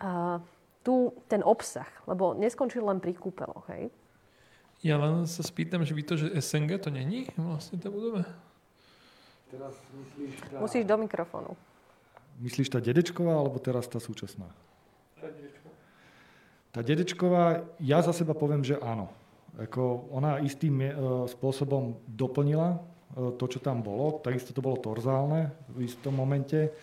uh, 0.00 0.38
tu 0.84 1.10
ten 1.26 1.42
obsah, 1.42 1.88
lebo 2.06 2.36
neskončil 2.36 2.84
len 2.84 3.02
pri 3.02 3.16
kúpeloch, 3.16 3.66
hej? 3.72 3.90
Ja 4.84 5.00
len 5.00 5.24
sa 5.24 5.40
spýtam, 5.40 5.82
že 5.82 5.96
vy 5.96 6.02
to, 6.04 6.14
že 6.20 6.30
SNG 6.36 6.78
to 6.78 6.92
není 6.92 7.26
vlastne 7.34 7.80
tá 7.80 7.88
budova? 7.88 8.28
Teraz 9.48 9.74
myslíš 9.96 10.32
tá... 10.52 10.56
Musíš 10.60 10.84
do 10.84 10.96
mikrofónu. 11.00 11.56
Myslíš 12.38 12.68
tá 12.68 12.78
dedečková, 12.78 13.40
alebo 13.40 13.56
teraz 13.56 13.88
tá 13.88 13.96
súčasná? 13.96 14.44
Tá 15.16 15.32
dedečková. 15.32 15.74
Tá 16.76 16.80
dedečková, 16.84 17.44
ja 17.80 18.04
za 18.04 18.12
seba 18.12 18.36
poviem, 18.36 18.60
že 18.60 18.76
áno. 18.76 19.08
Ako 19.56 20.12
ona 20.12 20.44
istým 20.44 20.84
uh, 20.84 21.24
spôsobom 21.24 21.96
doplnila 22.04 22.76
uh, 22.76 23.32
to, 23.40 23.48
čo 23.48 23.64
tam 23.64 23.80
bolo. 23.80 24.20
Takisto 24.20 24.52
to 24.52 24.60
bolo 24.60 24.76
torzálne 24.76 25.48
v 25.72 25.88
istom 25.88 26.12
momente. 26.12 26.76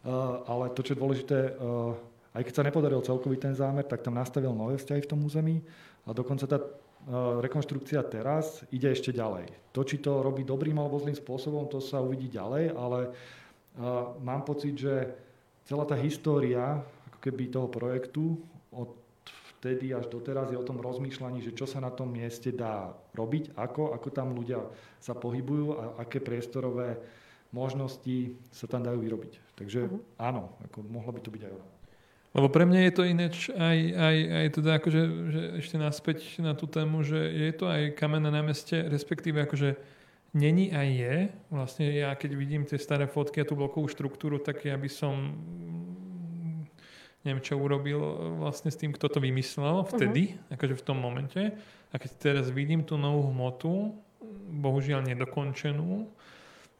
Uh, 0.00 0.40
ale 0.48 0.72
to, 0.72 0.80
čo 0.80 0.96
je 0.96 1.02
dôležité, 1.02 1.38
uh, 1.60 1.92
aj 2.32 2.42
keď 2.46 2.54
sa 2.56 2.66
nepodaril 2.66 3.04
celkový 3.04 3.36
ten 3.36 3.52
zámer, 3.52 3.84
tak 3.84 4.00
tam 4.00 4.16
nastavil 4.16 4.54
nové 4.56 4.80
vzťahy 4.80 5.04
v 5.04 5.10
tom 5.10 5.20
území 5.26 5.60
a 6.06 6.14
dokonca 6.14 6.46
tá 6.46 6.58
rekonštrukcia 7.40 8.04
teraz 8.12 8.60
ide 8.68 8.92
ešte 8.92 9.08
ďalej. 9.08 9.48
To, 9.72 9.80
či 9.88 10.04
to 10.04 10.20
robí 10.20 10.44
dobrým 10.44 10.76
alebo 10.76 11.00
zlým 11.00 11.16
spôsobom, 11.16 11.64
to 11.64 11.80
sa 11.80 12.04
uvidí 12.04 12.28
ďalej, 12.28 12.76
ale 12.76 13.08
mám 14.20 14.44
pocit, 14.44 14.76
že 14.76 15.08
celá 15.64 15.88
tá 15.88 15.96
história 15.96 16.76
ako 17.08 17.18
keby 17.24 17.48
toho 17.48 17.72
projektu 17.72 18.36
od 18.68 19.00
vtedy 19.56 19.96
až 19.96 20.12
doteraz 20.12 20.52
je 20.52 20.60
o 20.60 20.64
tom 20.64 20.80
rozmýšľaní, 20.80 21.40
že 21.40 21.56
čo 21.56 21.64
sa 21.64 21.80
na 21.80 21.88
tom 21.88 22.12
mieste 22.12 22.52
dá 22.52 22.92
robiť, 23.16 23.56
ako, 23.56 23.96
ako 23.96 24.08
tam 24.12 24.36
ľudia 24.36 24.60
sa 25.00 25.16
pohybujú 25.16 25.66
a 25.76 25.84
aké 26.04 26.20
priestorové 26.20 27.00
možnosti 27.52 28.36
sa 28.52 28.68
tam 28.68 28.84
dajú 28.84 29.00
vyrobiť. 29.00 29.49
Takže 29.60 29.92
uh-huh. 29.92 30.00
áno, 30.16 30.56
ako 30.64 30.88
mohlo 30.88 31.12
by 31.12 31.20
to 31.20 31.28
byť 31.28 31.42
aj 31.44 31.52
ono. 31.52 31.66
Lebo 32.30 32.46
pre 32.48 32.64
mňa 32.64 32.80
je 32.88 32.92
to 32.94 33.02
inéč 33.04 33.36
aj, 33.52 33.78
aj, 33.92 34.16
aj 34.32 34.46
teda 34.54 34.70
akože, 34.78 35.02
že 35.28 35.40
ešte 35.60 35.76
naspäť 35.76 36.18
na 36.40 36.54
tú 36.56 36.70
tému, 36.70 37.02
že 37.04 37.18
je 37.18 37.52
to 37.52 37.66
aj 37.68 37.98
kamenné 37.98 38.30
na 38.30 38.40
meste, 38.40 38.78
respektíve 38.86 39.42
akože 39.44 39.76
není 40.32 40.70
a 40.70 40.86
je. 40.86 41.28
Vlastne 41.50 41.90
ja 41.90 42.14
keď 42.14 42.30
vidím 42.38 42.62
tie 42.64 42.78
staré 42.78 43.10
fotky 43.10 43.42
a 43.42 43.48
tú 43.48 43.58
blokovú 43.58 43.90
štruktúru, 43.90 44.38
tak 44.40 44.62
ja 44.64 44.78
by 44.78 44.88
som 44.88 45.36
neviem, 47.20 47.44
čo 47.44 47.60
urobil 47.60 48.00
vlastne 48.40 48.72
s 48.72 48.80
tým, 48.80 48.96
kto 48.96 49.12
to 49.12 49.20
vymyslel 49.20 49.84
vtedy, 49.84 50.32
uh-huh. 50.32 50.56
akože 50.56 50.74
v 50.80 50.86
tom 50.86 50.96
momente. 50.96 51.52
A 51.92 51.94
keď 52.00 52.10
teraz 52.16 52.46
vidím 52.48 52.86
tú 52.86 52.96
novú 52.96 53.28
hmotu, 53.28 53.92
bohužiaľ 54.48 55.04
nedokončenú, 55.04 56.08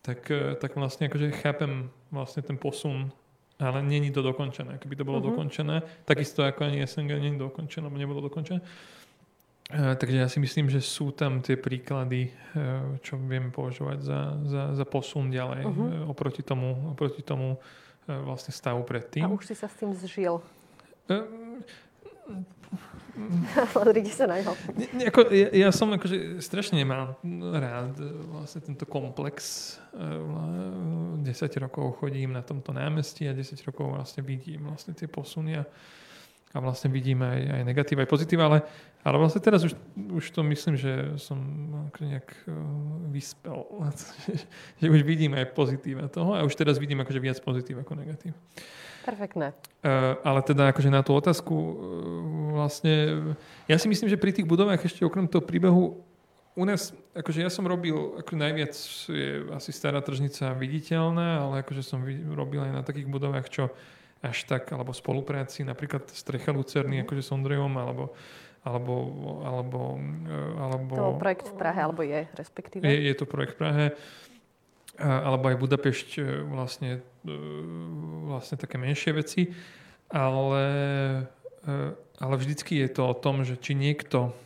tak, 0.01 0.33
tak 0.59 0.73
vlastne 0.77 1.13
akože 1.13 1.33
chápem 1.45 1.93
vlastne 2.09 2.41
ten 2.41 2.57
posun 2.57 3.13
ale 3.61 3.83
není 3.83 4.11
to 4.11 4.23
dokončené. 4.23 4.79
Keby 4.81 4.97
to 4.97 5.05
bolo 5.05 5.21
uh-huh. 5.21 5.31
dokončené, 5.31 5.83
takisto 6.09 6.41
ako 6.41 6.65
ani 6.65 6.81
SNG 6.89 7.21
není 7.21 7.37
dokončené, 7.37 7.87
alebo 7.87 8.01
nebolo 8.01 8.21
dokončené. 8.25 8.61
Uh, 9.71 9.95
takže 9.95 10.17
ja 10.17 10.29
si 10.33 10.41
myslím, 10.41 10.67
že 10.73 10.81
sú 10.81 11.13
tam 11.13 11.45
tie 11.45 11.55
príklady, 11.61 12.33
uh, 12.33 12.97
čo 13.05 13.21
viem 13.21 13.53
považovať 13.53 13.99
za, 14.03 14.21
za, 14.49 14.63
za 14.75 14.85
posun 14.89 15.31
ďalej 15.31 15.63
uh-huh. 15.63 16.09
uh, 16.09 16.11
oproti 16.11 16.43
tomu, 16.43 16.75
oproti 16.91 17.23
tomu 17.23 17.61
vlastne 18.11 18.51
stavu 18.51 18.83
predtým. 18.83 19.23
A 19.23 19.31
už 19.31 19.47
si 19.47 19.55
sa 19.55 19.71
s 19.71 19.79
tým 19.79 19.95
zžil? 19.95 20.43
Pozrite 23.75 24.13
sa 24.13 24.25
na 24.31 24.41
ňo. 24.41 24.55
Ako, 25.11 25.29
ja, 25.35 25.49
ja 25.51 25.69
som 25.75 25.91
akože 25.93 26.39
strašne 26.41 26.81
nemal 26.81 27.19
rád 27.53 27.99
e, 27.99 28.07
vlastne 28.31 28.61
tento 28.65 28.87
komplex. 28.87 29.77
10 29.93 31.27
e, 31.27 31.59
rokov 31.61 32.01
chodím 32.01 32.33
na 32.33 32.43
tomto 32.43 32.71
námestí 32.71 33.27
a 33.27 33.37
10 33.37 33.57
rokov 33.67 33.93
vlastne 33.93 34.23
vidím 34.23 34.71
vlastne 34.71 34.95
tie 34.95 35.11
posuny 35.11 35.59
a, 35.59 35.65
a 36.55 36.57
vlastne 36.63 36.89
vidím 36.91 37.23
aj, 37.27 37.61
aj 37.61 37.63
negatív, 37.67 37.97
aj 38.03 38.09
pozitív, 38.11 38.39
ale, 38.47 38.63
ale 39.03 39.17
vlastne 39.19 39.43
teraz 39.43 39.67
už, 39.67 39.75
už 39.97 40.25
to 40.31 40.41
myslím, 40.47 40.79
že 40.79 41.19
som 41.19 41.39
nejak 41.99 42.29
e, 42.47 42.55
vyspel. 43.11 43.67
že 44.81 44.87
už 44.87 45.03
vidím 45.03 45.35
aj 45.35 45.53
pozitíva 45.53 46.07
toho 46.09 46.39
a 46.39 46.47
už 46.47 46.55
teraz 46.55 46.79
vidím 46.79 47.03
akože 47.03 47.21
viac 47.21 47.39
pozitív 47.43 47.83
ako 47.83 47.99
negatív. 47.99 48.33
Perfektné. 49.05 49.57
Uh, 49.81 50.21
ale 50.21 50.45
teda 50.45 50.69
akože 50.71 50.93
na 50.93 51.01
tú 51.01 51.17
otázku 51.17 51.55
uh, 51.55 51.75
vlastne, 52.61 52.95
ja 53.65 53.81
si 53.81 53.89
myslím, 53.89 54.13
že 54.13 54.21
pri 54.21 54.37
tých 54.37 54.45
budovách 54.45 54.85
ešte 54.85 55.07
okrem 55.07 55.25
toho 55.25 55.41
príbehu 55.41 56.05
u 56.59 56.65
nás, 56.67 56.93
akože 57.15 57.41
ja 57.41 57.49
som 57.49 57.65
robil, 57.65 58.21
ako 58.21 58.37
najviac 58.37 58.75
je 59.09 59.49
asi 59.55 59.71
stará 59.71 60.03
tržnica 60.03 60.53
viditeľná, 60.59 61.47
ale 61.47 61.65
akože 61.65 61.81
som 61.81 62.03
robil 62.35 62.61
aj 62.61 62.73
na 62.75 62.83
takých 62.83 63.09
budovách, 63.09 63.47
čo 63.49 63.71
až 64.21 64.45
tak, 64.45 64.69
alebo 64.69 64.93
spolupráci, 64.93 65.65
napríklad 65.65 66.05
Strecha 66.13 66.53
Lucerny, 66.53 67.01
mm. 67.01 67.03
akože 67.09 67.23
s 67.25 67.31
Ondrejom, 67.33 67.73
alebo 67.81 68.13
alebo, 68.61 68.93
alebo, 69.41 69.97
e, 70.29 70.37
alebo... 70.61 70.93
To 70.93 71.17
projekt 71.17 71.49
v 71.49 71.57
Prahe, 71.57 71.81
alebo 71.81 72.05
je 72.05 72.29
respektíve? 72.37 72.85
Je, 72.85 73.09
je 73.09 73.15
to 73.17 73.25
projekt 73.25 73.57
v 73.57 73.61
Prahe 73.65 73.87
alebo 75.01 75.49
aj 75.49 75.57
Budapešť 75.57 76.09
e, 76.21 76.23
vlastne, 76.45 77.01
e, 77.25 77.35
vlastne 78.29 78.61
také 78.61 78.77
menšie 78.77 79.17
veci, 79.17 79.51
ale, 80.13 80.67
e, 81.65 81.73
ale 82.21 82.35
vždycky 82.37 82.85
je 82.85 82.89
to 82.93 83.03
o 83.09 83.15
tom, 83.17 83.43
že 83.49 83.57
či 83.57 83.73
niekto 83.73 84.37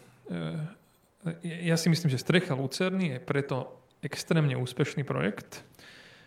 ja 1.45 1.77
si 1.77 1.89
myslím, 1.93 2.13
že 2.13 2.21
Strecha 2.21 2.57
Lucerny 2.57 3.17
je 3.17 3.19
preto 3.21 3.81
extrémne 4.01 4.57
úspešný 4.57 5.05
projekt, 5.05 5.65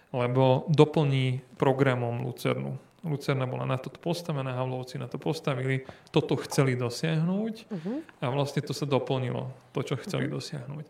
lebo 0.09 0.65
doplní 0.69 1.41
programom 1.57 2.25
Lucernu. 2.25 2.77
Lucerna 3.05 3.45
bola 3.45 3.69
na 3.69 3.77
to 3.77 3.93
postavená, 3.93 4.57
Havlovci 4.57 4.97
na 4.97 5.05
to 5.05 5.21
postavili, 5.21 5.85
toto 6.09 6.33
chceli 6.45 6.73
dosiahnuť 6.73 7.53
uh-huh. 7.69 7.97
a 8.21 8.25
vlastne 8.33 8.65
to 8.65 8.73
sa 8.73 8.89
doplnilo, 8.89 9.53
to, 9.73 9.85
čo 9.85 10.01
chceli 10.01 10.25
uh-huh. 10.25 10.37
dosiahnuť. 10.41 10.85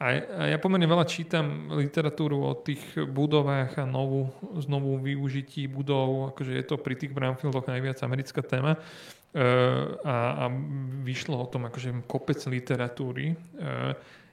A, 0.00 0.16
ja 0.48 0.56
pomerne 0.56 0.88
veľa 0.88 1.04
čítam 1.04 1.68
literatúru 1.76 2.40
o 2.40 2.56
tých 2.56 2.80
budovách 3.04 3.76
a 3.76 3.84
novú, 3.84 4.32
znovu 4.56 4.96
využití 4.96 5.68
budov, 5.68 6.32
akože 6.32 6.56
je 6.56 6.64
to 6.64 6.80
pri 6.80 6.96
tých 6.96 7.12
brownfieldoch 7.12 7.68
najviac 7.68 8.00
americká 8.00 8.40
téma. 8.40 8.80
E, 9.30 9.44
a, 10.00 10.16
a 10.40 10.44
vyšlo 11.04 11.44
o 11.44 11.50
tom 11.52 11.68
akože 11.68 12.08
kopec 12.08 12.40
literatúry. 12.48 13.30
E, 13.30 13.34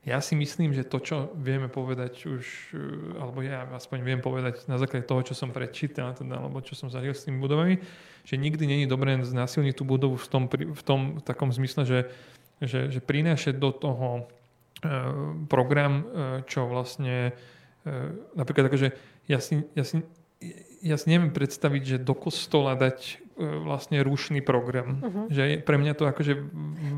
ja 0.07 0.23
si 0.23 0.39
myslím, 0.39 0.71
že 0.71 0.87
to, 0.87 1.03
čo 1.03 1.35
vieme 1.35 1.67
povedať 1.67 2.15
už, 2.31 2.43
e, 2.71 3.19
alebo 3.19 3.43
ja 3.43 3.67
aspoň 3.67 4.07
viem 4.07 4.23
povedať 4.23 4.63
na 4.71 4.79
základe 4.79 5.03
toho, 5.03 5.19
čo 5.19 5.35
som 5.35 5.51
prečítal, 5.51 6.15
teda, 6.15 6.39
alebo 6.39 6.63
čo 6.63 6.79
som 6.79 6.87
zažil 6.87 7.11
s 7.11 7.27
tými 7.27 7.43
budovami, 7.43 7.75
že 8.23 8.39
nikdy 8.39 8.63
není 8.71 8.85
dobré 8.87 9.19
znásilniť 9.19 9.75
tú 9.75 9.83
budovu 9.83 10.15
v 10.15 10.27
tom, 10.31 10.43
v 10.47 10.81
tom 10.87 11.19
takom 11.27 11.51
zmysle, 11.51 11.83
že, 11.83 11.99
že, 12.63 12.87
že 12.87 13.03
prinášať 13.03 13.59
do 13.59 13.75
toho 13.75 14.31
program, 15.49 15.93
e, 16.01 16.03
čo 16.45 16.69
vlastne 16.69 17.33
e, 17.81 17.91
napríklad 18.37 18.69
akože 18.69 18.87
ja 19.25 19.39
si, 19.41 19.65
ja 19.73 19.83
si, 19.83 20.05
ja 20.85 20.95
si 20.95 21.05
neviem 21.09 21.33
predstaviť, 21.33 21.83
že 21.83 21.97
do 21.97 22.13
kostola 22.13 22.77
dať 22.77 23.27
vlastne 23.37 24.01
rušný 24.01 24.41
program. 24.41 24.97
Uh-huh. 24.97 25.25
Že 25.29 25.61
pre 25.61 25.77
mňa 25.77 25.93
to 25.93 26.09
akože... 26.09 26.33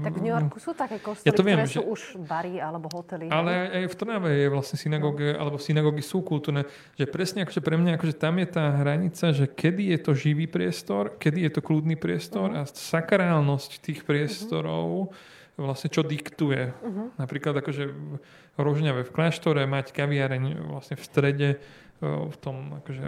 Tak 0.08 0.14
v 0.16 0.22
New 0.24 0.32
Yorku 0.32 0.58
sú 0.64 0.72
také 0.72 1.04
kostoly, 1.04 1.28
ja 1.28 1.36
to 1.36 1.44
viem, 1.44 1.60
ktoré 1.60 1.68
že... 1.68 1.76
sú 1.76 1.84
už 1.84 2.02
bary 2.24 2.64
alebo 2.64 2.88
hotely. 2.88 3.28
Ale 3.28 3.84
aj 3.84 3.92
v 3.92 3.96
Trnave 4.00 4.32
je 4.32 4.48
vlastne 4.48 4.80
synagógy, 4.80 5.36
no. 5.36 5.36
alebo 5.36 5.60
synagógy 5.60 6.00
sú 6.00 6.24
kultúrne. 6.24 6.64
Že 6.96 7.06
presne 7.12 7.40
akože 7.44 7.60
pre 7.60 7.76
mňa 7.76 8.00
akože 8.00 8.16
tam 8.16 8.40
je 8.40 8.48
tá 8.48 8.72
hranica, 8.72 9.36
že 9.36 9.52
kedy 9.52 9.92
je 9.92 10.00
to 10.00 10.12
živý 10.16 10.48
priestor, 10.48 11.20
kedy 11.20 11.44
je 11.44 11.52
to 11.52 11.62
kľudný 11.62 12.00
priestor 12.00 12.56
uh-huh. 12.56 12.64
a 12.64 12.72
sakrálnosť 12.72 13.84
tých 13.84 14.08
priestorov 14.08 15.12
uh-huh 15.12 15.38
vlastne 15.60 15.92
čo 15.92 16.02
diktuje. 16.02 16.72
Uh-huh. 16.72 17.12
Napríklad 17.20 17.60
akože 17.60 17.92
Rožňave 18.56 19.04
v 19.04 19.12
kláštore 19.12 19.68
mať 19.68 19.92
kaviareň 19.92 20.72
vlastne 20.72 20.96
v 20.96 21.04
strede 21.04 21.50
e, 21.56 21.58
v 22.08 22.36
tom, 22.40 22.80
akože, 22.80 23.06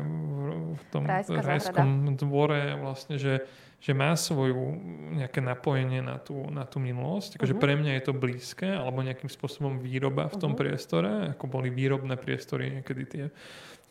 v 0.75 0.83
tom 0.91 1.03
rajskom 1.07 2.13
dvore 2.19 2.75
vlastne, 2.75 3.15
že, 3.15 3.47
že 3.79 3.95
má 3.95 4.13
svoju 4.19 4.75
nejaké 5.15 5.39
napojenie 5.39 6.03
na 6.03 6.19
tú, 6.19 6.43
na 6.51 6.67
tú 6.67 6.83
minulosť. 6.83 7.39
Akože 7.39 7.55
uh-huh. 7.55 7.63
pre 7.63 7.73
mňa 7.79 7.91
je 7.97 8.03
to 8.03 8.13
blízke, 8.13 8.67
alebo 8.67 8.99
nejakým 8.99 9.31
spôsobom 9.31 9.79
výroba 9.79 10.27
v 10.27 10.35
tom 10.37 10.53
uh-huh. 10.53 10.61
priestore, 10.61 11.33
ako 11.33 11.47
boli 11.47 11.71
výrobné 11.71 12.19
priestory 12.19 12.83
niekedy 12.83 13.03
tie 13.07 13.23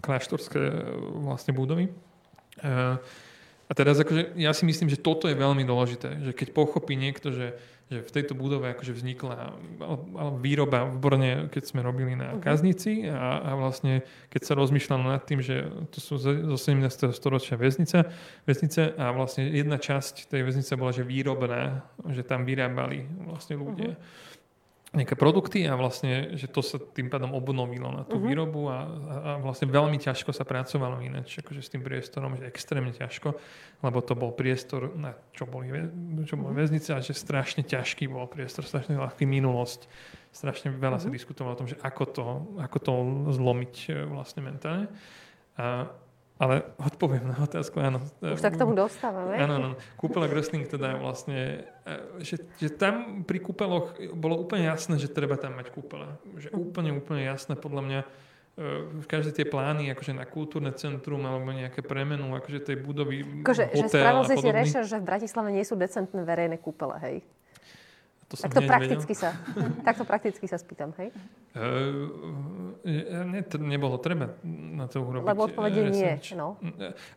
kláštorské 0.05 0.61
e, 0.61 0.77
vlastne 1.25 1.57
budovy. 1.57 1.89
Uh, 2.61 3.01
a 3.71 3.73
teraz 3.73 4.03
akože 4.03 4.35
ja 4.35 4.51
si 4.51 4.67
myslím, 4.67 4.91
že 4.91 4.99
toto 4.99 5.31
je 5.31 5.39
veľmi 5.39 5.63
dôležité, 5.63 6.27
že 6.27 6.33
keď 6.35 6.51
pochopí 6.51 6.99
niekto, 6.99 7.31
že, 7.31 7.55
že 7.87 8.03
v 8.03 8.11
tejto 8.11 8.35
budove 8.35 8.67
akože 8.75 8.91
vznikla 8.91 9.55
výroba 10.43 10.91
v 10.91 10.97
Brne, 10.99 11.33
keď 11.55 11.71
sme 11.71 11.87
robili 11.87 12.19
na 12.19 12.35
mhm. 12.35 12.43
Kaznici 12.43 13.07
a, 13.07 13.47
a 13.47 13.51
vlastne 13.55 14.03
keď 14.35 14.43
sa 14.43 14.59
rozmýšľalo 14.59 15.15
nad 15.15 15.23
tým, 15.23 15.39
že 15.39 15.71
to 15.95 16.03
sú 16.03 16.19
zo 16.19 16.59
17. 16.59 17.15
storočia 17.15 17.55
väznice, 17.55 18.11
väznice 18.43 18.99
a 18.99 19.15
vlastne 19.15 19.47
jedna 19.47 19.79
časť 19.79 20.27
tej 20.27 20.43
väznice 20.51 20.75
bola, 20.75 20.91
že 20.91 21.07
výrobná, 21.07 21.87
že 22.11 22.27
tam 22.27 22.43
vyrábali 22.43 23.07
vlastne 23.23 23.55
ľudia. 23.55 23.95
Uh-huh 23.95 24.29
nejaké 24.91 25.15
produkty 25.15 25.71
a 25.71 25.79
vlastne, 25.79 26.35
že 26.35 26.51
to 26.51 26.67
sa 26.67 26.83
tým 26.83 27.07
pádom 27.07 27.31
obnovilo 27.31 27.95
na 27.95 28.03
tú 28.03 28.19
uh-huh. 28.19 28.27
výrobu 28.27 28.67
a, 28.67 28.79
a, 28.79 28.79
vlastne 29.39 29.71
veľmi 29.71 30.03
ťažko 30.03 30.35
sa 30.35 30.43
pracovalo 30.43 30.99
ináč 30.99 31.39
akože 31.39 31.63
s 31.63 31.71
tým 31.71 31.87
priestorom, 31.87 32.35
že 32.35 32.51
extrémne 32.51 32.91
ťažko, 32.91 33.39
lebo 33.87 33.99
to 34.03 34.19
bol 34.19 34.35
priestor, 34.35 34.91
na 34.99 35.15
čo 35.31 35.47
boli, 35.47 35.71
čo 36.27 36.35
boli 36.35 36.51
uh-huh. 36.51 36.59
väznice 36.59 36.91
a 36.91 36.99
že 36.99 37.15
strašne 37.15 37.63
ťažký 37.63 38.11
bol 38.11 38.27
priestor, 38.27 38.67
strašne 38.67 38.99
ľahký 38.99 39.31
minulosť. 39.31 39.87
Strašne 40.35 40.75
veľa 40.75 40.99
uh-huh. 40.99 41.07
sa 41.07 41.15
diskutovalo 41.15 41.55
o 41.55 41.61
tom, 41.63 41.71
že 41.71 41.79
ako 41.87 42.05
to, 42.11 42.27
ako 42.59 42.79
to 42.83 42.93
zlomiť 43.31 43.75
e, 43.91 44.11
vlastne 44.11 44.43
mentálne. 44.43 44.91
A, 45.55 45.87
ale 46.41 46.65
odpoviem 46.81 47.29
na 47.29 47.37
otázku, 47.37 47.85
áno. 47.85 48.01
Už 48.25 48.41
tak 48.41 48.57
k 48.57 48.65
tomu 48.65 48.73
dostávame. 48.73 49.37
Áno, 49.37 49.55
áno. 49.61 49.71
Kúpelok 50.01 50.33
wrestling 50.33 50.65
teda 50.65 50.97
vlastne, 50.97 51.69
e, 51.85 52.25
že, 52.25 52.41
že 52.57 52.73
tam 52.73 53.29
pri 53.29 53.45
kúpeloch 53.45 53.93
bolo 54.17 54.41
úplne 54.41 54.73
jasné, 54.73 54.97
že 54.97 55.13
treba 55.13 55.37
tam 55.37 55.61
mať 55.61 55.69
kúpele. 55.69 56.17
Že 56.41 56.57
úplne, 56.57 56.97
úplne 56.97 57.29
jasné 57.29 57.61
podľa 57.61 57.83
mňa 57.85 58.01
e, 58.01 59.05
každé 59.05 59.37
tie 59.37 59.47
plány 59.53 59.93
akože 59.93 60.17
na 60.17 60.25
kultúrne 60.25 60.73
centrum 60.73 61.21
alebo 61.29 61.53
nejaké 61.53 61.85
premenu 61.85 62.33
akože 62.33 62.73
tej 62.73 62.77
budovy, 62.81 63.45
akože, 63.45 63.77
hotel 63.77 63.85
že 63.85 63.93
spravil 63.93 64.25
si 64.25 64.37
si 64.41 64.49
rešer, 64.49 64.83
že 64.89 64.97
v 64.97 65.05
Bratislave 65.05 65.53
nie 65.53 65.65
sú 65.69 65.77
decentné 65.77 66.25
verejné 66.25 66.57
kúpele, 66.57 66.97
hej? 67.05 67.17
To 68.31 68.39
som 68.39 68.47
tak 68.47 68.55
to 68.55 68.61
prakticky 68.63 69.11
sa, 69.19 69.35
takto 69.89 70.07
prakticky 70.07 70.47
sa 70.47 70.55
spýtam, 70.55 70.95
hej? 71.03 71.11
Uh, 71.51 72.79
ne, 73.27 73.43
to 73.43 73.59
nebolo 73.59 73.99
treba 73.99 74.39
na 74.47 74.87
to 74.87 75.03
urobiť. 75.03 75.27
Lebo 75.27 75.51
odpovede 75.51 75.91
nie, 75.91 76.15
no. 76.39 76.55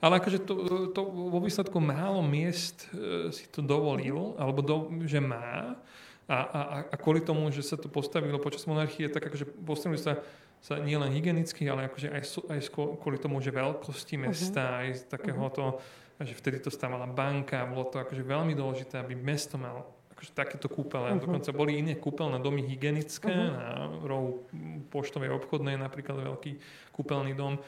Ale 0.01 0.18
akože 0.18 0.41
to, 0.41 0.53
to 0.89 1.01
vo 1.05 1.38
výsledku 1.38 1.78
málo 1.78 2.26
miest 2.26 2.89
si 3.30 3.45
to 3.53 3.61
dovolil, 3.61 4.34
alebo 4.41 4.66
do, 4.66 4.78
že 5.05 5.22
má. 5.22 5.78
A, 6.26 6.38
a, 6.39 6.61
a 6.89 6.95
kvôli 6.97 7.22
tomu, 7.22 7.45
že 7.53 7.61
sa 7.61 7.78
to 7.78 7.91
postavilo 7.91 8.41
počas 8.41 8.66
monarchie, 8.66 9.05
tak 9.05 9.30
akože 9.30 9.45
postavili 9.61 10.01
sa 10.01 10.18
sa 10.64 10.80
nielen 10.80 11.11
hygienicky, 11.11 11.68
ale 11.68 11.91
akože 11.91 12.07
aj, 12.07 12.24
aj 12.47 12.59
kvôli 12.72 13.20
tomu, 13.20 13.43
že 13.43 13.51
veľkosti 13.51 14.16
mesta, 14.16 14.64
uh-huh. 14.64 14.80
aj 14.80 14.88
z 14.95 15.01
takéhoto, 15.11 15.64
uh-huh. 15.76 16.24
že 16.24 16.39
vtedy 16.39 16.64
to 16.64 16.72
stávala 16.72 17.03
banka, 17.03 17.68
bolo 17.68 17.91
to 17.91 17.99
akože 17.99 18.24
veľmi 18.24 18.55
dôležité, 18.55 18.95
aby 19.03 19.11
mesto 19.11 19.59
malo 19.59 19.84
akože 20.24 20.32
takéto 20.32 20.71
kúpele. 20.71 21.11
Uh-huh. 21.11 21.28
Dokonca 21.28 21.51
boli 21.51 21.76
iné 21.84 21.99
kúpeľné 21.99 22.39
domy 22.39 22.63
hygienické 22.63 23.28
uh-huh. 23.28 23.51
na 23.51 23.67
rohu 24.07 24.47
poštovej 24.88 25.36
obchodnej, 25.36 25.76
napríklad 25.76 26.24
veľký 26.24 26.51
kúpeľný 26.95 27.36
dom. 27.36 27.59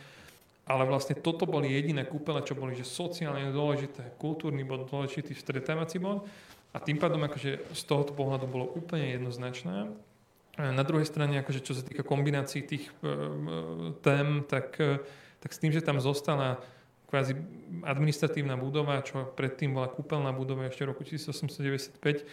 Ale 0.65 0.87
vlastne 0.87 1.19
toto 1.19 1.43
boli 1.43 1.69
jediné 1.69 2.07
kúpele, 2.07 2.41
čo 2.41 2.55
boli 2.55 2.73
že 2.73 2.87
sociálne 2.87 3.51
dôležité, 3.51 4.15
kultúrny 4.17 4.63
bod, 4.63 4.87
dôležitý 4.87 5.35
stretávací 5.35 5.99
bod. 5.99 6.25
A 6.71 6.79
tým 6.79 6.95
pádom 6.97 7.21
akože 7.27 7.75
z 7.75 7.81
tohoto 7.85 8.15
pohľadu 8.15 8.47
bolo 8.47 8.65
úplne 8.71 9.13
jednoznačné. 9.13 9.91
Na 10.55 10.83
druhej 10.87 11.05
strane, 11.05 11.35
akože 11.43 11.61
čo 11.61 11.75
sa 11.75 11.83
týka 11.83 12.01
kombinácií 12.07 12.63
tých 12.63 12.87
e, 12.87 13.07
e, 13.07 13.11
tém, 13.99 14.43
tak, 14.47 14.79
e, 14.79 15.03
tak 15.43 15.51
s 15.51 15.59
tým, 15.59 15.75
že 15.75 15.83
tam 15.83 15.99
zostala 15.99 16.63
kvázi 17.05 17.33
administratívna 17.85 18.57
budova, 18.57 19.01
čo 19.05 19.29
predtým 19.37 19.77
bola 19.77 19.89
kúpeľná 19.89 20.33
budova 20.33 20.67
ešte 20.67 20.83
v 20.85 20.89
roku 20.91 21.03
1895, 21.05 22.01
e, 22.01 22.23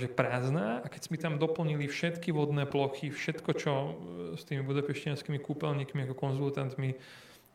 že 0.00 0.08
prázdna 0.08 0.80
a 0.82 0.86
keď 0.88 1.00
sme 1.06 1.16
tam 1.20 1.36
doplnili 1.36 1.86
všetky 1.86 2.32
vodné 2.32 2.64
plochy, 2.64 3.12
všetko, 3.12 3.50
čo 3.54 3.72
e, 3.72 3.90
s 4.36 4.42
tými 4.48 4.64
budapeštianskými 4.64 5.38
kúpeľníkmi 5.38 6.08
ako 6.08 6.14
konzultantmi 6.16 6.90
e, 6.92 6.96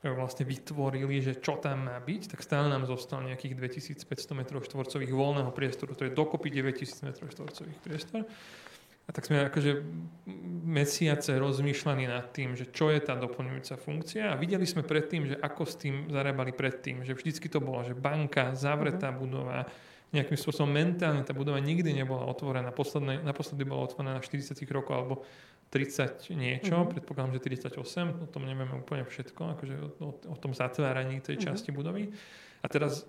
vlastne 0.07 0.45
vytvorili, 0.45 1.19
že 1.19 1.41
čo 1.41 1.57
tam 1.57 1.89
má 1.89 1.97
byť, 1.97 2.37
tak 2.37 2.39
stále 2.45 2.69
nám 2.69 2.85
zostal 2.85 3.25
nejakých 3.25 3.57
2500 4.05 4.37
m 4.37 4.41
štvorcových 4.47 5.11
voľného 5.11 5.51
priestoru, 5.51 5.97
to 5.97 6.05
je 6.05 6.13
dokopy 6.13 6.53
9000 6.53 7.07
m 7.07 7.29
štvorcových 7.33 7.79
priestor. 7.81 8.23
A 9.03 9.09
tak 9.11 9.27
sme 9.27 9.43
akože 9.43 9.83
mesiace 10.63 11.35
rozmýšľali 11.35 12.07
nad 12.07 12.31
tým, 12.31 12.55
že 12.55 12.71
čo 12.71 12.87
je 12.87 13.03
tá 13.03 13.19
doplňujúca 13.19 13.75
funkcia 13.75 14.31
a 14.31 14.39
videli 14.39 14.63
sme 14.63 14.87
predtým, 14.87 15.27
že 15.27 15.35
ako 15.35 15.63
s 15.67 15.75
tým 15.75 16.07
zarábali 16.07 16.55
predtým, 16.55 17.03
že 17.03 17.11
vždycky 17.11 17.51
to 17.51 17.59
bolo, 17.59 17.83
že 17.83 17.99
banka, 17.99 18.55
zavretá 18.55 19.11
uh-huh. 19.11 19.19
budova, 19.19 19.67
nejakým 20.15 20.39
spôsobom 20.39 20.71
mentálne 20.71 21.25
tá 21.27 21.35
budova 21.35 21.59
nikdy 21.59 21.91
nebola 21.91 22.23
otvorená. 22.29 22.71
Posledné, 22.71 23.19
naposledy 23.27 23.67
bola 23.67 23.91
otvorená 23.91 24.15
na 24.15 24.23
40 24.23 24.55
rokov 24.71 24.93
alebo 24.95 25.15
30 25.75 26.31
niečo, 26.37 26.75
uh-huh. 26.79 26.91
predpokladám, 26.95 27.35
že 27.35 27.59
38, 27.75 28.23
o 28.23 28.27
tom 28.31 28.47
nevieme 28.47 28.71
úplne 28.71 29.03
všetko, 29.03 29.59
akože 29.59 29.75
o, 29.99 30.09
o 30.31 30.35
tom 30.39 30.55
zatváraní 30.55 31.19
tej 31.19 31.43
uh-huh. 31.43 31.45
časti 31.51 31.75
budovy. 31.75 32.07
A 32.63 32.71
teraz 32.71 33.03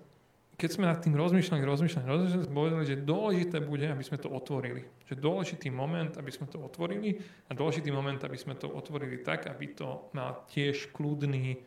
keď 0.55 0.69
sme 0.71 0.87
nad 0.87 1.03
tým 1.03 1.19
rozmýšľali, 1.19 1.61
rozmýšľali, 1.67 2.05
rozmýšľali, 2.07 2.47
povedali, 2.55 2.85
že 2.87 3.03
dôležité 3.03 3.57
bude, 3.59 3.91
aby 3.91 4.03
sme 4.07 4.15
to 4.15 4.31
otvorili. 4.31 4.87
Že 5.11 5.19
dôležitý 5.19 5.67
moment, 5.67 6.15
aby 6.15 6.31
sme 6.31 6.47
to 6.47 6.63
otvorili 6.63 7.19
a 7.47 7.51
dôležitý 7.51 7.91
moment, 7.91 8.19
aby 8.23 8.39
sme 8.39 8.55
to 8.55 8.71
otvorili 8.71 9.19
tak, 9.19 9.51
aby 9.51 9.75
to 9.75 10.07
mal 10.15 10.47
tiež 10.47 10.95
kľudný 10.95 11.59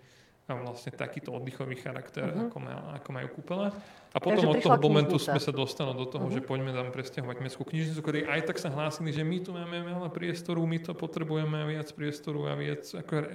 a 0.49 0.57
vlastne 0.57 0.97
takýto 0.97 1.37
oddychový 1.37 1.77
charakter, 1.77 2.25
uh-huh. 2.25 2.49
ako, 2.49 2.59
má, 2.65 2.97
ako 2.97 3.09
majú 3.13 3.29
kúpele. 3.37 3.69
A 4.09 4.17
potom 4.17 4.41
Takže 4.41 4.49
od 4.49 4.57
toho 4.65 4.81
momentu 4.81 5.21
sme 5.21 5.37
sa 5.37 5.53
dostali 5.53 5.93
do 5.93 6.09
toho, 6.09 6.25
uh-huh. 6.25 6.41
že 6.41 6.49
poďme 6.49 6.73
tam 6.73 6.89
presťahovať 6.89 7.37
mestskú 7.45 7.69
knižnicu, 7.69 8.01
ktorí 8.01 8.21
aj 8.25 8.49
tak 8.49 8.57
sa 8.57 8.73
hlásili, 8.73 9.13
že 9.13 9.21
my 9.21 9.45
tu 9.45 9.53
máme 9.53 9.85
veľa 9.85 10.09
priestoru, 10.09 10.65
my 10.65 10.81
to 10.81 10.97
potrebujeme 10.97 11.69
viac 11.69 11.93
priestoru 11.93 12.49
a 12.49 12.57
viac 12.57 12.81
ako 12.89 13.13
re, 13.21 13.29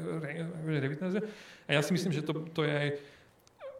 re, 0.65 0.77
re, 0.89 1.21
A 1.69 1.77
ja 1.77 1.81
si 1.85 1.93
myslím, 1.93 2.17
že 2.17 2.25
to, 2.25 2.33
to 2.49 2.65
je 2.65 2.73
aj 2.73 2.89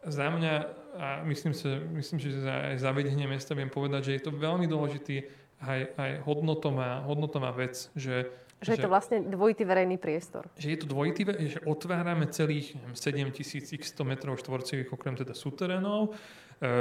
za 0.06 0.26
mňa, 0.30 0.54
a 0.94 1.06
myslím, 1.26 1.52
si, 1.54 1.66
myslím 1.98 2.18
že 2.22 2.44
za 2.44 2.54
aj 2.72 2.76
zavedenie 2.78 3.26
mesta 3.26 3.56
viem 3.56 3.72
povedať, 3.72 4.12
že 4.12 4.14
je 4.20 4.22
to 4.28 4.32
veľmi 4.32 4.70
dôležitý 4.70 5.26
aj, 5.64 5.80
aj 5.96 6.10
hodnotová, 6.28 7.02
hodnotová 7.02 7.50
vec, 7.50 7.90
že 7.96 8.30
že 8.64 8.80
je 8.80 8.88
to 8.88 8.88
vlastne 8.88 9.20
dvojitý 9.28 9.68
verejný 9.68 10.00
priestor. 10.00 10.48
Že 10.56 10.68
je 10.72 10.78
to 10.80 10.86
dvojitý, 10.88 11.28
že 11.52 11.60
otvárame 11.68 12.24
celých 12.32 12.72
7100 12.96 13.76
metrov 14.08 14.40
štvorcových, 14.40 14.88
okrem 14.88 15.20
teda 15.20 15.36
súterénov. 15.36 16.16
E, 16.64 16.64
e, 16.64 16.72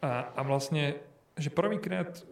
a, 0.00 0.12
a 0.32 0.40
vlastne, 0.40 0.96
že 1.36 1.52
prvýkrát 1.52 2.24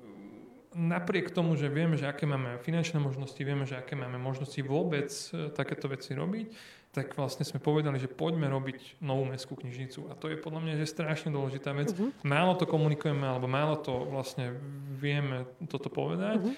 napriek 0.72 1.35
tomu, 1.35 1.59
že 1.59 1.68
vieme, 1.68 1.99
že 1.99 2.07
aké 2.09 2.24
máme 2.24 2.62
finančné 2.62 3.03
možnosti, 3.03 3.39
vieme, 3.43 3.66
že 3.66 3.76
aké 3.76 3.99
máme 3.99 4.16
možnosti 4.16 4.61
vôbec 4.62 5.11
e, 5.11 5.51
takéto 5.53 5.91
veci 5.91 6.14
robiť, 6.14 6.47
tak 6.91 7.14
vlastne 7.14 7.47
sme 7.47 7.62
povedali, 7.62 8.03
že 8.03 8.11
poďme 8.11 8.51
robiť 8.51 8.99
novú 8.99 9.22
mestskú 9.22 9.55
knižnicu. 9.55 10.11
A 10.11 10.18
to 10.18 10.26
je 10.26 10.34
podľa 10.34 10.61
mňa 10.66 10.74
že 10.82 10.91
strašne 10.91 11.30
dôležitá 11.30 11.70
vec. 11.70 11.95
Uh-huh. 11.95 12.11
Málo 12.26 12.59
to 12.59 12.66
komunikujeme, 12.66 13.22
alebo 13.22 13.47
málo 13.47 13.78
to 13.78 14.11
vlastne 14.11 14.59
vieme 14.99 15.47
toto 15.70 15.86
povedať. 15.86 16.43
Uh-huh. 16.43 16.55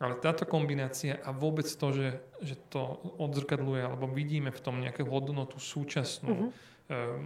Ale 0.00 0.18
táto 0.18 0.48
kombinácia 0.48 1.20
a 1.22 1.30
vôbec 1.30 1.68
to, 1.68 1.86
že, 1.94 2.08
že 2.42 2.56
to 2.72 2.98
odzrkadluje, 3.20 3.84
alebo 3.84 4.10
vidíme 4.10 4.50
v 4.50 4.60
tom 4.60 4.80
nejakú 4.80 5.06
hodnotu 5.06 5.60
súčasnú, 5.60 6.50
uh-huh 6.50 6.72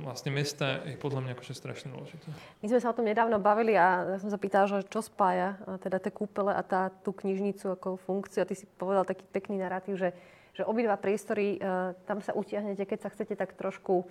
vlastne 0.07 0.31
mesta 0.31 0.87
je 0.87 0.95
podľa 0.95 1.19
mňa 1.27 1.33
akože 1.35 1.51
strašne 1.51 1.91
dôležité. 1.91 2.31
My 2.63 2.67
sme 2.71 2.79
sa 2.79 2.95
o 2.95 2.97
tom 2.97 3.11
nedávno 3.11 3.43
bavili 3.43 3.75
a 3.75 4.07
ja 4.15 4.19
som 4.23 4.31
sa 4.31 4.39
pýtala, 4.39 4.71
že 4.71 4.87
čo 4.87 5.03
spája 5.03 5.59
teda 5.83 5.99
tie 5.99 6.15
kúpele 6.15 6.55
a 6.55 6.63
tá, 6.63 6.95
tú 7.03 7.11
knižnicu 7.11 7.75
ako 7.75 7.99
funkciu. 7.99 8.47
A 8.47 8.49
ty 8.49 8.55
si 8.55 8.71
povedal 8.79 9.03
taký 9.03 9.27
pekný 9.27 9.59
narratív, 9.59 9.99
že 9.99 10.15
že 10.59 10.67
obidva 10.67 10.99
priestory, 10.99 11.57
e, 11.57 11.59
tam 12.03 12.19
sa 12.19 12.35
utiahnete, 12.35 12.83
keď 12.83 13.07
sa 13.07 13.13
chcete 13.15 13.39
tak 13.39 13.55
trošku 13.55 14.11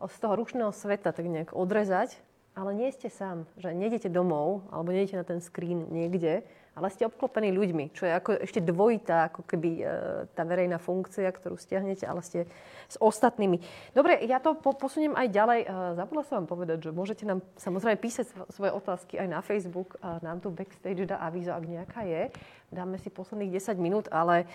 z 0.00 0.16
toho 0.16 0.34
ručného 0.34 0.72
sveta 0.72 1.12
tak 1.12 1.28
nejak 1.28 1.52
odrezať, 1.52 2.16
ale 2.56 2.72
nie 2.72 2.88
ste 2.92 3.12
sám, 3.12 3.44
že 3.60 3.76
nejdete 3.76 4.08
domov 4.08 4.64
alebo 4.72 4.92
nejdete 4.92 5.20
na 5.20 5.24
ten 5.28 5.40
screen 5.44 5.88
niekde, 5.92 6.44
ale 6.72 6.88
ste 6.88 7.04
obklopení 7.04 7.52
ľuďmi, 7.52 7.92
čo 7.92 8.08
je 8.08 8.12
ako 8.16 8.30
ešte 8.48 8.64
dvojitá 8.64 9.28
ako 9.28 9.44
keby 9.44 9.70
e, 9.76 9.84
tá 10.32 10.40
verejná 10.48 10.80
funkcia, 10.80 11.28
ktorú 11.28 11.60
stiahnete, 11.60 12.08
ale 12.08 12.24
ste 12.24 12.48
s 12.88 12.96
ostatnými. 12.96 13.60
Dobre, 13.92 14.24
ja 14.24 14.40
to 14.40 14.56
po, 14.56 14.72
posuniem 14.72 15.12
aj 15.12 15.28
ďalej. 15.28 15.60
E, 15.64 15.66
zabudla 16.00 16.24
som 16.24 16.34
vám 16.40 16.48
povedať, 16.48 16.88
že 16.88 16.96
môžete 16.96 17.28
nám 17.28 17.44
samozrejme 17.60 18.00
písať 18.00 18.24
svoje 18.48 18.72
otázky 18.72 19.20
aj 19.20 19.28
na 19.28 19.40
Facebook. 19.44 20.00
A 20.00 20.16
nám 20.24 20.40
tu 20.40 20.48
backstage 20.48 21.04
dá 21.04 21.20
avízo, 21.20 21.52
ak 21.52 21.64
nejaká 21.68 22.08
je. 22.08 22.32
Dáme 22.72 22.96
si 22.96 23.12
posledných 23.12 23.60
10 23.60 23.76
minút, 23.76 24.08
ale 24.08 24.48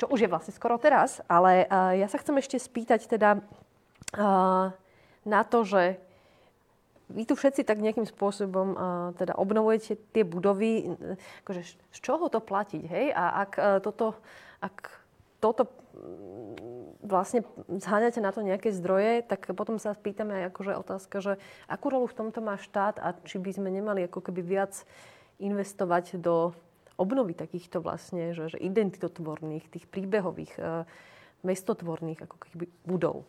čo 0.00 0.08
už 0.08 0.24
je 0.24 0.32
vlastne 0.32 0.56
skoro 0.56 0.80
teraz, 0.80 1.20
ale 1.28 1.68
uh, 1.68 1.92
ja 1.92 2.08
sa 2.08 2.16
chcem 2.16 2.40
ešte 2.40 2.56
spýtať 2.56 3.04
teda 3.04 3.44
uh, 4.16 4.72
na 5.28 5.40
to, 5.44 5.60
že 5.68 6.00
vy 7.12 7.28
tu 7.28 7.36
všetci 7.36 7.68
tak 7.68 7.84
nejakým 7.84 8.08
spôsobom 8.08 8.68
uh, 8.72 8.78
teda 9.20 9.36
obnovujete 9.36 10.00
tie 10.16 10.24
budovy, 10.24 10.96
akože 11.44 11.60
z 11.76 11.98
čoho 12.00 12.32
to 12.32 12.40
platiť, 12.40 12.82
hej? 12.88 13.06
A 13.12 13.44
ak 13.44 13.52
uh, 13.60 13.64
toto, 13.84 14.16
ak 14.64 14.88
toto 15.42 15.68
mm, 15.68 17.04
vlastne 17.04 17.44
zháňate 17.68 18.24
na 18.24 18.32
to 18.32 18.40
nejaké 18.40 18.72
zdroje, 18.72 19.26
tak 19.26 19.52
potom 19.52 19.76
sa 19.76 19.92
spýtame 19.92 20.32
aj 20.32 20.44
akože 20.54 20.72
otázka, 20.80 21.16
že 21.20 21.32
akú 21.68 21.92
rolu 21.92 22.08
v 22.08 22.16
tomto 22.24 22.40
má 22.40 22.56
štát 22.56 22.96
a 23.02 23.12
či 23.28 23.36
by 23.36 23.52
sme 23.52 23.68
nemali 23.68 24.08
ako 24.08 24.24
keby 24.24 24.40
viac 24.40 24.72
investovať 25.42 26.16
do 26.16 26.56
obnovy 27.00 27.32
takýchto 27.32 27.80
vlastne, 27.80 28.36
že, 28.36 28.52
že 28.52 28.58
identitotvorných, 28.60 29.72
tých 29.72 29.88
príbehových, 29.88 30.52
e, 30.60 30.84
mestotvorných 31.40 32.28
ako 32.28 32.36
keby 32.36 32.68
budov. 32.84 33.24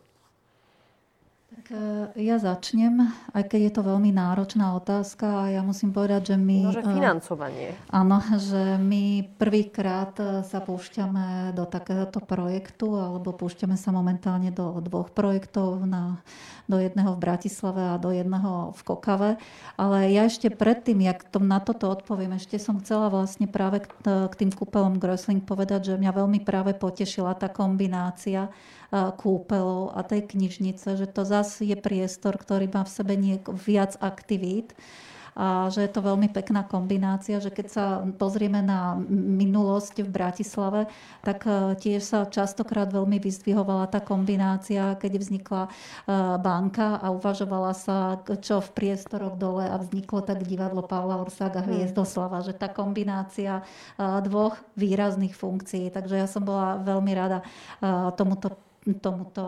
Tak 1.52 1.68
e, 1.68 2.24
ja 2.24 2.40
začnem, 2.40 3.12
aj 3.36 3.44
keď 3.44 3.60
je 3.68 3.72
to 3.76 3.82
veľmi 3.84 4.08
náročná 4.08 4.72
otázka 4.72 5.44
a 5.44 5.52
ja 5.52 5.60
musím 5.60 5.92
povedať, 5.92 6.32
že 6.32 6.36
my... 6.40 6.58
No, 6.64 6.72
že 6.72 6.80
e, 6.80 6.88
financovanie. 6.96 7.68
Áno, 7.92 8.24
že 8.40 8.80
my 8.80 9.36
prvýkrát 9.36 10.16
sa 10.48 10.58
púšťame 10.64 11.52
do 11.52 11.68
takéhoto 11.68 12.24
projektu, 12.24 12.96
alebo 12.96 13.36
púšťame 13.36 13.76
sa 13.76 13.92
momentálne 13.92 14.48
do 14.48 14.80
dvoch 14.80 15.12
projektov, 15.12 15.84
na, 15.84 16.24
do 16.72 16.80
jedného 16.80 17.12
v 17.12 17.20
Bratislave 17.20 17.84
a 17.84 18.00
do 18.00 18.16
jedného 18.16 18.72
v 18.72 18.80
Kokave. 18.88 19.30
Ale 19.76 20.08
ja 20.08 20.24
ešte 20.24 20.48
predtým, 20.48 21.04
jak 21.04 21.28
tom 21.28 21.44
na 21.44 21.60
toto 21.60 21.92
odpoviem, 21.92 22.32
ešte 22.32 22.56
som 22.56 22.80
chcela 22.80 23.12
vlastne 23.12 23.44
práve 23.44 23.84
k, 23.84 23.92
k 24.02 24.34
tým 24.40 24.56
kúpelom 24.56 24.96
Grösling 24.96 25.44
povedať, 25.44 25.92
že 25.92 26.00
mňa 26.00 26.16
veľmi 26.16 26.40
práve 26.48 26.72
potešila 26.72 27.36
tá 27.36 27.52
kombinácia 27.52 28.48
kúpeľov 28.92 29.96
a 29.96 30.04
tej 30.04 30.28
knižnice, 30.28 31.00
že 31.00 31.08
to 31.08 31.24
zase 31.24 31.64
je 31.64 31.76
priestor, 31.80 32.36
ktorý 32.36 32.68
má 32.68 32.84
v 32.84 32.92
sebe 32.92 33.14
niek- 33.16 33.48
viac 33.48 33.96
aktivít 34.04 34.76
a 35.32 35.72
že 35.72 35.88
je 35.88 35.90
to 35.92 36.04
veľmi 36.04 36.28
pekná 36.28 36.60
kombinácia, 36.60 37.40
že 37.40 37.48
keď 37.48 37.66
sa 37.72 37.84
pozrieme 38.20 38.60
na 38.60 39.00
minulosť 39.16 40.04
v 40.04 40.12
Bratislave, 40.12 40.80
tak 41.24 41.48
e, 41.48 41.72
tiež 41.80 42.02
sa 42.04 42.18
častokrát 42.28 42.92
veľmi 42.92 43.16
vyzdvihovala 43.16 43.88
tá 43.88 44.04
kombinácia, 44.04 44.92
keď 45.00 45.12
vznikla 45.16 45.62
e, 45.64 45.70
banka 46.36 47.00
a 47.00 47.08
uvažovala 47.16 47.72
sa, 47.72 48.20
čo 48.44 48.60
v 48.60 48.70
priestoroch 48.76 49.40
dole 49.40 49.64
a 49.64 49.80
vzniklo 49.80 50.20
tak 50.20 50.44
divadlo 50.44 50.84
Pavla 50.84 51.16
Orsága 51.16 51.64
hmm. 51.64 51.68
Hviezdoslava, 51.72 52.44
že 52.44 52.52
tá 52.52 52.68
kombinácia 52.68 53.64
e, 53.96 54.04
dvoch 54.28 54.60
výrazných 54.76 55.32
funkcií. 55.32 55.88
Takže 55.88 56.20
ja 56.20 56.28
som 56.28 56.44
bola 56.44 56.76
veľmi 56.84 57.12
rada 57.16 57.40
tomuto 58.20 58.71
tomuto 58.98 59.44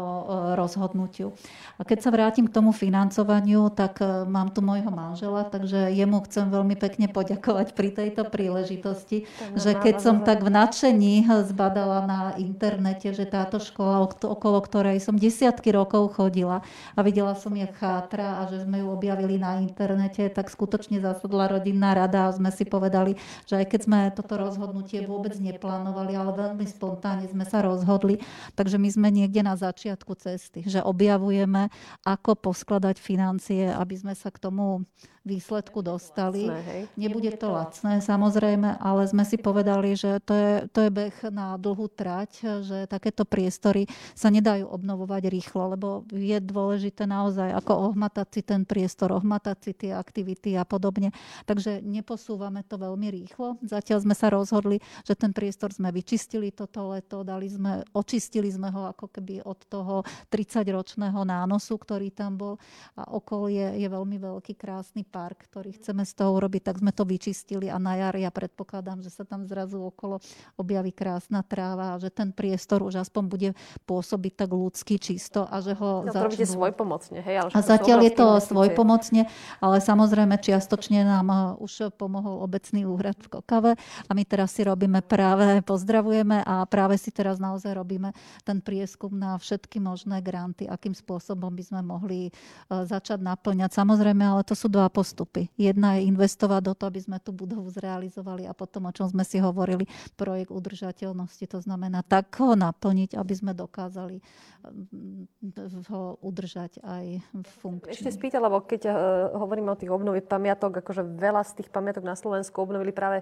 rozhodnutiu. 0.54 1.34
A 1.74 1.82
keď 1.82 1.98
sa 2.06 2.14
vrátim 2.14 2.46
k 2.46 2.54
tomu 2.54 2.70
financovaniu, 2.70 3.66
tak 3.74 3.98
mám 4.30 4.54
tu 4.54 4.62
môjho 4.62 4.94
manžela, 4.94 5.42
takže 5.42 5.90
jemu 5.90 6.22
chcem 6.30 6.46
veľmi 6.54 6.78
pekne 6.78 7.10
poďakovať 7.10 7.74
pri 7.74 7.90
tejto 7.90 8.30
príležitosti, 8.30 9.26
že 9.58 9.74
keď 9.74 9.96
som 9.98 10.16
tak 10.22 10.46
v 10.46 10.54
nadšení 10.54 11.26
zbadala 11.50 12.06
na 12.06 12.20
internete, 12.38 13.10
že 13.10 13.26
táto 13.26 13.58
škola, 13.58 14.06
okolo 14.06 14.62
ktorej 14.62 15.02
som 15.02 15.18
desiatky 15.18 15.74
rokov 15.74 16.14
chodila 16.14 16.62
a 16.94 17.00
videla 17.02 17.34
som, 17.34 17.50
jak 17.58 17.74
chátra 17.74 18.38
a 18.38 18.46
že 18.46 18.62
sme 18.62 18.86
ju 18.86 18.88
objavili 18.94 19.34
na 19.34 19.58
internete, 19.58 20.30
tak 20.30 20.46
skutočne 20.46 21.02
zasadla 21.02 21.50
rodinná 21.50 21.90
rada 21.98 22.30
a 22.30 22.34
sme 22.34 22.54
si 22.54 22.62
povedali, 22.62 23.18
že 23.50 23.58
aj 23.58 23.66
keď 23.66 23.80
sme 23.82 23.98
toto 24.14 24.38
rozhodnutie 24.38 25.02
vôbec 25.02 25.34
neplánovali, 25.34 26.14
ale 26.14 26.30
veľmi 26.38 26.66
spontánne 26.70 27.26
sme 27.26 27.42
sa 27.42 27.66
rozhodli, 27.66 28.22
takže 28.54 28.78
my 28.78 28.88
sme 28.94 29.08
niekde 29.24 29.40
na 29.40 29.56
začiatku 29.56 30.12
cesty, 30.20 30.60
že 30.68 30.84
objavujeme, 30.84 31.72
ako 32.04 32.36
poskladať 32.36 33.00
financie, 33.00 33.72
aby 33.72 33.96
sme 33.96 34.12
sa 34.12 34.28
k 34.28 34.38
tomu 34.38 34.84
výsledku 35.24 35.80
dostali. 35.80 36.46
Lacné, 36.46 36.86
Nebude 37.00 37.32
to 37.40 37.48
lacné 37.48 38.04
samozrejme, 38.04 38.76
ale 38.78 39.08
sme 39.08 39.24
si 39.24 39.40
povedali, 39.48 39.96
že 39.96 40.20
to 40.20 40.32
je, 40.36 40.52
to 40.70 40.78
je 40.84 40.90
beh 40.92 41.16
na 41.32 41.56
dlhú 41.56 41.88
trať, 41.88 42.62
že 42.62 42.78
takéto 42.84 43.24
priestory 43.24 43.88
sa 44.12 44.28
nedajú 44.28 44.68
obnovovať 44.68 45.32
rýchlo, 45.32 45.74
lebo 45.74 45.88
je 46.12 46.36
dôležité 46.38 47.08
naozaj 47.08 47.56
ako 47.56 47.92
ohmatať 47.92 48.28
si 48.30 48.40
ten 48.44 48.68
priestor, 48.68 49.16
ohmatať 49.16 49.56
si 49.64 49.72
tie 49.72 49.96
aktivity 49.96 50.60
a 50.60 50.68
podobne. 50.68 51.10
Takže 51.48 51.80
neposúvame 51.80 52.60
to 52.68 52.76
veľmi 52.76 53.08
rýchlo. 53.08 53.56
Zatiaľ 53.64 54.04
sme 54.04 54.14
sa 54.14 54.28
rozhodli, 54.28 54.84
že 55.08 55.16
ten 55.16 55.32
priestor 55.32 55.72
sme 55.72 55.88
vyčistili 55.88 56.52
toto 56.52 56.92
leto, 56.92 57.24
dali 57.24 57.48
sme, 57.48 57.80
očistili 57.96 58.52
sme 58.52 58.68
ho 58.68 58.92
ako 58.92 59.08
keby 59.08 59.40
od 59.48 59.58
toho 59.72 60.04
30-ročného 60.28 61.24
nánosu, 61.24 61.80
ktorý 61.80 62.12
tam 62.12 62.36
bol 62.36 62.54
a 63.00 63.08
okolie 63.08 63.80
je 63.80 63.88
veľmi 63.88 64.20
veľký, 64.20 64.52
krásny 64.58 65.06
park, 65.14 65.46
ktorý 65.46 65.78
chceme 65.78 66.02
z 66.02 66.10
toho 66.18 66.34
urobiť, 66.34 66.74
tak 66.74 66.82
sme 66.82 66.90
to 66.90 67.06
vyčistili 67.06 67.70
a 67.70 67.78
na 67.78 67.94
jar 67.94 68.18
ja 68.18 68.34
predpokladám, 68.34 68.98
že 68.98 69.14
sa 69.14 69.22
tam 69.22 69.46
zrazu 69.46 69.78
okolo 69.78 70.18
objaví 70.58 70.90
krásna 70.90 71.46
tráva 71.46 71.94
a 71.94 72.00
že 72.02 72.10
ten 72.10 72.34
priestor 72.34 72.82
už 72.82 73.06
aspoň 73.06 73.22
bude 73.30 73.50
pôsobiť 73.86 74.32
tak 74.34 74.50
ľudsky 74.50 74.98
čisto 74.98 75.46
a 75.46 75.62
že 75.62 75.78
ho 75.78 76.02
no, 76.02 76.10
začnú... 76.10 76.42
svojpomocne, 76.42 77.22
hej? 77.22 77.46
Ale 77.46 77.48
a 77.54 77.60
zatiaľ 77.62 78.02
je 78.02 78.12
to 78.18 78.26
svojpomocne, 78.42 79.30
ale 79.62 79.76
samozrejme 79.78 80.34
čiastočne 80.42 81.06
nám 81.06 81.28
eh, 81.30 81.62
už 81.62 81.94
pomohol 81.94 82.42
obecný 82.42 82.82
úhrad 82.82 83.14
v 83.22 83.38
Kokave 83.38 83.72
a 83.78 84.10
my 84.10 84.22
teraz 84.26 84.58
si 84.58 84.66
robíme 84.66 84.98
práve, 85.06 85.62
pozdravujeme 85.62 86.42
a 86.42 86.66
práve 86.66 86.98
si 86.98 87.14
teraz 87.14 87.38
naozaj 87.38 87.70
robíme 87.70 88.10
ten 88.42 88.58
prieskum 88.58 89.14
na 89.14 89.38
všetky 89.38 89.78
možné 89.78 90.18
granty, 90.18 90.66
akým 90.66 90.96
spôsobom 90.96 91.54
by 91.54 91.62
sme 91.62 91.80
mohli 91.86 92.20
eh, 92.26 92.82
začať 92.82 93.22
naplňať. 93.22 93.70
Samozrejme, 93.70 94.24
ale 94.24 94.42
to 94.42 94.58
sú 94.58 94.66
dva 94.66 94.90
postupy. 95.04 95.52
Jedna 95.60 96.00
je 96.00 96.08
investovať 96.08 96.64
do 96.64 96.72
toho, 96.72 96.88
aby 96.88 97.04
sme 97.04 97.20
tú 97.20 97.36
budovu 97.36 97.68
zrealizovali 97.68 98.48
a 98.48 98.56
potom, 98.56 98.88
o 98.88 98.92
čom 98.96 99.12
sme 99.12 99.20
si 99.20 99.36
hovorili, 99.36 99.84
projekt 100.16 100.48
udržateľnosti. 100.48 101.44
To 101.52 101.60
znamená 101.60 102.00
tak 102.00 102.32
ho 102.40 102.56
naplniť, 102.56 103.12
aby 103.12 103.34
sme 103.36 103.52
dokázali 103.52 104.24
mm, 104.64 105.92
ho 105.92 106.16
udržať 106.24 106.80
aj 106.80 107.20
funkčne. 107.60 107.92
Ešte 107.92 108.16
spýtala, 108.16 108.48
lebo 108.48 108.64
keď 108.64 108.88
uh, 108.88 108.96
hovoríme 109.36 109.68
o 109.68 109.76
tých 109.76 109.92
obnovi 109.92 110.24
pamiatok, 110.24 110.80
akože 110.80 111.04
veľa 111.04 111.44
z 111.44 111.60
tých 111.60 111.68
pamiatok 111.68 112.08
na 112.08 112.16
Slovensku 112.16 112.56
obnovili 112.64 112.96
práve 112.96 113.20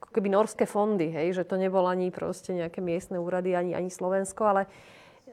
ako 0.00 0.08
keby 0.14 0.32
norské 0.32 0.64
fondy, 0.64 1.12
hej, 1.12 1.36
že 1.36 1.44
to 1.44 1.60
nebol 1.60 1.84
ani 1.84 2.08
proste 2.08 2.54
nejaké 2.54 2.78
miestne 2.80 3.20
úrady, 3.20 3.52
ani, 3.52 3.74
ani 3.74 3.90
Slovensko, 3.90 4.46
ale 4.46 4.70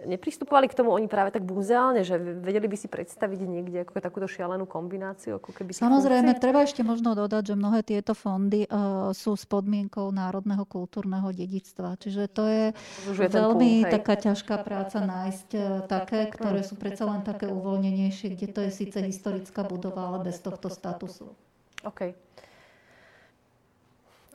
nepristupovali 0.04 0.68
k 0.68 0.76
tomu 0.76 0.92
oni 0.92 1.08
práve 1.08 1.32
tak 1.32 1.48
muzeálne, 1.48 2.04
že 2.04 2.20
vedeli 2.20 2.68
by 2.68 2.76
si 2.76 2.92
predstaviť 2.92 3.40
niekde 3.48 3.88
ako 3.88 4.04
takúto 4.04 4.28
šialenú 4.28 4.68
kombináciu? 4.68 5.40
Ako 5.40 5.56
keby 5.56 5.72
Samozrejme, 5.72 6.36
funkcií? 6.36 6.44
treba 6.44 6.60
ešte 6.68 6.82
možno 6.84 7.16
dodať, 7.16 7.54
že 7.54 7.56
mnohé 7.56 7.80
tieto 7.88 8.12
fondy 8.12 8.68
uh, 8.68 9.16
sú 9.16 9.40
s 9.40 9.48
podmienkou 9.48 10.12
národného 10.12 10.68
kultúrneho 10.68 11.32
dedictva. 11.32 11.96
Čiže 11.96 12.28
to 12.28 12.44
je, 12.52 12.66
je 13.08 13.30
veľmi 13.32 13.88
púl, 13.88 13.94
taká 13.96 14.16
ťažká 14.20 14.56
práca 14.66 15.00
nájsť 15.00 15.50
uh, 15.56 15.64
také, 15.88 16.28
ktoré 16.28 16.66
sú 16.66 16.76
predsa 16.76 17.08
len 17.08 17.24
také 17.24 17.48
uvoľnenejšie, 17.48 18.36
kde 18.36 18.48
to 18.52 18.60
je 18.68 18.72
síce 18.74 18.98
historická 19.00 19.64
budova, 19.64 20.12
ale 20.12 20.28
bez 20.28 20.44
tohto 20.44 20.68
statusu. 20.68 21.32
OK. 21.86 22.25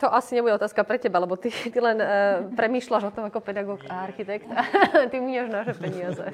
To 0.00 0.08
asi 0.08 0.32
nebude 0.34 0.56
otázka 0.56 0.80
pre 0.84 0.96
teba, 0.96 1.20
lebo 1.20 1.36
ty, 1.36 1.52
ty 1.52 1.76
len 1.76 2.00
uh, 2.00 2.48
premýšľaš 2.56 3.12
o 3.12 3.12
tom 3.12 3.28
ako 3.28 3.44
pedagóg 3.44 3.84
a 3.84 4.08
architekt 4.08 4.48
a 4.48 4.64
ty 5.12 5.20
minieš 5.20 5.52
naše 5.52 5.74
peniaze. 5.76 6.24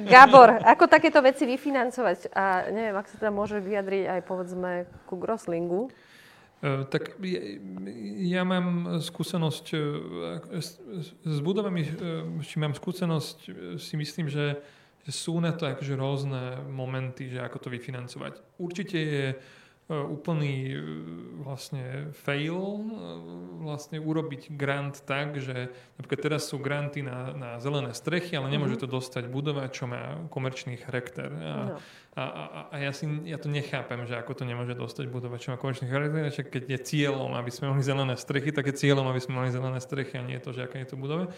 Gabor, 0.00 0.56
ako 0.64 0.88
takéto 0.88 1.20
veci 1.20 1.44
vyfinancovať? 1.44 2.32
A 2.32 2.72
neviem, 2.72 2.96
ak 2.96 3.12
sa 3.12 3.20
teda 3.20 3.28
môže 3.28 3.60
vyjadriť 3.60 4.04
aj 4.08 4.20
povedzme 4.24 4.88
ku 5.04 5.20
Groslingu. 5.20 5.92
Uh, 6.64 6.88
tak 6.88 7.20
ja, 7.20 7.40
ja 8.40 8.42
mám 8.48 9.00
skúsenosť 9.04 9.66
uh, 9.76 9.80
s, 10.56 10.80
s 11.20 11.38
budovami, 11.44 11.82
uh, 11.84 11.92
či 12.40 12.56
mám 12.56 12.72
skúsenosť, 12.72 13.38
si 13.76 13.94
myslím, 14.00 14.32
že, 14.32 14.56
že 15.04 15.12
sú 15.12 15.36
na 15.44 15.52
to 15.52 15.68
akože 15.68 15.92
rôzne 15.92 16.56
momenty, 16.72 17.36
že 17.36 17.44
ako 17.44 17.68
to 17.68 17.68
vyfinancovať. 17.68 18.40
Určite 18.56 18.96
je 18.96 19.24
E, 19.36 19.59
úplný 19.90 20.54
e, 20.70 20.78
vlastne 21.42 22.14
fail 22.14 22.54
e, 22.54 22.84
vlastne 23.66 23.98
urobiť 23.98 24.54
grant 24.54 25.02
tak, 25.02 25.42
že 25.42 25.74
napríklad 25.98 26.20
teraz 26.22 26.46
sú 26.46 26.62
granty 26.62 27.02
na, 27.02 27.34
na 27.34 27.50
zelené 27.58 27.90
strechy, 27.90 28.38
ale 28.38 28.48
nemôže 28.54 28.78
mhm. 28.78 28.82
to 28.86 28.88
dostať 28.88 29.26
budova, 29.26 29.66
čo 29.66 29.90
má 29.90 30.22
komerčný 30.30 30.78
charakter. 30.78 31.26
A, 31.26 31.34
no. 31.34 31.76
a, 32.14 32.22
a, 32.22 32.44
a 32.70 32.76
ja, 32.78 32.94
si, 32.94 33.10
ja 33.26 33.36
to 33.42 33.50
nechápem, 33.50 34.06
že 34.06 34.14
ako 34.14 34.38
to 34.38 34.44
nemôže 34.46 34.78
dostať 34.78 35.10
budova, 35.10 35.42
čo 35.42 35.50
má 35.50 35.58
komerčný 35.58 35.90
charakter, 35.90 36.30
že 36.30 36.46
keď 36.46 36.64
je 36.70 36.78
cieľom, 36.86 37.34
aby 37.34 37.50
sme 37.50 37.74
mali 37.74 37.82
zelené 37.82 38.14
strechy, 38.14 38.54
tak 38.54 38.70
je 38.70 38.78
cieľom, 38.78 39.10
aby 39.10 39.20
sme 39.20 39.42
mali 39.42 39.50
zelené 39.50 39.82
strechy 39.82 40.16
a 40.16 40.24
nie 40.24 40.38
je 40.38 40.44
to, 40.46 40.54
že 40.54 40.70
aká 40.70 40.78
je 40.78 40.88
to 40.88 40.96
budova. 40.96 41.34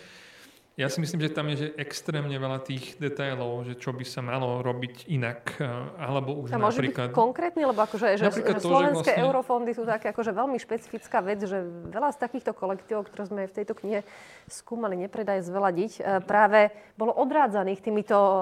Ja 0.72 0.88
si 0.88 1.04
myslím, 1.04 1.20
že 1.20 1.36
tam 1.36 1.52
je 1.52 1.56
že 1.60 1.68
extrémne 1.76 2.32
veľa 2.32 2.64
tých 2.64 2.96
detailov, 2.96 3.68
že 3.68 3.76
čo 3.76 3.92
by 3.92 4.08
sa 4.08 4.24
malo 4.24 4.64
robiť 4.64 5.04
inak, 5.12 5.60
eh, 5.60 5.68
alebo 6.00 6.32
už 6.40 6.48
a 6.48 6.56
môže 6.56 6.80
napríklad... 6.80 7.12
byť 7.12 7.16
konkrétny, 7.16 7.62
lebo 7.68 7.76
akože, 7.84 8.16
že, 8.16 8.32
že 8.32 8.40
to, 8.40 8.72
slovenské 8.72 9.12
že 9.12 9.20
vlastne... 9.20 9.24
eurofondy 9.28 9.70
sú 9.76 9.84
také 9.84 10.16
akože 10.16 10.32
veľmi 10.32 10.56
špecifická 10.56 11.20
vec, 11.20 11.44
že 11.44 11.60
veľa 11.92 12.16
z 12.16 12.18
takýchto 12.24 12.56
kolektívov, 12.56 13.04
ktoré 13.12 13.28
sme 13.28 13.42
v 13.44 13.52
tejto 13.52 13.76
knihe 13.76 14.00
skúmali, 14.48 14.96
nepredaj 14.96 15.44
zveladiť, 15.44 15.92
eh, 16.00 16.24
práve 16.24 16.72
bolo 16.96 17.12
odrádzaných 17.20 17.84
týmito 17.84 18.16
eh, 18.16 18.36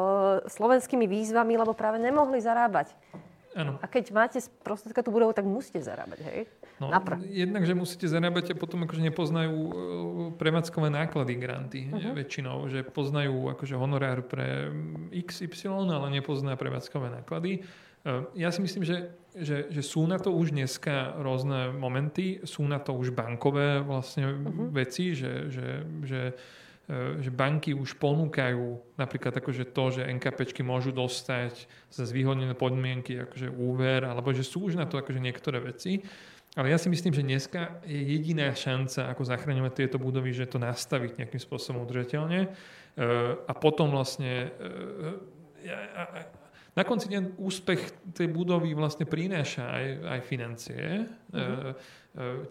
slovenskými 0.54 1.10
výzvami, 1.10 1.58
lebo 1.58 1.74
práve 1.74 1.98
nemohli 1.98 2.38
zarábať. 2.38 2.94
Ano. 3.50 3.82
A 3.82 3.86
keď 3.90 4.14
máte 4.14 4.38
prostriedka 4.62 5.02
tú 5.02 5.10
budovu, 5.10 5.34
tak 5.34 5.42
musíte 5.42 5.82
zarábať, 5.82 6.22
hej? 6.22 6.40
No, 6.78 6.94
jednak, 7.26 7.66
že 7.66 7.74
musíte 7.74 8.06
zarábať 8.06 8.54
a 8.54 8.58
potom 8.58 8.86
akože 8.86 9.02
nepoznajú 9.02 9.56
uh, 9.58 9.72
prevádzkové 10.38 10.88
náklady 10.94 11.34
granty 11.34 11.80
uh-huh. 11.90 12.14
väčšinou, 12.14 12.70
že 12.70 12.86
poznajú 12.86 13.50
akože 13.50 13.74
honorár 13.74 14.22
pre 14.22 14.70
XY, 15.10 15.90
ale 15.90 16.14
nepozná 16.14 16.54
prevádzkové 16.54 17.10
náklady. 17.20 17.66
Uh, 18.06 18.30
ja 18.38 18.54
si 18.54 18.62
myslím, 18.62 18.86
že, 18.86 19.18
že, 19.34 19.66
že 19.66 19.82
sú 19.82 20.06
na 20.06 20.22
to 20.22 20.30
už 20.30 20.54
dneska 20.54 21.18
rôzne 21.18 21.74
momenty, 21.74 22.46
sú 22.46 22.62
na 22.70 22.78
to 22.78 22.94
už 22.94 23.10
bankové 23.10 23.82
vlastne 23.82 24.30
uh-huh. 24.30 24.70
veci, 24.70 25.18
že, 25.18 25.50
že, 25.50 25.66
že 26.06 26.20
E, 26.30 26.69
že 27.22 27.30
banky 27.30 27.70
už 27.70 27.94
ponúkajú 28.02 28.98
napríklad 28.98 29.30
akože 29.30 29.70
to, 29.70 29.84
že 29.94 30.10
NKPčky 30.10 30.66
môžu 30.66 30.90
dostať 30.90 31.70
za 31.86 32.02
zvýhodnené 32.02 32.58
podmienky 32.58 33.14
akože 33.30 33.46
úver, 33.46 34.02
alebo 34.02 34.34
že 34.34 34.42
sú 34.42 34.66
už 34.66 34.74
na 34.74 34.90
to 34.90 34.98
akože 34.98 35.22
niektoré 35.22 35.62
veci. 35.62 36.02
Ale 36.58 36.66
ja 36.66 36.82
si 36.82 36.90
myslím, 36.90 37.14
že 37.14 37.22
dneska 37.22 37.78
je 37.86 37.94
jediná 37.94 38.50
šanca, 38.50 39.06
ako 39.14 39.22
zachraňovať 39.22 39.72
tieto 39.86 40.02
budovy, 40.02 40.34
že 40.34 40.50
to 40.50 40.58
nastaviť 40.58 41.22
nejakým 41.22 41.38
spôsobom 41.38 41.86
udržateľne. 41.86 42.40
E, 42.42 42.48
a 43.38 43.52
potom 43.54 43.94
vlastne 43.94 44.50
e, 44.50 45.70
na 46.74 46.82
konci 46.82 47.06
dňa 47.06 47.38
úspech 47.38 48.10
tej 48.18 48.34
budovy 48.34 48.74
vlastne 48.74 49.06
prináša 49.06 49.62
aj, 49.62 49.86
aj 50.06 50.20
financie. 50.26 50.82
Uh-huh. 51.30 51.74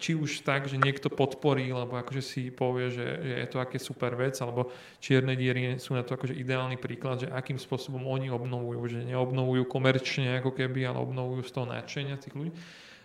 Či 0.00 0.16
už 0.16 0.40
tak, 0.40 0.72
že 0.72 0.80
niekto 0.80 1.12
podporí, 1.12 1.68
alebo 1.68 2.00
akože 2.00 2.24
si 2.24 2.48
povie, 2.48 2.88
že, 2.88 3.04
že 3.20 3.34
je 3.44 3.48
to 3.52 3.60
aké 3.60 3.76
super 3.76 4.16
vec, 4.16 4.32
alebo 4.40 4.72
čierne 5.04 5.36
diery 5.36 5.76
sú 5.76 5.92
na 5.92 6.00
to 6.00 6.16
akože 6.16 6.32
ideálny 6.32 6.80
príklad, 6.80 7.24
že 7.24 7.28
akým 7.28 7.60
spôsobom 7.60 8.08
oni 8.08 8.32
obnovujú, 8.32 8.80
že 8.88 9.04
neobnovujú 9.04 9.68
komerčne 9.68 10.40
ako 10.40 10.56
keby, 10.56 10.88
ale 10.88 11.04
obnovujú 11.04 11.44
z 11.44 11.52
toho 11.52 11.66
nadšenia 11.68 12.16
tých 12.16 12.32
ľudí. 12.32 12.52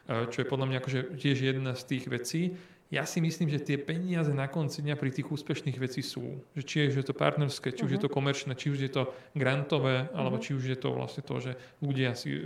Čo 0.08 0.38
je 0.41 0.47
podľa 0.47 0.68
mňa 0.72 0.78
akože 0.80 0.99
tiež 1.20 1.38
jedna 1.43 1.76
z 1.76 1.84
tých 1.91 2.06
vecí 2.08 2.56
ja 2.93 3.01
si 3.03 3.18
myslím, 3.18 3.49
že 3.49 3.66
tie 3.66 3.82
peniaze 3.82 4.30
na 4.30 4.45
konci 4.45 4.86
dňa 4.86 4.93
pri 4.93 5.10
tých 5.10 5.26
úspešných 5.26 5.78
vecí 5.82 6.06
sú. 6.06 6.38
Že 6.53 6.64
či 6.64 6.76
je, 6.86 6.86
že 6.93 6.99
je 7.01 7.08
to 7.10 7.18
partnerské, 7.18 7.74
či 7.74 7.82
uh-huh. 7.82 7.89
už 7.89 7.93
je 7.97 8.01
to 8.06 8.10
mhm. 8.10 8.16
komerčné, 8.16 8.51
či 8.53 8.70
už 8.70 8.80
je 8.86 8.91
to 8.93 9.10
grantové, 9.34 10.06
uh-huh. 10.06 10.18
alebo 10.22 10.38
či 10.38 10.53
už 10.53 10.64
je 10.70 10.78
to 10.78 10.93
vlastne 10.93 11.26
to, 11.26 11.36
že 11.41 11.51
ľudia 11.82 12.14
si 12.14 12.38
uh, 12.38 12.45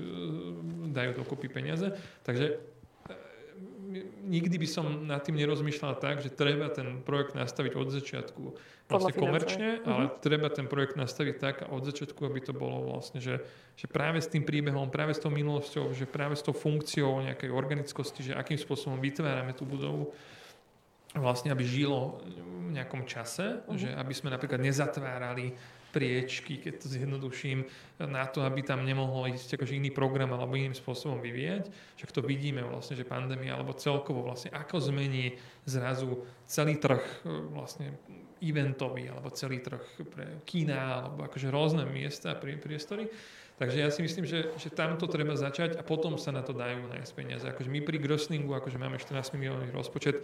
dajú 0.96 1.20
dokopy 1.20 1.52
peniaze. 1.52 1.92
Takže 2.24 2.56
nikdy 4.26 4.56
by 4.62 4.68
som 4.70 4.86
nad 5.10 5.26
tým 5.26 5.36
nerozmýšľal 5.38 5.98
tak, 5.98 6.22
že 6.22 6.30
treba 6.30 6.70
ten 6.70 7.02
projekt 7.02 7.34
nastaviť 7.34 7.74
od 7.74 7.88
začiatku 7.90 8.44
vlastne 8.90 9.14
komerčne, 9.14 9.70
ale 9.86 10.14
treba 10.22 10.50
ten 10.50 10.66
projekt 10.66 10.98
nastaviť 10.98 11.36
tak 11.38 11.56
od 11.70 11.82
začiatku, 11.86 12.22
aby 12.26 12.40
to 12.42 12.54
bolo 12.54 12.90
vlastne, 12.90 13.22
že, 13.22 13.42
že 13.78 13.86
práve 13.86 14.22
s 14.22 14.30
tým 14.30 14.46
príbehom, 14.46 14.90
práve 14.90 15.14
s 15.14 15.22
tou 15.22 15.34
minulosťou, 15.34 15.94
že 15.94 16.10
práve 16.10 16.38
s 16.38 16.46
tou 16.46 16.54
funkciou 16.54 17.22
nejakej 17.26 17.50
organickosti, 17.50 18.34
že 18.34 18.38
akým 18.38 18.58
spôsobom 18.58 18.98
vytvárame 18.98 19.54
tú 19.54 19.66
budovu, 19.66 20.14
vlastne 21.18 21.50
aby 21.50 21.66
žilo 21.66 22.22
v 22.70 22.78
nejakom 22.78 23.06
čase, 23.10 23.66
uh-huh. 23.66 23.78
že 23.78 23.90
aby 23.90 24.14
sme 24.14 24.30
napríklad 24.30 24.62
nezatvárali 24.62 25.58
priečky, 25.90 26.62
keď 26.62 26.74
to 26.82 26.88
zjednoduším, 26.90 27.66
na 28.06 28.24
to, 28.30 28.46
aby 28.46 28.64
tam 28.64 28.88
nemohol 28.88 29.28
ísť 29.34 29.60
akože 29.60 29.76
iný 29.76 29.92
program 29.92 30.32
alebo 30.32 30.56
iným 30.56 30.78
spôsobom 30.78 31.20
vyvíjať. 31.20 31.68
Však 32.00 32.16
to 32.16 32.22
vidíme 32.24 32.64
vlastne, 32.64 32.96
že 32.96 33.04
pandémia 33.04 33.60
alebo 33.60 33.76
celkovo 33.76 34.24
vlastne 34.24 34.54
ako 34.56 34.80
zmení 34.80 35.36
zrazu 35.68 36.24
celý 36.48 36.80
trh 36.80 37.04
vlastne 37.52 38.00
eventový 38.40 39.12
alebo 39.12 39.28
celý 39.36 39.60
trh 39.60 39.84
pre 40.08 40.40
kína 40.48 41.12
alebo 41.12 41.28
akože 41.28 41.52
rôzne 41.52 41.84
miesta, 41.90 42.40
priestory 42.40 43.12
Takže 43.60 43.76
ja 43.76 43.92
si 43.92 44.00
myslím, 44.00 44.24
že, 44.24 44.56
že 44.56 44.72
tam 44.72 44.96
to 44.96 45.04
treba 45.12 45.36
začať 45.36 45.76
a 45.76 45.84
potom 45.84 46.16
sa 46.16 46.32
na 46.32 46.40
to 46.40 46.56
dajú 46.56 46.80
nájsť 46.96 47.12
peniaze. 47.12 47.44
Akože 47.44 47.68
my 47.68 47.84
pri 47.84 48.00
Grosslingu 48.00 48.56
akože 48.56 48.80
máme 48.80 48.96
14 48.96 49.36
miliónový 49.36 49.76
rozpočet, 49.76 50.24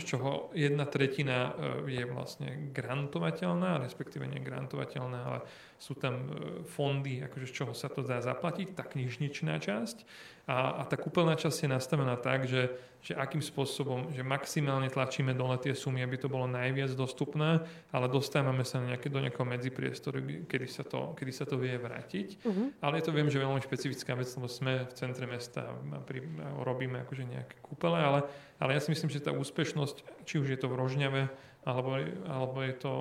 z 0.00 0.04
čoho 0.08 0.48
jedna 0.56 0.88
tretina 0.88 1.52
e, 1.52 2.00
je 2.00 2.04
vlastne 2.08 2.72
grantovateľná, 2.72 3.84
respektíve 3.84 4.24
nie 4.24 4.40
grantovateľná, 4.40 5.20
ale 5.28 5.38
sú 5.76 5.92
tam 5.92 6.24
e, 6.24 6.64
fondy, 6.64 7.20
akože 7.20 7.46
z 7.46 7.52
čoho 7.52 7.72
sa 7.76 7.92
to 7.92 8.00
dá 8.00 8.24
zaplatiť, 8.24 8.72
tá 8.72 8.80
knižničná 8.80 9.60
časť. 9.60 10.08
A, 10.48 10.80
a 10.80 10.82
tá 10.88 10.96
kúpeľná 10.96 11.36
časť 11.36 11.68
je 11.68 11.74
nastavená 11.76 12.16
tak, 12.16 12.48
že, 12.48 12.72
že 13.04 13.12
akým 13.12 13.44
spôsobom, 13.44 14.08
že 14.16 14.24
maximálne 14.24 14.88
tlačíme 14.88 15.36
dole 15.36 15.60
tie 15.60 15.76
sumy, 15.76 16.00
aby 16.00 16.16
to 16.16 16.32
bolo 16.32 16.48
najviac 16.48 16.96
dostupné, 16.96 17.60
ale 17.92 18.08
dostávame 18.08 18.64
sa 18.64 18.80
nejaké, 18.80 19.12
do 19.12 19.20
nejakého 19.20 19.44
medzipriestoru, 19.44 20.48
kedy 20.48 20.64
sa 20.64 20.88
to, 20.88 21.12
kedy 21.20 21.32
sa 21.36 21.44
to 21.44 21.60
vie 21.60 21.76
vrátiť. 21.76 22.40
Uh-huh. 22.48 22.72
Ale 22.80 22.96
je 22.96 23.04
to 23.04 23.12
viem, 23.12 23.28
že 23.28 23.44
veľmi 23.44 23.60
špecifická 23.60 24.16
vec, 24.16 24.32
lebo 24.40 24.48
sme 24.48 24.88
v 24.88 24.92
centre 24.96 25.28
mesta 25.28 25.68
a, 25.68 26.00
pri, 26.00 26.24
a 26.24 26.64
robíme 26.64 27.04
akože 27.04 27.28
nejaké 27.28 27.60
kúpele, 27.60 28.00
ale, 28.00 28.24
ale 28.56 28.72
ja 28.72 28.80
si 28.80 28.88
myslím, 28.88 29.12
že 29.12 29.20
tá 29.20 29.36
úspešnosť, 29.36 30.24
či 30.24 30.40
už 30.40 30.48
je 30.48 30.56
to 30.56 30.72
v 30.72 30.80
Rožňave, 30.80 31.22
alebo, 31.68 32.00
alebo 32.24 32.64
je 32.64 32.74
to 32.80 32.92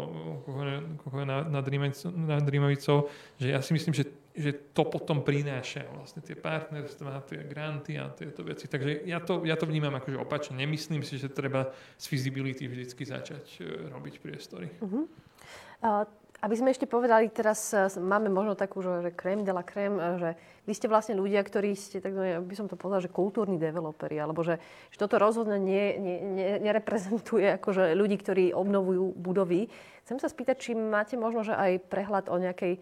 nad, 1.24 1.48
nad 1.48 2.44
Rímavicou, 2.44 3.08
že 3.40 3.56
ja 3.56 3.64
si 3.64 3.72
myslím, 3.72 3.96
že 3.96 4.12
že 4.38 4.72
to 4.72 4.86
potom 4.86 5.26
prináša 5.26 5.90
vlastne 5.90 6.22
tie 6.22 6.38
partnerstva, 6.38 7.26
tie 7.26 7.42
granty 7.50 7.98
a 7.98 8.14
tieto 8.14 8.46
veci. 8.46 8.70
Takže 8.70 9.10
ja 9.10 9.18
to, 9.18 9.42
ja 9.42 9.58
to 9.58 9.66
vnímam 9.66 9.98
akože 9.98 10.22
opačne. 10.22 10.62
Nemyslím 10.62 11.02
si, 11.02 11.18
že 11.18 11.34
treba 11.34 11.74
z 11.98 12.06
feasibility 12.06 12.70
vždy 12.70 12.86
začať 12.94 13.46
e, 13.58 13.90
robiť 13.90 14.22
priestory. 14.22 14.70
Uh-huh. 14.78 15.10
Uh, 15.82 16.06
aby 16.38 16.54
sme 16.54 16.70
ešte 16.70 16.86
povedali, 16.86 17.34
teraz 17.34 17.74
e, 17.74 17.90
máme 17.98 18.30
možno 18.30 18.54
takú, 18.54 18.86
že, 18.86 19.02
že 19.02 19.10
krém 19.10 19.42
de 19.42 19.50
la 19.50 19.66
krém, 19.66 19.98
e, 19.98 20.22
že 20.22 20.30
vy 20.70 20.74
ste 20.78 20.86
vlastne 20.86 21.18
ľudia, 21.18 21.42
ktorí 21.42 21.74
ste, 21.74 21.98
tak 21.98 22.14
by 22.46 22.54
som 22.54 22.70
to 22.70 22.78
povedala, 22.78 23.02
že 23.02 23.10
kultúrni 23.10 23.58
developeri, 23.58 24.22
alebo 24.22 24.46
že, 24.46 24.62
že 24.94 24.98
toto 25.02 25.18
rozhodne 25.18 25.58
nie, 25.58 25.98
nie, 25.98 26.18
nie, 26.22 26.50
nereprezentuje 26.62 27.58
akože 27.58 27.98
ľudí, 27.98 28.22
ktorí 28.22 28.46
obnovujú 28.54 29.18
budovy. 29.18 29.66
Chcem 30.06 30.22
sa 30.22 30.30
spýtať, 30.30 30.56
či 30.62 30.72
máte 30.78 31.18
možno, 31.18 31.42
že 31.42 31.58
aj 31.58 31.90
prehľad 31.90 32.30
o 32.30 32.38
nejakej 32.38 32.78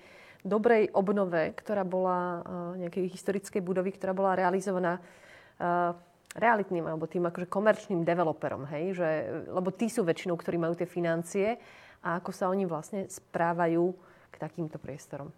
dobrej 0.45 0.93
obnove, 0.93 1.57
ktorá 1.57 1.81
bola 1.81 2.19
eh, 2.39 2.85
nejakej 2.85 3.09
historickej 3.09 3.65
budovy, 3.65 3.97
ktorá 3.97 4.13
bola 4.13 4.37
realizovaná 4.37 5.01
eh, 5.01 5.91
realitným 6.37 6.85
alebo 6.85 7.09
tým 7.09 7.25
akože 7.25 7.49
komerčným 7.49 8.05
developerom, 8.05 8.69
hej? 8.69 8.93
Že, 9.01 9.09
lebo 9.49 9.73
tí 9.73 9.89
sú 9.89 10.05
väčšinou, 10.05 10.37
ktorí 10.37 10.61
majú 10.61 10.77
tie 10.77 10.85
financie 10.85 11.57
a 12.05 12.21
ako 12.21 12.31
sa 12.31 12.51
oni 12.53 12.69
vlastne 12.69 13.09
správajú 13.09 13.95
k 14.29 14.35
takýmto 14.37 14.77
priestorom. 14.77 15.33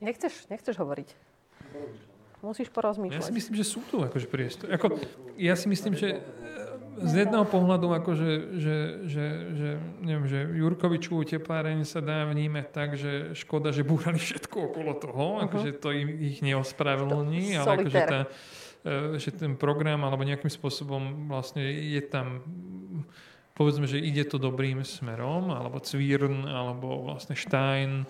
Nechceš, 0.00 0.48
nechceš 0.48 0.80
hovoriť? 0.80 1.12
Musíš 2.40 2.72
porozmýšľať. 2.72 3.20
Ja 3.20 3.28
si 3.28 3.36
myslím, 3.36 3.54
že 3.60 3.68
sú 3.68 3.84
tu 3.84 4.00
akože 4.00 4.24
priestory. 4.24 4.72
Ako, 4.72 4.96
ja 5.36 5.52
si 5.52 5.68
myslím, 5.68 5.92
že 5.92 6.24
z 6.98 7.12
jedného 7.26 7.46
pohľadu, 7.46 7.92
akože, 8.02 8.30
že, 8.58 8.76
že, 9.06 9.26
že, 9.54 9.68
neviem, 10.02 10.26
že 10.26 10.38
Jurkovičovú 10.58 11.22
tepláreň 11.22 11.86
sa 11.86 12.02
dá 12.02 12.26
vnímať 12.26 12.66
tak, 12.74 12.98
že 12.98 13.32
škoda, 13.38 13.70
že 13.70 13.86
búrali 13.86 14.18
všetko 14.18 14.56
okolo 14.72 14.92
toho, 14.98 15.26
uh-huh. 15.38 15.44
akože 15.46 15.70
to 15.78 15.94
im, 15.94 16.08
ich 16.20 16.42
neospravedlní, 16.42 17.56
ale 17.56 17.86
akože 17.86 18.00
tá, 18.04 18.20
e, 18.82 19.22
že 19.22 19.30
ten 19.32 19.54
program 19.54 20.02
alebo 20.02 20.26
nejakým 20.26 20.50
spôsobom 20.50 21.30
vlastne 21.30 21.62
je 21.64 22.02
tam 22.04 22.42
povedzme, 23.60 23.84
že 23.84 24.00
ide 24.00 24.24
to 24.24 24.40
dobrým 24.40 24.80
smerom, 24.88 25.52
alebo 25.52 25.84
Cvírn, 25.84 26.48
alebo 26.48 27.12
vlastne 27.12 27.36
Stein, 27.36 28.08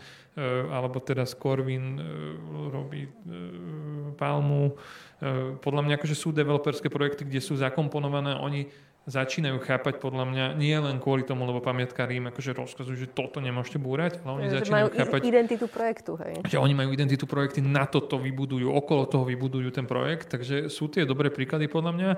alebo 0.70 1.02
teraz 1.04 1.36
Korvin 1.36 2.00
e, 2.00 2.02
robí 2.70 3.08
Palmu, 4.16 4.74
E, 5.20 5.60
podľa 5.60 5.82
mňa 5.84 5.94
akože 6.00 6.16
sú 6.16 6.32
developerské 6.32 6.88
projekty, 6.88 7.28
kde 7.28 7.44
sú 7.44 7.52
zakomponované, 7.60 8.40
oni 8.40 8.72
začínajú 9.08 9.64
chápať 9.64 9.96
podľa 9.96 10.28
mňa 10.28 10.44
nie 10.60 10.76
len 10.76 11.00
kvôli 11.00 11.24
tomu, 11.24 11.48
lebo 11.48 11.64
pamiatka 11.64 12.04
Rím 12.04 12.28
akože 12.30 12.52
rozkazujú, 12.52 12.96
že 13.00 13.08
toto 13.08 13.40
nemôžete 13.40 13.80
búrať, 13.80 14.20
ale 14.22 14.44
oni 14.44 14.48
že 14.52 14.60
začínajú 14.60 14.76
majú 14.76 14.88
chápať... 14.92 15.20
identitu 15.24 15.66
projektu, 15.72 16.12
hej. 16.20 16.34
Že 16.44 16.60
oni 16.60 16.74
majú 16.76 16.90
identitu 16.92 17.24
projekty, 17.24 17.64
na 17.64 17.88
toto 17.88 18.20
vybudujú, 18.20 18.68
okolo 18.68 19.08
toho 19.08 19.24
vybudujú 19.24 19.72
ten 19.72 19.88
projekt, 19.88 20.28
takže 20.28 20.68
sú 20.68 20.92
tie 20.92 21.08
dobré 21.08 21.32
príklady 21.32 21.64
podľa 21.66 21.92
mňa. 21.96 22.10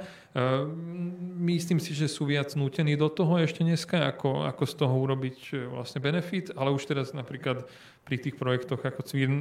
Myslím 1.38 1.78
si, 1.78 1.94
že 1.94 2.10
sú 2.10 2.26
viac 2.26 2.50
nútení 2.58 2.98
do 2.98 3.06
toho 3.08 3.38
ešte 3.38 3.62
dneska, 3.62 4.02
ako, 4.10 4.46
ako 4.50 4.62
z 4.66 4.74
toho 4.74 4.94
urobiť 5.06 5.70
vlastne 5.70 6.02
benefit, 6.02 6.50
ale 6.58 6.74
už 6.74 6.82
teraz 6.82 7.14
napríklad 7.14 7.62
pri 8.02 8.16
tých 8.18 8.34
projektoch 8.34 8.82
ako 8.82 9.06
Cvirn 9.06 9.36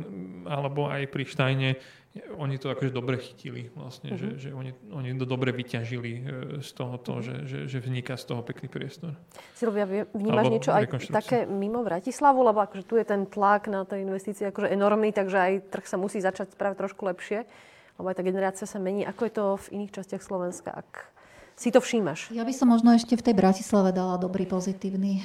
alebo 0.46 0.88
aj 0.88 1.10
pri 1.10 1.24
Štajne 1.26 1.70
oni 2.36 2.60
to 2.60 2.68
akože 2.68 2.92
dobre 2.92 3.16
chytili 3.24 3.72
vlastne, 3.72 4.12
uh-huh. 4.12 4.36
že, 4.36 4.50
že 4.50 4.50
oni, 4.52 4.76
oni 4.92 5.16
to 5.16 5.24
dobre 5.24 5.56
vyťažili 5.56 6.12
e, 6.12 6.22
z 6.60 6.70
toho, 6.76 7.00
uh-huh. 7.00 7.24
že, 7.24 7.36
že, 7.48 7.60
že 7.72 7.78
vzniká 7.80 8.20
z 8.20 8.28
toho 8.28 8.44
pekný 8.44 8.68
priestor. 8.68 9.16
Silvia, 9.56 9.88
vnímaš 10.12 10.44
Alebo 10.44 10.56
niečo 10.60 10.72
aj 10.76 10.84
také 11.08 11.48
mimo 11.48 11.88
Bratislavu? 11.88 12.44
Lebo 12.44 12.60
akože 12.68 12.84
tu 12.84 13.00
je 13.00 13.08
ten 13.08 13.24
tlak 13.24 13.72
na 13.72 13.88
tie 13.88 14.04
investície 14.04 14.44
akože 14.52 14.68
enormný, 14.68 15.16
takže 15.16 15.38
aj 15.40 15.54
trh 15.72 15.86
sa 15.88 15.96
musí 15.96 16.20
začať 16.20 16.52
spraviť 16.52 16.76
trošku 16.76 17.08
lepšie. 17.08 17.48
Lebo 17.96 18.06
aj 18.12 18.16
tá 18.20 18.24
generácia 18.28 18.68
sa 18.68 18.76
mení. 18.76 19.08
Ako 19.08 19.32
je 19.32 19.34
to 19.34 19.46
v 19.56 19.80
iných 19.80 19.96
častiach 19.96 20.24
Slovenska? 20.26 20.84
Ak 20.84 21.08
si 21.56 21.70
to 21.70 21.78
všímaš? 21.78 22.34
Ja 22.34 22.42
by 22.42 22.54
som 22.58 22.74
možno 22.74 22.98
ešte 22.98 23.14
v 23.14 23.22
tej 23.22 23.36
Bratislave 23.38 23.94
dala 23.94 24.18
dobrý 24.18 24.50
pozitívny 24.50 25.22
e, 25.22 25.24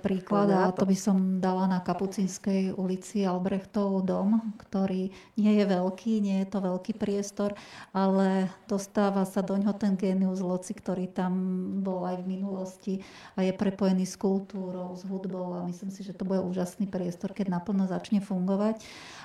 príklad 0.00 0.48
a 0.48 0.72
to 0.72 0.88
by 0.88 0.96
som 0.96 1.44
dala 1.44 1.68
na 1.68 1.84
Kapucinskej 1.84 2.72
ulici 2.72 3.20
Albrechtov 3.20 4.00
dom, 4.00 4.56
ktorý 4.56 5.12
nie 5.36 5.52
je 5.60 5.64
veľký, 5.68 6.24
nie 6.24 6.40
je 6.40 6.48
to 6.48 6.64
veľký 6.64 6.96
priestor, 6.96 7.52
ale 7.92 8.48
dostáva 8.64 9.28
sa 9.28 9.44
do 9.44 9.60
ňoho 9.60 9.76
ten 9.76 9.92
genius 10.00 10.40
loci, 10.40 10.72
ktorý 10.72 11.04
tam 11.12 11.36
bol 11.84 12.08
aj 12.08 12.24
v 12.24 12.28
minulosti 12.32 12.94
a 13.36 13.44
je 13.44 13.52
prepojený 13.52 14.08
s 14.08 14.16
kultúrou, 14.16 14.96
s 14.96 15.04
hudbou 15.04 15.52
a 15.52 15.68
myslím 15.68 15.92
si, 15.92 16.00
že 16.00 16.16
to 16.16 16.24
bude 16.24 16.40
úžasný 16.40 16.88
priestor, 16.88 17.36
keď 17.36 17.60
naplno 17.60 17.84
začne 17.84 18.24
fungovať. 18.24 18.80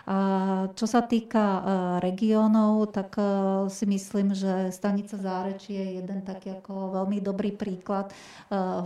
A 0.10 0.18
čo 0.76 0.90
sa 0.90 1.06
týka 1.08 1.40
e, 1.40 1.62
regiónov, 2.04 2.92
tak 2.92 3.16
e, 3.16 3.24
si 3.72 3.88
myslím, 3.88 4.36
že 4.36 4.76
stanica 4.76 5.16
Zárečie 5.16 5.80
je 5.80 6.04
jeden 6.04 6.20
taký 6.26 6.49
ako 6.58 6.98
veľmi 6.98 7.22
dobrý 7.22 7.54
príklad 7.54 8.10
e, 8.10 8.14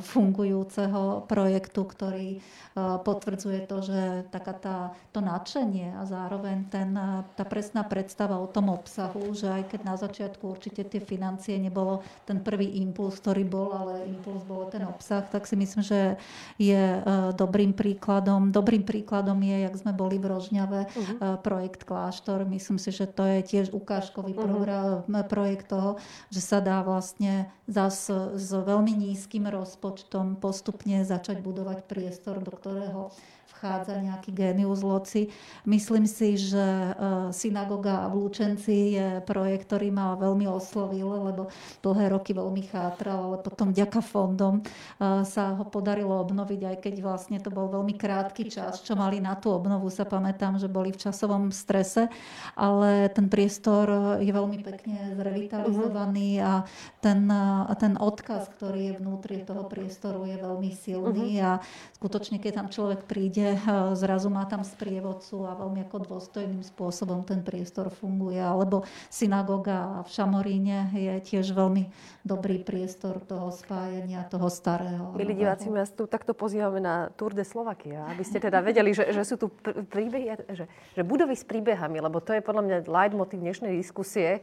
fungujúceho 0.03 1.23
projektu, 1.29 1.87
ktorý 1.87 2.43
potvrdzuje 2.75 3.69
to, 3.69 3.85
že 3.85 4.01
taká 4.33 4.53
tá, 4.57 4.77
to 5.13 5.21
nadšenie 5.21 5.93
a 5.93 6.09
zároveň 6.09 6.65
ten, 6.73 6.89
tá 7.37 7.45
presná 7.45 7.85
predstava 7.85 8.41
o 8.41 8.49
tom 8.49 8.73
obsahu, 8.73 9.29
že 9.37 9.45
aj 9.45 9.63
keď 9.69 9.81
na 9.85 9.93
začiatku 9.93 10.41
určite 10.41 10.81
tie 10.81 10.97
financie 10.97 11.61
nebolo 11.61 12.01
ten 12.25 12.41
prvý 12.41 12.81
impuls, 12.81 13.21
ktorý 13.21 13.45
bol, 13.45 13.69
ale 13.77 14.09
impuls 14.09 14.41
bol 14.49 14.73
ten 14.73 14.81
obsah, 14.89 15.21
tak 15.21 15.45
si 15.45 15.53
myslím, 15.53 15.85
že 15.85 16.17
je 16.57 16.97
dobrým 17.37 17.77
príkladom. 17.77 18.49
Dobrým 18.49 18.81
príkladom 18.81 19.37
je, 19.45 19.69
jak 19.69 19.75
sme 19.77 19.93
boli 19.93 20.17
v 20.17 20.33
Rožňave, 20.33 20.81
uh-huh. 20.89 21.37
projekt 21.45 21.85
Kláštor. 21.85 22.41
Myslím 22.49 22.81
si, 22.81 22.89
že 22.89 23.05
to 23.05 23.21
je 23.21 23.39
tiež 23.45 23.69
ukážkový 23.69 24.33
uh-huh. 24.33 24.49
program, 24.49 25.05
projekt 25.29 25.69
toho, 25.69 26.01
že 26.33 26.41
sa 26.41 26.57
dá 26.57 26.81
vlastne 26.81 27.42
zas 27.67 28.09
s 28.37 28.49
veľmi 28.51 28.91
nízkym 28.91 29.47
rozpočtom 29.47 30.37
postupne 30.37 31.03
začať 31.07 31.39
budovať 31.39 31.87
priestor, 31.87 32.43
do 32.43 32.51
ktorého 32.51 33.01
vchádza 33.63 33.95
nejaký 34.03 34.35
génius 34.35 34.83
loci. 34.83 35.31
Myslím 35.63 36.03
si, 36.03 36.35
že 36.35 36.59
e, 36.59 36.91
synagoga 37.31 38.11
v 38.11 38.27
Lučenci 38.27 38.99
je 38.99 39.07
projekt, 39.23 39.71
ktorý 39.71 39.87
ma 39.87 40.19
veľmi 40.19 40.43
oslovil, 40.51 41.07
lebo 41.07 41.47
dlhé 41.79 42.11
roky 42.11 42.35
veľmi 42.35 42.67
chátral, 42.67 43.31
ale 43.31 43.37
potom 43.39 43.71
ďaká 43.71 44.03
fondom 44.03 44.59
e, 44.59 44.63
sa 45.23 45.55
ho 45.55 45.63
podarilo 45.63 46.11
obnoviť, 46.27 46.75
aj 46.75 46.77
keď 46.83 46.95
vlastne 46.99 47.39
to 47.39 47.47
bol 47.47 47.71
veľmi 47.71 47.95
krátky 47.95 48.51
čas, 48.51 48.83
čo 48.83 48.99
mali 48.99 49.23
na 49.23 49.39
tú 49.39 49.55
obnovu, 49.55 49.87
sa 49.87 50.03
pamätám, 50.03 50.59
že 50.59 50.67
boli 50.67 50.91
v 50.91 50.99
časovom 50.99 51.47
strese, 51.55 52.11
ale 52.59 53.07
ten 53.15 53.31
priestor 53.31 54.19
je 54.19 54.31
veľmi 54.35 54.59
pekne 54.59 55.15
zrevitalizovaný 55.15 56.43
a 56.43 56.67
ten, 56.99 57.31
e, 57.31 57.71
ten 57.79 57.95
odkaz, 57.95 58.51
ktorý 58.59 58.91
je 58.91 58.93
vnútri 58.99 59.47
toho 59.47 59.71
priestoru, 59.71 60.27
je 60.27 60.35
veľmi 60.35 60.71
silný 60.75 61.39
uh-huh. 61.39 61.47
a 61.47 61.63
skutočne, 61.95 62.43
keď 62.43 62.51
tam 62.59 62.67
človek 62.67 63.07
príde, 63.07 63.52
Eh, 63.53 63.95
zrazu 63.95 64.27
má 64.33 64.43
tam 64.49 64.65
sprievodcu 64.65 65.45
a 65.45 65.55
veľmi 65.55 65.85
ako 65.87 65.97
dôstojným 66.09 66.65
spôsobom 66.65 67.21
ten 67.21 67.45
priestor 67.45 67.93
funguje. 67.93 68.41
Alebo 68.41 68.83
synagoga 69.07 70.01
v 70.03 70.09
Šamoríne 70.09 70.89
je 70.91 71.13
tiež 71.21 71.53
veľmi 71.53 71.87
dobrý 72.25 72.65
priestor 72.65 73.21
toho 73.21 73.53
spájania, 73.53 74.25
toho 74.27 74.49
starého. 74.49 75.13
Milí 75.13 75.37
diváci, 75.37 75.69
my 75.69 75.85
tu 75.85 76.09
takto 76.09 76.33
pozývame 76.33 76.81
na 76.81 77.13
Tour 77.13 77.37
de 77.37 77.45
Slovakia, 77.45 78.09
aby 78.09 78.23
ste 78.25 78.41
teda 78.41 78.59
vedeli, 78.59 78.91
že, 78.91 79.13
že 79.13 79.23
sú 79.23 79.35
tu 79.37 79.47
príbehy, 79.89 80.55
že, 80.55 80.65
že 80.67 81.01
budovy 81.05 81.37
s 81.37 81.45
príbehami, 81.45 82.01
lebo 82.01 82.19
to 82.19 82.33
je 82.33 82.41
podľa 82.41 82.63
mňa 82.65 82.77
leitmotiv 82.89 83.37
dnešnej 83.39 83.75
diskusie, 83.77 84.41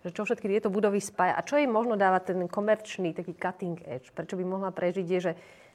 že 0.00 0.10
čo 0.16 0.24
všetky 0.24 0.48
tieto 0.48 0.72
budovy 0.72 1.00
spája 1.00 1.36
a 1.36 1.44
čo 1.44 1.60
im 1.60 1.68
možno 1.68 1.92
dáva 1.94 2.24
ten 2.24 2.48
komerčný 2.48 3.12
taký 3.12 3.36
cutting 3.36 3.76
edge, 3.84 4.08
prečo 4.16 4.36
by 4.36 4.44
mohla 4.48 4.72
prežiť, 4.72 5.06
je, 5.06 5.20
že, 5.20 5.32
že 5.32 5.69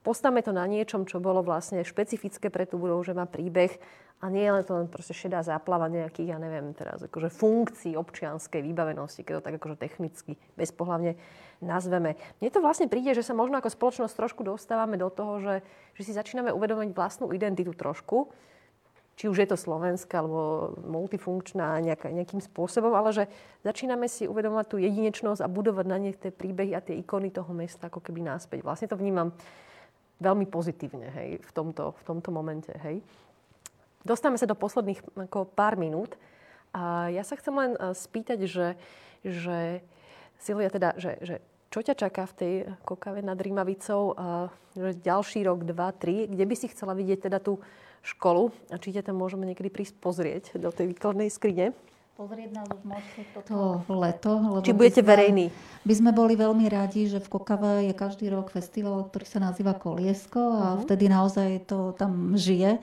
postavme 0.00 0.40
to 0.40 0.52
na 0.52 0.64
niečom, 0.64 1.04
čo 1.04 1.20
bolo 1.20 1.44
vlastne 1.44 1.84
špecifické 1.84 2.48
pre 2.48 2.64
tú 2.64 2.80
budovu, 2.80 3.04
že 3.04 3.16
má 3.16 3.28
príbeh 3.28 3.76
a 4.20 4.28
nie 4.28 4.44
je 4.44 4.52
len 4.52 4.64
to 4.64 4.76
len 4.76 4.84
proste 4.84 5.16
šedá 5.16 5.40
záplava 5.40 5.88
nejakých, 5.88 6.36
ja 6.36 6.38
neviem 6.40 6.76
teraz, 6.76 7.00
akože 7.00 7.32
funkcií 7.32 7.96
občianskej 7.96 8.60
vybavenosti, 8.60 9.24
keď 9.24 9.40
to 9.40 9.44
tak 9.48 9.54
akože 9.56 9.76
technicky, 9.80 10.36
bezpohlavne 10.60 11.16
nazveme. 11.64 12.20
Mne 12.40 12.52
to 12.52 12.60
vlastne 12.60 12.88
príde, 12.88 13.16
že 13.16 13.24
sa 13.24 13.32
možno 13.32 13.56
ako 13.56 13.72
spoločnosť 13.72 14.12
trošku 14.12 14.44
dostávame 14.44 15.00
do 15.00 15.08
toho, 15.08 15.40
že, 15.40 15.54
že 15.96 16.02
si 16.04 16.12
začíname 16.12 16.52
uvedomovať 16.52 16.92
vlastnú 16.92 17.32
identitu 17.32 17.72
trošku, 17.72 18.28
či 19.16 19.28
už 19.28 19.36
je 19.36 19.48
to 19.52 19.56
slovenská 19.56 20.24
alebo 20.24 20.72
multifunkčná 20.80 21.76
nejaká, 21.84 22.08
nejakým 22.08 22.40
spôsobom, 22.40 22.92
ale 22.96 23.12
že 23.12 23.24
začíname 23.64 24.08
si 24.08 24.24
uvedomovať 24.24 24.66
tú 24.68 24.76
jedinečnosť 24.80 25.44
a 25.44 25.48
budovať 25.48 25.86
na 25.88 25.96
nej 26.00 26.16
tie 26.16 26.32
príbehy 26.32 26.72
a 26.72 26.80
tie 26.80 26.96
ikony 26.96 27.28
toho 27.28 27.52
mesta 27.52 27.92
ako 27.92 28.00
keby 28.00 28.24
náspäť. 28.24 28.64
Vlastne 28.64 28.88
to 28.88 28.96
vnímam 28.96 29.36
veľmi 30.20 30.46
pozitívne 30.46 31.08
hej, 31.16 31.30
v, 31.40 31.50
tomto, 31.52 31.96
v 31.96 32.02
tomto 32.04 32.30
momente. 32.30 32.70
Hej. 32.84 33.00
Dostávame 34.04 34.40
sa 34.40 34.48
do 34.48 34.56
posledných 34.56 35.00
ako 35.16 35.48
pár 35.48 35.80
minút. 35.80 36.16
A 36.70 37.10
ja 37.10 37.26
sa 37.26 37.34
chcem 37.34 37.52
len 37.56 37.72
e, 37.74 37.96
spýtať, 37.96 38.46
že, 38.46 38.78
že 39.26 39.82
Silvia, 40.38 40.70
teda, 40.70 40.94
že, 40.96 41.18
že 41.20 41.34
čo 41.70 41.82
ťa 41.82 41.94
čaká 41.98 42.24
v 42.30 42.36
tej 42.36 42.52
kokave 42.86 43.20
nad 43.22 43.36
Rímavicou? 43.36 44.14
A, 44.14 44.50
že 44.74 44.94
ďalší 45.02 45.42
rok, 45.46 45.66
dva, 45.66 45.90
tri, 45.90 46.30
kde 46.30 46.44
by 46.46 46.54
si 46.54 46.70
chcela 46.70 46.94
vidieť 46.94 47.26
teda 47.26 47.42
tú 47.42 47.58
školu? 48.06 48.54
A 48.70 48.78
či 48.78 48.94
ťa 48.94 49.10
tam 49.10 49.18
môžeme 49.18 49.44
niekedy 49.44 49.70
prísť 49.70 49.98
pozrieť 49.98 50.44
do 50.56 50.70
tej 50.70 50.94
výkladnej 50.94 51.28
skrine? 51.28 51.74
Pozrieť 52.20 52.52
nás 52.52 52.68
už 52.68 52.84
môžete 52.84 53.22
toto 53.32 53.80
leto. 53.96 54.30
Lebo 54.36 54.60
Či 54.60 54.76
budete 54.76 55.00
sme, 55.00 55.08
verejní? 55.08 55.46
By 55.88 55.94
sme 55.96 56.10
boli 56.12 56.36
veľmi 56.36 56.68
radi, 56.68 57.08
že 57.08 57.16
v 57.16 57.32
Kokave 57.32 57.88
je 57.88 57.94
každý 57.96 58.28
rok 58.28 58.52
festival, 58.52 59.08
ktorý 59.08 59.24
sa 59.24 59.40
nazýva 59.40 59.72
Koliesko 59.72 60.36
a 60.36 60.66
uh-huh. 60.76 60.84
vtedy 60.84 61.08
naozaj 61.08 61.64
to 61.64 61.96
tam 61.96 62.36
žije. 62.36 62.76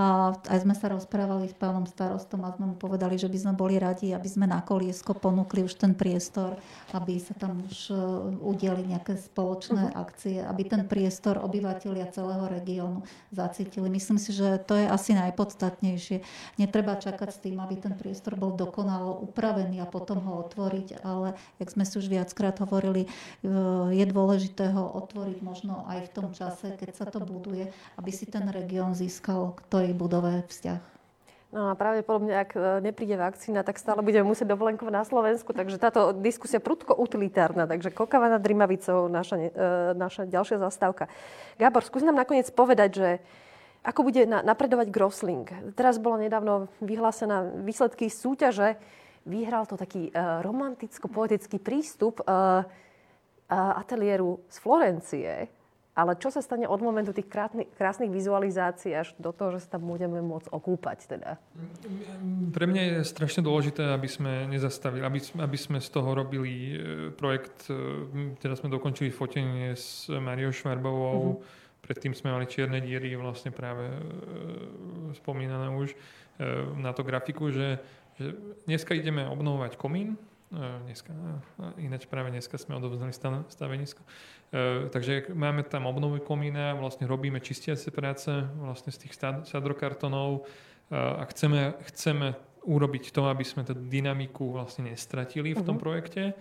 A 0.00 0.32
aj 0.32 0.64
sme 0.64 0.72
sa 0.72 0.88
rozprávali 0.88 1.52
s 1.52 1.52
pánom 1.52 1.84
starostom 1.84 2.40
a 2.48 2.56
sme 2.56 2.72
mu 2.72 2.76
povedali, 2.80 3.20
že 3.20 3.28
by 3.28 3.36
sme 3.36 3.52
boli 3.52 3.76
radi, 3.76 4.16
aby 4.16 4.24
sme 4.24 4.48
na 4.48 4.64
koliesko 4.64 5.12
ponúkli 5.12 5.60
už 5.60 5.76
ten 5.76 5.92
priestor, 5.92 6.56
aby 6.96 7.20
sa 7.20 7.36
tam 7.36 7.60
už 7.68 7.92
e, 7.92 8.00
udiali 8.40 8.88
nejaké 8.88 9.20
spoločné 9.20 9.92
uh-huh. 9.92 10.00
akcie, 10.00 10.40
aby 10.40 10.64
ten 10.64 10.88
priestor 10.88 11.44
obyvateľia 11.44 12.08
celého 12.16 12.48
regiónu 12.48 13.04
zacítili. 13.28 13.92
Myslím 13.92 14.16
si, 14.16 14.32
že 14.32 14.56
to 14.64 14.72
je 14.80 14.88
asi 14.88 15.12
najpodstatnejšie. 15.12 16.24
Netreba 16.56 16.96
čakať 16.96 17.28
s 17.36 17.42
tým, 17.44 17.60
aby 17.60 17.76
ten 17.76 17.92
priestor 17.92 18.40
bol 18.40 18.56
dokonalo 18.56 19.20
upravený 19.20 19.84
a 19.84 19.90
potom 19.90 20.24
ho 20.24 20.40
otvoriť, 20.48 21.04
ale, 21.04 21.36
jak 21.60 21.76
sme 21.76 21.84
si 21.84 22.00
už 22.00 22.08
viackrát 22.08 22.56
hovorili, 22.56 23.04
e, 23.04 23.08
je 23.92 24.04
dôležité 24.08 24.72
ho 24.72 24.96
otvoriť 24.96 25.44
možno 25.44 25.84
aj 25.92 26.08
v 26.08 26.12
tom 26.16 26.32
čase, 26.32 26.72
keď 26.80 26.90
sa 26.96 27.04
to 27.04 27.20
buduje, 27.20 27.68
aby 28.00 28.08
si 28.08 28.24
ten 28.24 28.48
región 28.48 28.96
získal 28.96 29.52
k 29.60 29.60
tej 29.90 29.98
budove 29.98 30.46
vzťah. 30.46 30.82
No 31.50 31.66
a 31.66 31.74
pravdepodobne, 31.74 32.30
ak 32.30 32.54
e, 32.54 32.78
nepríde 32.78 33.18
vakcína, 33.18 33.66
tak 33.66 33.82
stále 33.82 34.06
budeme 34.06 34.22
musieť 34.22 34.54
dovolenkovať 34.54 34.94
na 34.94 35.02
Slovensku. 35.02 35.50
Takže 35.50 35.82
táto 35.82 36.14
diskusia 36.14 36.62
prudko 36.62 36.94
utilitárna. 36.94 37.66
Takže 37.66 37.90
Kokava 37.90 38.30
nad 38.30 38.46
Rimavicou, 38.46 39.10
naša, 39.10 39.50
e, 39.50 39.50
naša 39.98 40.30
ďalšia 40.30 40.62
zastávka. 40.62 41.10
Gábor, 41.58 41.82
skús 41.82 42.06
nám 42.06 42.14
nakoniec 42.14 42.46
povedať, 42.54 42.90
že 42.94 43.08
ako 43.82 44.06
bude 44.06 44.30
napredovať 44.30 44.94
Grosling. 44.94 45.50
Teraz 45.74 45.98
bolo 45.98 46.22
nedávno 46.22 46.70
vyhlásená 46.78 47.50
výsledky 47.66 48.06
súťaže. 48.06 48.78
Vyhral 49.26 49.66
to 49.66 49.74
taký 49.74 50.14
e, 50.14 50.22
romanticko-poetický 50.46 51.58
prístup 51.58 52.22
ateliéru 53.50 54.38
z 54.46 54.56
Florencie 54.62 55.50
ale 56.00 56.16
čo 56.16 56.32
sa 56.32 56.40
stane 56.40 56.64
od 56.64 56.80
momentu 56.80 57.12
tých 57.12 57.28
krásnych, 57.28 57.68
krásnych 57.76 58.08
vizualizácií 58.08 58.96
až 58.96 59.12
do 59.20 59.36
toho, 59.36 59.60
že 59.60 59.68
sa 59.68 59.76
tam 59.76 59.84
budeme 59.84 60.24
môcť 60.24 60.48
okúpať? 60.48 60.98
Teda? 61.04 61.36
Pre 62.56 62.64
mňa 62.64 62.82
je 62.88 62.96
strašne 63.04 63.44
dôležité, 63.44 63.84
aby 63.92 64.08
sme 64.08 64.48
nezastavili, 64.48 65.04
aby, 65.04 65.20
aby 65.20 65.58
sme 65.60 65.76
z 65.76 65.88
toho 65.92 66.16
robili 66.16 66.72
e, 66.72 66.74
projekt. 67.12 67.68
E, 67.68 67.76
teraz 68.40 68.64
sme 68.64 68.72
dokončili 68.72 69.12
fotenie 69.12 69.76
s 69.76 70.08
Mariou 70.08 70.56
Švarbovou. 70.56 71.36
Mm-hmm. 71.36 71.84
Predtým 71.84 72.12
sme 72.16 72.32
mali 72.32 72.48
čierne 72.48 72.80
díry, 72.80 73.12
vlastne 73.20 73.52
práve 73.52 73.92
e, 73.92 74.00
spomínané 75.20 75.68
už 75.76 75.92
na 76.80 76.96
to 76.96 77.04
grafiku, 77.04 77.52
že, 77.52 77.76
že 78.16 78.32
dneska 78.64 78.96
ideme 78.96 79.28
obnovovať 79.28 79.76
komín, 79.76 80.16
dneska, 80.50 81.14
ináč 81.78 82.10
práve 82.10 82.34
dneska 82.34 82.58
sme 82.58 82.74
odovzdali 82.74 83.14
stavenisko. 83.46 84.02
E, 84.02 84.08
takže 84.90 85.30
máme 85.30 85.62
tam 85.62 85.86
obnovu 85.86 86.18
komína, 86.18 86.74
vlastne 86.74 87.06
robíme 87.06 87.38
čistiace 87.38 87.94
práce 87.94 88.26
vlastne 88.58 88.90
z 88.90 89.06
tých 89.06 89.14
sadrokartonov 89.46 90.42
e, 90.42 90.94
a 90.98 91.22
chceme, 91.30 91.78
chceme 91.94 92.34
urobiť 92.66 93.14
to, 93.14 93.30
aby 93.30 93.46
sme 93.46 93.62
tú 93.62 93.78
dynamiku 93.78 94.50
vlastne 94.50 94.90
nestratili 94.90 95.54
v 95.54 95.62
tom 95.62 95.78
uh-huh. 95.78 95.86
projekte. 95.86 96.34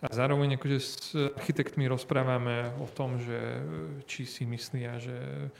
A 0.00 0.08
zároveň 0.08 0.56
akože 0.56 0.78
s 0.80 1.12
architektmi 1.12 1.84
rozprávame 1.84 2.72
o 2.80 2.88
tom, 2.88 3.20
že 3.20 3.60
či 4.08 4.24
si 4.24 4.48
myslia, 4.48 4.96
že 4.96 5.52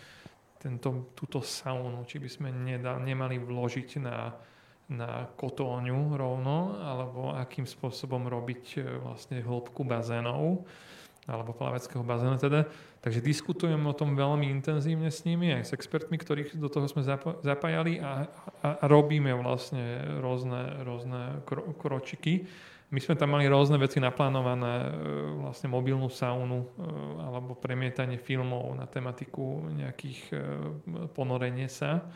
tento, 0.57 1.13
túto 1.13 1.45
saunu, 1.45 2.01
či 2.09 2.17
by 2.17 2.29
sme 2.33 2.49
nedal, 2.49 3.05
nemali 3.05 3.37
vložiť 3.37 4.01
na, 4.01 4.33
na 4.91 5.31
kotóňu 5.39 6.19
rovno, 6.19 6.75
alebo 6.83 7.31
akým 7.31 7.63
spôsobom 7.63 8.27
robiť 8.27 8.65
e, 8.75 8.79
vlastne 8.99 9.39
hĺbku 9.39 9.87
bazénov 9.87 10.67
alebo 11.31 11.55
plaveckého 11.55 12.03
bazénu 12.03 12.43
teda. 12.43 12.67
Takže 13.01 13.23
diskutujeme 13.23 13.87
o 13.87 13.95
tom 13.95 14.19
veľmi 14.19 14.51
intenzívne 14.51 15.15
s 15.15 15.23
nimi, 15.23 15.55
aj 15.55 15.71
s 15.71 15.77
expertmi, 15.79 16.19
ktorých 16.19 16.59
do 16.59 16.67
toho 16.67 16.91
sme 16.91 17.07
zapájali 17.41 18.03
a, 18.03 18.27
a, 18.67 18.69
robíme 18.91 19.31
vlastne 19.39 20.19
rôzne, 20.19 20.83
rôzne 20.83 21.41
kro, 21.47 21.71
kročiky. 21.79 22.51
My 22.91 22.99
sme 22.99 23.15
tam 23.15 23.39
mali 23.39 23.47
rôzne 23.47 23.79
veci 23.79 24.03
naplánované, 24.03 24.91
e, 24.91 24.93
vlastne 25.47 25.71
mobilnú 25.71 26.11
saunu 26.11 26.67
e, 26.67 26.69
alebo 27.23 27.55
premietanie 27.55 28.19
filmov 28.19 28.75
na 28.75 28.91
tematiku 28.91 29.71
nejakých 29.71 30.35
ponorenie 31.15 31.71
sa. 31.71 32.11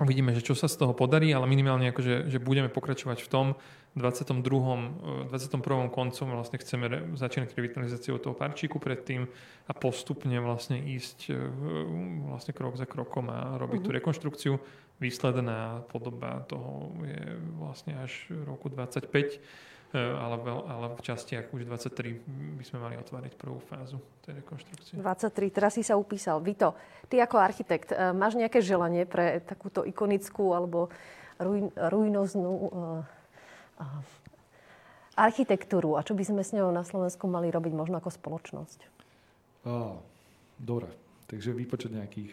Uvidíme, 0.00 0.32
že 0.32 0.40
čo 0.40 0.56
sa 0.56 0.72
z 0.72 0.80
toho 0.80 0.96
podarí, 0.96 1.28
ale 1.36 1.44
minimálne 1.44 1.92
akože, 1.92 2.32
že 2.32 2.38
budeme 2.40 2.72
pokračovať 2.72 3.20
v 3.20 3.28
tom, 3.28 3.46
22. 3.92 5.28
21. 5.28 5.92
koncom 5.92 6.26
vlastne 6.32 6.56
chceme 6.56 6.84
re, 6.88 6.98
začínať 7.12 7.52
revitalizáciu 7.52 8.16
toho 8.16 8.32
parčíku 8.32 8.80
predtým 8.80 9.28
a 9.68 9.72
postupne 9.76 10.32
vlastne 10.40 10.80
ísť 10.80 11.28
e, 11.28 11.36
vlastne 12.24 12.56
krok 12.56 12.80
za 12.80 12.88
krokom 12.88 13.28
a 13.28 13.60
robiť 13.60 13.84
uh-huh. 13.84 13.84
tú 13.84 13.90
mhm. 13.92 13.98
rekonštrukciu. 14.00 14.52
Výsledná 14.96 15.84
podoba 15.92 16.46
toho 16.48 16.94
je 17.04 17.36
vlastne 17.60 18.00
až 18.00 18.32
roku 18.48 18.72
25, 18.72 19.12
e, 19.12 19.38
ale, 19.92 20.36
ale 20.68 20.86
v 20.96 21.02
častiach 21.04 21.52
už 21.52 21.68
23 21.68 22.56
by 22.56 22.64
sme 22.64 22.78
mali 22.80 22.94
otvoriť 22.96 23.32
prvú 23.36 23.60
fázu 23.60 24.00
tej 24.24 24.40
rekonštrukcie. 24.40 24.96
23, 24.96 25.52
teraz 25.52 25.76
si 25.76 25.84
sa 25.84 26.00
upísal. 26.00 26.40
Vito, 26.40 26.72
ty 27.12 27.20
ako 27.20 27.36
architekt, 27.36 27.92
e, 27.92 28.16
máš 28.16 28.40
nejaké 28.40 28.64
želanie 28.64 29.04
pre 29.04 29.44
takúto 29.44 29.84
ikonickú 29.84 30.56
alebo 30.56 30.88
ruin, 31.36 31.68
ruinoznú 31.76 32.72
architektúru 35.12 36.00
a 36.00 36.04
čo 36.04 36.16
by 36.16 36.24
sme 36.24 36.42
s 36.42 36.56
ňou 36.56 36.72
na 36.72 36.84
Slovensku 36.86 37.28
mali 37.28 37.52
robiť 37.52 37.72
možno 37.76 38.00
ako 38.00 38.08
spoločnosť? 38.08 38.80
Oh, 39.68 40.00
dobre, 40.56 40.88
takže 41.28 41.52
vypočuť 41.52 41.90
nejakých... 41.92 42.32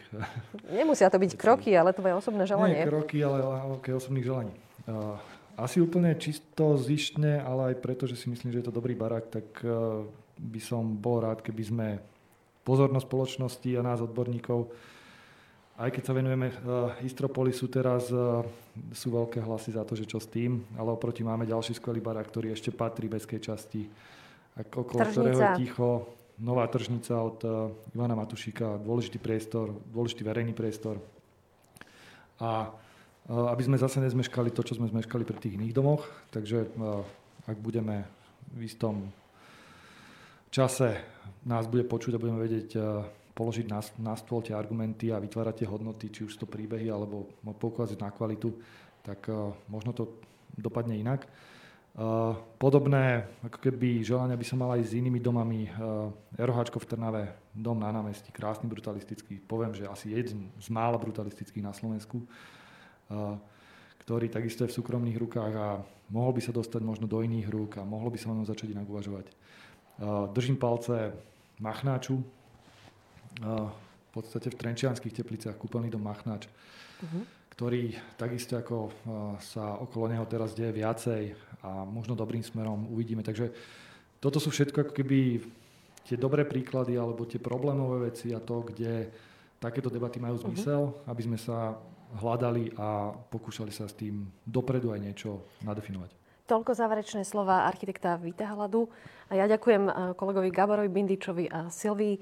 Nemusia 0.72 1.12
to 1.12 1.20
byť 1.20 1.36
kroky, 1.36 1.76
ale 1.76 1.92
tvoje 1.92 2.16
osobné 2.16 2.48
želanie. 2.52 2.88
Nie 2.88 2.90
kroky, 2.90 3.20
ale 3.20 3.44
okay, 3.76 3.92
osobných 3.94 4.26
želaní. 4.26 4.56
Uh, 4.88 5.20
asi 5.60 5.84
úplne 5.84 6.16
čisto 6.16 6.80
zištne, 6.80 7.44
ale 7.44 7.74
aj 7.74 7.84
preto, 7.84 8.08
že 8.08 8.16
si 8.16 8.32
myslím, 8.32 8.56
že 8.56 8.60
je 8.64 8.68
to 8.72 8.78
dobrý 8.78 8.96
barák, 8.96 9.26
tak 9.28 9.48
uh, 9.62 10.06
by 10.40 10.62
som 10.64 10.96
bol 10.96 11.20
rád, 11.20 11.44
keby 11.44 11.64
sme 11.64 11.88
pozornosť 12.64 13.06
spoločnosti 13.08 13.70
a 13.76 13.82
nás 13.86 14.00
odborníkov 14.00 14.72
aj 15.80 15.96
keď 15.96 16.04
sa 16.04 16.12
venujeme 16.12 16.52
uh, 16.52 16.92
Istropolisu 17.08 17.72
teraz, 17.72 18.12
uh, 18.12 18.44
sú 18.92 19.16
veľké 19.16 19.40
hlasy 19.40 19.72
za 19.72 19.88
to, 19.88 19.96
že 19.96 20.04
čo 20.04 20.20
s 20.20 20.28
tým, 20.28 20.60
ale 20.76 20.92
oproti 20.92 21.24
máme 21.24 21.48
ďalší 21.48 21.80
skvelý 21.80 22.04
barák, 22.04 22.28
ktorý 22.28 22.52
ešte 22.52 22.76
patrí 22.76 23.08
bezkej 23.08 23.40
časti, 23.40 23.88
okolo 24.60 25.08
tržnica. 25.08 25.12
ktorého 25.16 25.40
je 25.40 25.52
ticho. 25.64 25.90
Nová 26.40 26.72
tržnica 26.72 27.20
od 27.20 27.40
Ivana 27.92 28.16
Matušika, 28.16 28.80
dôležitý 28.80 29.20
priestor, 29.20 29.76
dôležitý 29.92 30.24
verejný 30.24 30.56
priestor. 30.56 31.04
A 32.40 32.72
aby 33.30 33.62
sme 33.62 33.78
zase 33.78 34.02
nezmeškali 34.02 34.50
to, 34.50 34.66
čo 34.66 34.74
sme 34.74 34.90
zmeškali 34.90 35.22
pri 35.22 35.38
tých 35.38 35.54
iných 35.54 35.78
domoch, 35.78 36.02
takže 36.34 36.66
uh, 36.66 37.06
ak 37.46 37.62
budeme 37.62 38.10
v 38.58 38.66
istom 38.66 39.14
čase 40.50 40.98
nás 41.46 41.70
bude 41.70 41.86
počuť 41.86 42.18
a 42.18 42.22
budeme 42.22 42.42
vedieť 42.42 42.70
uh, 42.82 43.06
položiť 43.38 43.70
na, 43.70 43.80
na 44.02 44.14
stôl 44.18 44.42
tie 44.42 44.58
argumenty 44.58 45.14
a 45.14 45.22
vytvárať 45.22 45.62
tie 45.62 45.70
hodnoty, 45.70 46.10
či 46.10 46.26
už 46.26 46.42
to 46.42 46.50
príbehy, 46.50 46.90
alebo 46.90 47.30
poukázať 47.46 47.96
na 48.02 48.12
kvalitu, 48.12 48.52
tak 49.00 49.32
možno 49.72 49.96
to 49.96 50.20
dopadne 50.60 50.92
inak. 51.00 51.24
Podobné 52.60 53.32
ako 53.40 53.64
keby 53.64 54.04
želania 54.04 54.36
by 54.36 54.44
som 54.44 54.60
mal 54.60 54.76
aj 54.76 54.92
s 54.92 54.92
inými 54.92 55.24
domami. 55.24 55.72
Uh, 55.72 56.12
v 56.36 56.84
Trnave, 56.84 57.32
dom 57.56 57.80
na 57.80 57.96
námestí, 57.96 58.28
krásny, 58.36 58.68
brutalistický. 58.68 59.40
Poviem, 59.40 59.72
že 59.72 59.88
asi 59.88 60.12
jeden 60.12 60.52
z 60.60 60.68
mála 60.68 61.00
brutalistických 61.00 61.64
na 61.64 61.72
Slovensku, 61.72 62.20
uh, 62.20 62.28
ktorý 64.06 64.26
takisto 64.30 64.66
je 64.66 64.72
v 64.74 64.78
súkromných 64.82 65.22
rukách 65.22 65.54
a 65.54 65.68
mohol 66.10 66.34
by 66.34 66.42
sa 66.42 66.54
dostať 66.54 66.82
možno 66.82 67.06
do 67.06 67.22
iných 67.22 67.50
rúk 67.50 67.78
a 67.78 67.86
mohlo 67.86 68.10
by 68.10 68.18
sa 68.18 68.34
o 68.34 68.38
ňom 68.38 68.50
začať 68.50 68.74
inak 68.74 68.90
uvažovať. 68.90 69.30
Držím 70.34 70.58
palce 70.58 71.14
Machnáču, 71.62 72.24
v 74.10 74.10
podstate 74.10 74.50
v 74.50 74.58
Trenčianských 74.58 75.14
tepliciach 75.14 75.58
kúpeľný 75.62 75.94
dom 75.94 76.02
Machnač, 76.02 76.50
uh-huh. 76.50 77.24
ktorý 77.54 77.94
takisto 78.18 78.58
ako 78.58 78.90
sa 79.44 79.78
okolo 79.78 80.10
neho 80.10 80.26
teraz 80.26 80.58
deje 80.58 80.74
viacej 80.74 81.38
a 81.62 81.86
možno 81.86 82.18
dobrým 82.18 82.42
smerom 82.42 82.90
uvidíme. 82.90 83.22
Takže 83.22 83.54
toto 84.18 84.42
sú 84.42 84.50
všetko 84.50 84.90
ako 84.90 84.94
keby 84.98 85.46
tie 86.10 86.18
dobré 86.18 86.42
príklady 86.50 86.98
alebo 86.98 87.30
tie 87.30 87.38
problémové 87.38 88.10
veci 88.10 88.34
a 88.34 88.42
to, 88.42 88.66
kde 88.66 89.14
takéto 89.62 89.94
debaty 89.94 90.18
majú 90.18 90.42
mhm. 90.42 90.44
zmysel, 90.50 90.82
uh-huh. 90.90 91.12
aby 91.14 91.22
sme 91.30 91.38
sa 91.38 91.78
hľadali 92.18 92.74
a 92.74 93.14
pokúšali 93.14 93.70
sa 93.70 93.86
s 93.86 93.94
tým 93.94 94.26
dopredu 94.42 94.90
aj 94.90 95.00
niečo 95.04 95.46
nadefinovať. 95.62 96.10
Toľko 96.50 96.74
záverečné 96.74 97.22
slova 97.30 97.70
architekta 97.70 98.18
Vita 98.18 98.50
Hladu. 98.50 98.90
A 99.30 99.38
ja 99.38 99.46
ďakujem 99.46 100.16
kolegovi 100.18 100.50
Gaborovi 100.50 100.90
Bindičovi 100.90 101.46
a 101.46 101.70
Silvii 101.70 102.18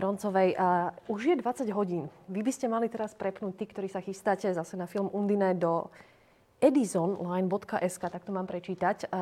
Roncovej. 0.00 0.56
A 0.56 0.96
už 1.12 1.20
je 1.28 1.36
20 1.36 1.68
hodín. 1.76 2.08
Vy 2.32 2.40
by 2.40 2.52
ste 2.56 2.72
mali 2.72 2.88
teraz 2.88 3.12
prepnúť, 3.12 3.52
tí, 3.52 3.68
ktorí 3.68 3.92
sa 3.92 4.00
chystáte 4.00 4.48
zase 4.48 4.80
na 4.80 4.88
film 4.88 5.12
Undine 5.12 5.52
do 5.52 5.92
edisonline.sk, 6.56 8.00
tak 8.08 8.24
to 8.24 8.32
mám 8.32 8.48
prečítať. 8.48 9.12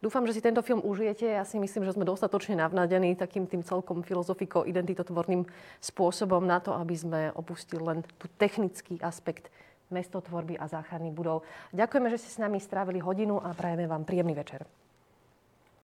Dúfam, 0.00 0.24
že 0.24 0.32
si 0.32 0.40
tento 0.40 0.64
film 0.64 0.80
užijete. 0.80 1.28
Ja 1.28 1.44
si 1.44 1.60
myslím, 1.60 1.84
že 1.84 1.92
sme 1.92 2.08
dostatočne 2.08 2.56
navnadení 2.56 3.20
takým 3.20 3.44
tým 3.44 3.60
celkom 3.60 4.00
filozofiko 4.00 4.64
identitotvorným 4.64 5.44
spôsobom 5.76 6.40
na 6.40 6.56
to, 6.56 6.72
aby 6.72 6.96
sme 6.96 7.20
opustili 7.36 7.84
len 7.84 8.00
tú 8.16 8.24
technický 8.40 8.96
aspekt 9.04 9.52
mestotvorby 9.92 10.56
a 10.56 10.72
záchrany 10.72 11.12
budov. 11.12 11.44
Ďakujeme, 11.76 12.08
že 12.08 12.16
ste 12.16 12.30
s 12.32 12.40
nami 12.40 12.56
strávili 12.64 12.96
hodinu 13.04 13.44
a 13.44 13.52
prajeme 13.52 13.84
vám 13.84 14.08
príjemný 14.08 14.32
večer. 14.32 14.64